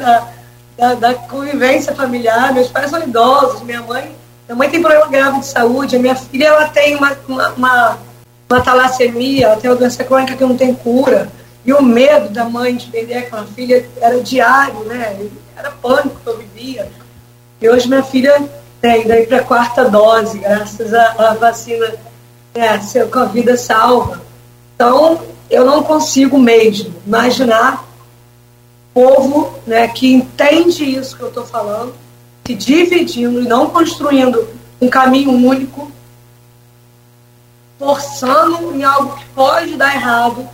[0.76, 2.52] da, da, convivência familiar.
[2.52, 4.14] Meus pais são idosos, minha mãe,
[4.46, 7.98] minha mãe tem problema grave de saúde, a minha filha ela tem uma, uma, uma,
[8.48, 11.28] uma talassemia, ela tem uma doença crônica que não tem cura.
[11.64, 15.28] E o medo da mãe de perder aquela filha era diário, né?
[15.56, 16.88] Era pânico que eu vivia.
[17.60, 18.48] E hoje minha filha
[18.80, 21.94] tem daí para a quarta dose, graças à, à vacina
[22.54, 22.78] né,
[23.10, 24.22] com a vida salva.
[24.74, 27.84] Então, eu não consigo mesmo imaginar
[28.94, 31.94] povo né, que entende isso que eu estou falando,
[32.44, 34.48] que dividindo e não construindo
[34.80, 35.90] um caminho único,
[37.78, 40.48] forçando em algo que pode dar errado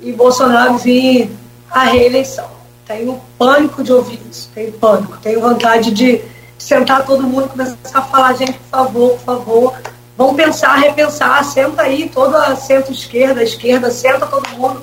[0.00, 1.30] e Bolsonaro vir
[1.70, 2.48] à reeleição.
[2.86, 6.20] Tenho pânico de ouvir isso, tenho pânico, tenho vontade de
[6.62, 9.74] sentar todo mundo e começar a falar, gente, por favor, por favor,
[10.16, 14.82] Vamos pensar, repensar, senta aí, toda centro-esquerda, esquerda, senta todo mundo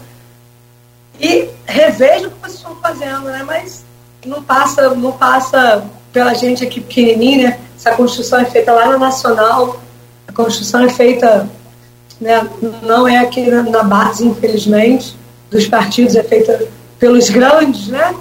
[1.19, 3.43] e reveja o que vocês estão fazendo, né?
[3.45, 3.85] Mas
[4.25, 7.59] não passa, não passa pela gente aqui pequenininha, né?
[7.77, 9.79] Essa construção é feita lá na Nacional,
[10.27, 11.49] a construção é feita,
[12.19, 12.45] né?
[12.81, 15.15] não é aqui na, na base, infelizmente,
[15.49, 18.13] dos partidos, é feita pelos grandes, né?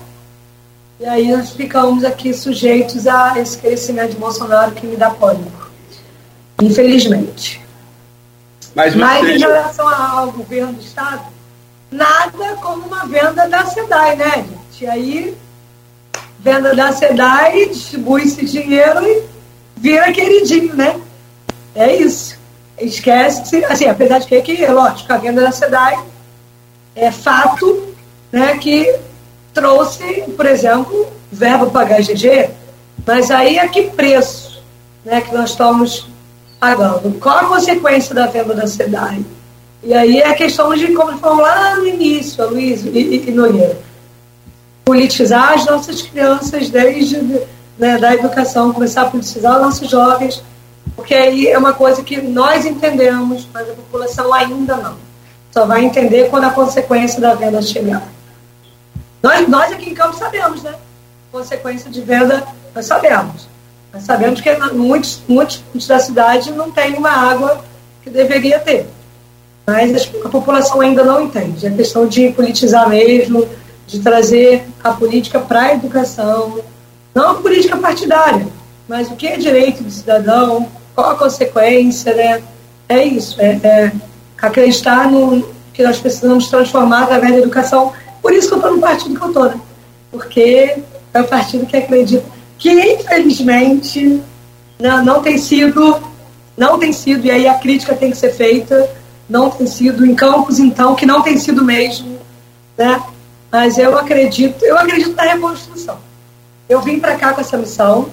[1.01, 5.69] E aí nós ficamos aqui sujeitos a esse crescimento de Bolsonaro que me dá pânico
[6.62, 7.61] infelizmente.
[8.75, 11.23] Mas, Mas em relação ao governo do Estado,
[11.91, 14.85] nada como uma venda da SEDAI, né, gente?
[14.85, 15.37] E aí,
[16.39, 19.23] venda da SEDAI, distribui-se dinheiro e
[19.77, 21.01] vira queridinho, né?
[21.75, 22.37] É isso.
[22.79, 25.99] Esquece, assim, apesar de que, que lógico, a venda da SEDAI
[26.95, 27.95] é fato,
[28.31, 28.95] né, que
[29.59, 32.51] trouxe, por exemplo, verba para HGG,
[33.05, 34.62] mas aí a que preço
[35.05, 36.06] né, que nós estamos
[36.60, 37.18] pagando?
[37.18, 39.24] Qual a consequência da venda da cidade?
[39.82, 43.30] E aí é a questão de, como falou lá no início, a Luiz e, e
[43.32, 43.78] Nogueira,
[44.85, 47.20] politizar as nossas crianças desde
[47.76, 50.43] né, da educação, começar a politizar os nossos jovens,
[50.94, 54.97] porque aí é uma coisa que nós entendemos, mas a população ainda não.
[55.51, 58.18] Só vai entender quando a consequência da venda chegar.
[59.23, 60.74] Nós, nós aqui em Campos sabemos, né?
[61.31, 63.49] Consequência de venda, nós sabemos.
[63.93, 67.65] Nós sabemos que muitos, muitos pontos da cidade não tem uma água
[68.03, 68.86] que deveria ter.
[69.66, 71.66] Mas a população ainda não entende.
[71.66, 73.49] É questão de politizar mesmo,
[73.86, 76.61] de trazer a política para a educação,
[77.15, 78.47] não a política partidária,
[78.86, 82.43] mas o que é direito do cidadão, qual a consequência, né?
[82.89, 83.93] É isso, é, é
[84.40, 85.43] acreditar no
[85.74, 87.93] que nós precisamos transformar através da educação.
[88.28, 89.60] Por isso que eu estou no partido que eu estou, né?
[90.10, 90.76] Porque
[91.14, 92.26] é o partido que acredita
[92.59, 94.20] que, infelizmente,
[94.78, 95.98] não, não tem sido,
[96.55, 98.90] não tem sido, e aí a crítica tem que ser feita,
[99.26, 102.18] não tem sido em campos, então, que não tem sido mesmo,
[102.76, 103.02] né?
[103.50, 105.96] mas eu acredito, eu acredito na reconstrução.
[106.68, 108.10] Eu vim para cá com essa missão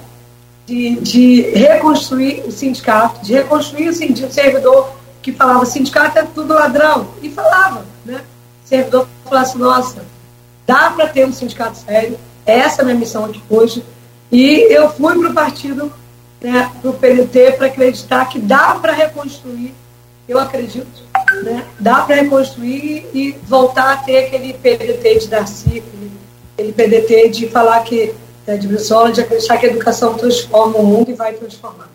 [0.65, 6.23] de, de reconstruir o sindicato, de reconstruir o, sindicato, o servidor que falava sindicato é
[6.23, 8.21] tudo ladrão, e falava, né?
[8.65, 10.03] Servidor falasse, nossa,
[10.65, 13.83] dá para ter um sindicato sério, essa é a minha missão aqui hoje,
[14.31, 15.93] e eu fui para o partido,
[16.41, 19.73] né, para o PDT, para acreditar que dá para reconstruir,
[20.27, 21.03] eu acredito,
[21.43, 21.63] né?
[21.79, 25.83] Dá para reconstruir e voltar a ter aquele PDT de Darcy,
[26.53, 28.13] aquele PDT de falar que,
[28.47, 31.89] né, de Brizola, de acreditar que a educação transforma o mundo e vai transformar.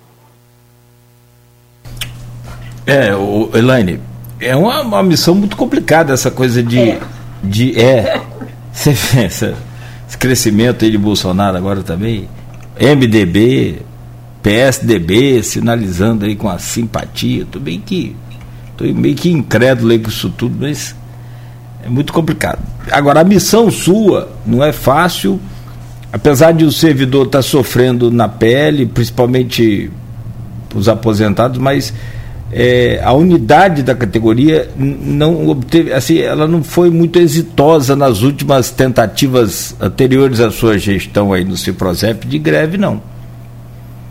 [2.87, 4.01] É, o, Elaine,
[4.41, 6.79] é uma, uma missão muito complicada essa coisa de.
[6.79, 7.01] É.
[7.43, 8.21] de é,
[8.75, 8.91] esse,
[10.09, 12.29] esse crescimento aí de Bolsonaro agora também.
[12.81, 13.83] MDB,
[14.43, 18.17] PSDB, sinalizando aí com a simpatia, tudo bem que
[18.83, 20.97] Estou meio que incrédulo aí com isso tudo, mas
[21.85, 22.61] é muito complicado.
[22.91, 25.39] Agora, a missão sua não é fácil,
[26.11, 29.91] apesar de o servidor estar tá sofrendo na pele, principalmente
[30.75, 31.93] os aposentados, mas
[32.53, 38.71] é, a unidade da categoria não obteve, assim, ela não foi muito exitosa nas últimas
[38.71, 43.01] tentativas anteriores à sua gestão aí no Ciprozep de greve, não.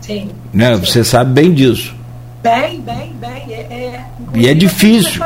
[0.00, 0.28] Sim.
[0.52, 0.74] Né?
[0.74, 0.84] Sim.
[0.84, 1.94] Você sabe bem disso.
[2.42, 3.54] Bem, bem, bem.
[3.54, 4.04] É, é,
[4.34, 5.22] e é difícil.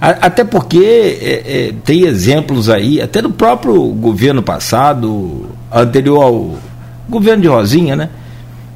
[0.00, 6.56] Até porque é, é, tem exemplos aí, até no próprio governo passado, anterior ao
[7.08, 8.08] governo de Rosinha, né?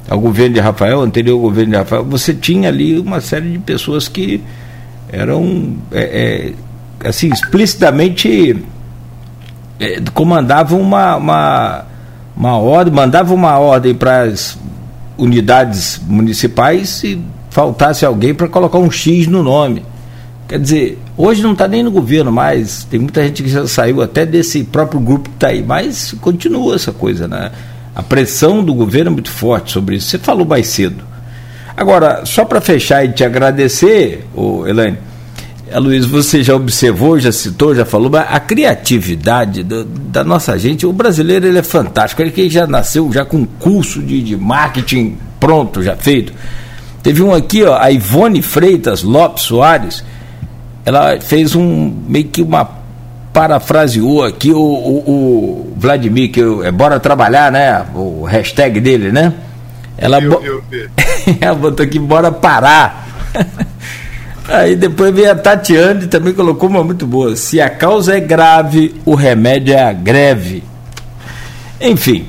[0.07, 4.07] Ao governo de Rafael, anterior governo de Rafael, você tinha ali uma série de pessoas
[4.07, 4.41] que
[5.11, 6.53] eram é,
[7.03, 8.63] é assim, explicitamente
[9.79, 11.85] é, comandavam uma, uma,
[12.35, 14.57] uma ordem, mandavam uma ordem para as
[15.17, 19.83] unidades municipais e faltasse alguém para colocar um X no nome.
[20.47, 24.01] Quer dizer, hoje não está nem no governo mais, tem muita gente que já saiu
[24.01, 27.51] até desse próprio grupo que está aí, mas continua essa coisa, né?
[27.95, 30.09] A pressão do governo é muito forte sobre isso.
[30.09, 31.01] Você falou mais cedo.
[31.77, 34.97] Agora, só para fechar e te agradecer, ô Elaine,
[35.71, 40.57] a Luiz, você já observou, já citou, já falou, mas a criatividade do, da nossa
[40.57, 44.37] gente, o brasileiro ele é fantástico, ele que já nasceu já com curso de, de
[44.37, 46.33] marketing pronto, já feito.
[47.01, 50.03] Teve um aqui, ó, a Ivone Freitas Lopes Soares,
[50.85, 52.84] ela fez um meio que uma
[53.35, 57.85] parafraseou aqui o, o, o Vladimir, que é bora trabalhar, né?
[57.93, 59.33] O hashtag dele, né?
[59.97, 60.89] Ela, eu, eu, eu.
[61.41, 63.05] ela botou aqui, bora parar.
[64.47, 67.35] Aí depois veio a Tatiane também colocou uma muito boa.
[67.35, 70.63] Se a causa é grave, o remédio é a greve.
[71.81, 72.27] Enfim,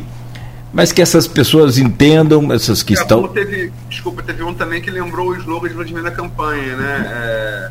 [0.72, 3.28] mas que essas pessoas entendam, essas que estão.
[3.28, 7.06] Teve, desculpa, teve um também que lembrou o slogan de Vladimir na campanha, né?
[7.12, 7.70] É,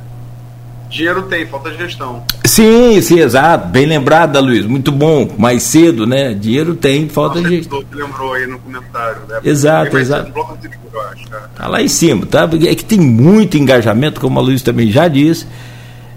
[0.95, 2.23] dinheiro tem, falta gestão.
[2.45, 3.67] Sim, sim, exato.
[3.67, 4.65] Bem lembrado, Luiz.
[4.65, 5.29] Muito bom.
[5.37, 6.33] Mais cedo, né?
[6.33, 7.83] Dinheiro tem, falta Nossa, gestão.
[7.83, 9.39] que lembrou aí no comentário, né?
[9.43, 10.31] Exato, exato.
[11.55, 12.49] Tá lá em cima, tá?
[12.65, 15.45] É que tem muito engajamento, como a Luiz também já disse.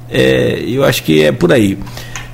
[0.09, 1.76] É, eu acho que é por aí.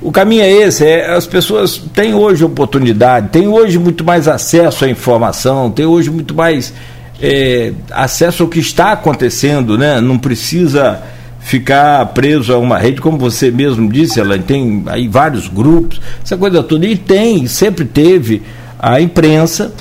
[0.01, 4.85] O caminho é esse, é, as pessoas têm hoje oportunidade, têm hoje muito mais acesso
[4.85, 6.71] à informação, têm hoje muito mais
[7.19, 9.99] é, acesso ao que está acontecendo, né?
[9.99, 11.01] Não precisa
[11.45, 16.35] ficar preso a uma rede, como você mesmo disse, ela tem aí vários grupos, essa
[16.35, 16.87] coisa toda.
[16.87, 18.41] E tem, sempre teve
[18.79, 19.71] a imprensa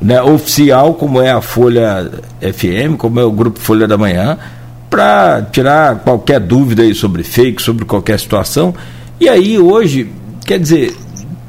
[0.00, 2.08] né, oficial, como é a Folha
[2.40, 4.38] FM, como é o Grupo Folha da Manhã,
[4.88, 8.72] para tirar qualquer dúvida aí sobre fake, sobre qualquer situação.
[9.18, 10.12] E aí hoje,
[10.46, 10.94] quer dizer,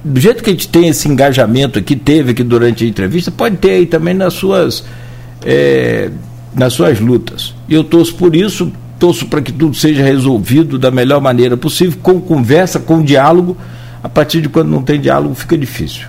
[0.03, 3.57] do jeito que a gente tem esse engajamento aqui, teve aqui durante a entrevista, pode
[3.57, 4.83] ter aí também nas suas,
[5.45, 6.09] é,
[6.55, 7.53] nas suas lutas.
[7.69, 8.71] E eu torço por isso,
[9.01, 13.57] torço para que tudo seja resolvido da melhor maneira possível, com conversa, com diálogo.
[14.03, 16.07] A partir de quando não tem diálogo, fica difícil.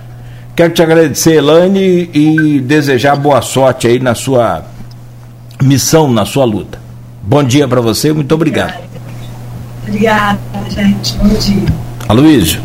[0.55, 4.63] Quero te agradecer, Elane, e desejar boa sorte aí na sua
[5.59, 6.79] missão, na sua luta.
[7.23, 8.75] Bom dia para você, muito obrigado.
[9.87, 10.39] Obrigada,
[10.69, 11.17] gente.
[11.17, 11.65] Bom dia.
[12.07, 12.61] Aloysio.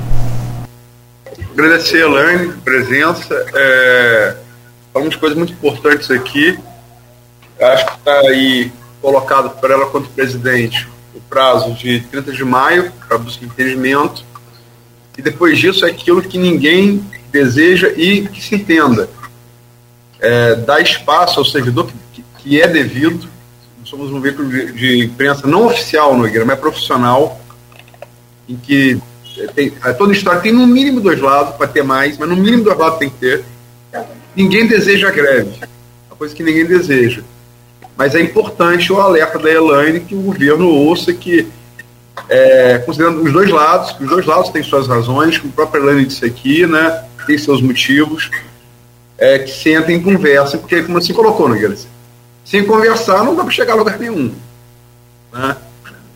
[1.53, 3.35] Agradecer a Elaine, presença.
[3.55, 4.37] É,
[4.93, 6.59] falamos de coisas muito importantes aqui.
[7.61, 12.93] Acho que está aí colocado por ela quanto presidente o prazo de 30 de maio
[13.07, 14.25] para busca de entendimento.
[15.17, 19.09] E depois disso é aquilo que ninguém deseja e que se entenda.
[20.21, 23.29] É, dar espaço ao servidor que, que é devido.
[23.85, 27.41] Somos um veículo de, de imprensa não oficial no IGRA, mas profissional,
[28.49, 29.01] em que
[29.55, 32.79] tem, toda história tem no mínimo dois lados, para ter mais, mas no mínimo dois
[32.79, 33.45] lados tem que ter.
[34.37, 35.59] Ninguém deseja greve,
[36.09, 37.23] uma coisa que ninguém deseja.
[37.99, 41.49] Mas é importante o alerta da Elaine que o governo ouça que,
[42.29, 45.81] é, considerando os dois lados, que os dois lados têm suas razões, como a própria
[45.81, 48.31] Elaine disse aqui, né, tem seus motivos,
[49.19, 51.75] é, que sentem e conversem, porque, como você colocou, Nogueira,
[52.45, 54.33] sem conversar não dá para chegar a lugar nenhum.
[55.33, 55.57] Né?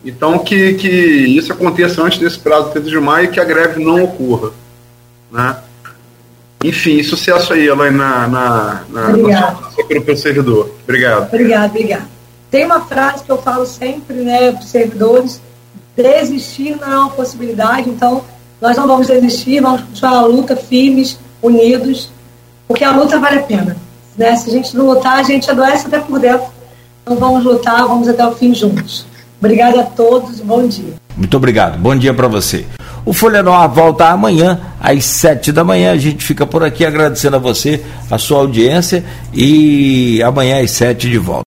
[0.05, 3.43] Então, que, que isso aconteça antes desse prazo de 30 de maio e que a
[3.43, 4.51] greve não ocorra.
[5.29, 5.57] Né?
[6.63, 10.73] Enfim, sucesso aí, Elaine, na, na, na, na pelo servidor.
[10.83, 11.27] Obrigado.
[11.27, 12.07] Obrigada, obrigada.
[12.49, 15.41] Tem uma frase que eu falo sempre né, para os servidores:
[15.95, 18.23] desistir não é uma possibilidade, então
[18.61, 22.09] nós não vamos desistir, vamos continuar a luta firmes, unidos,
[22.67, 23.75] porque a luta vale a pena.
[24.17, 24.35] Né?
[24.37, 26.47] Se a gente não lutar, a gente adoece até por dentro.
[27.01, 29.05] Então vamos lutar, vamos até o fim juntos.
[29.37, 30.93] Obrigada a todos, bom dia.
[31.17, 32.65] Muito obrigado, bom dia para você.
[33.05, 35.91] O Folha volta amanhã, às sete da manhã.
[35.91, 39.03] A gente fica por aqui agradecendo a você, a sua audiência,
[39.33, 41.41] e amanhã às sete de volta.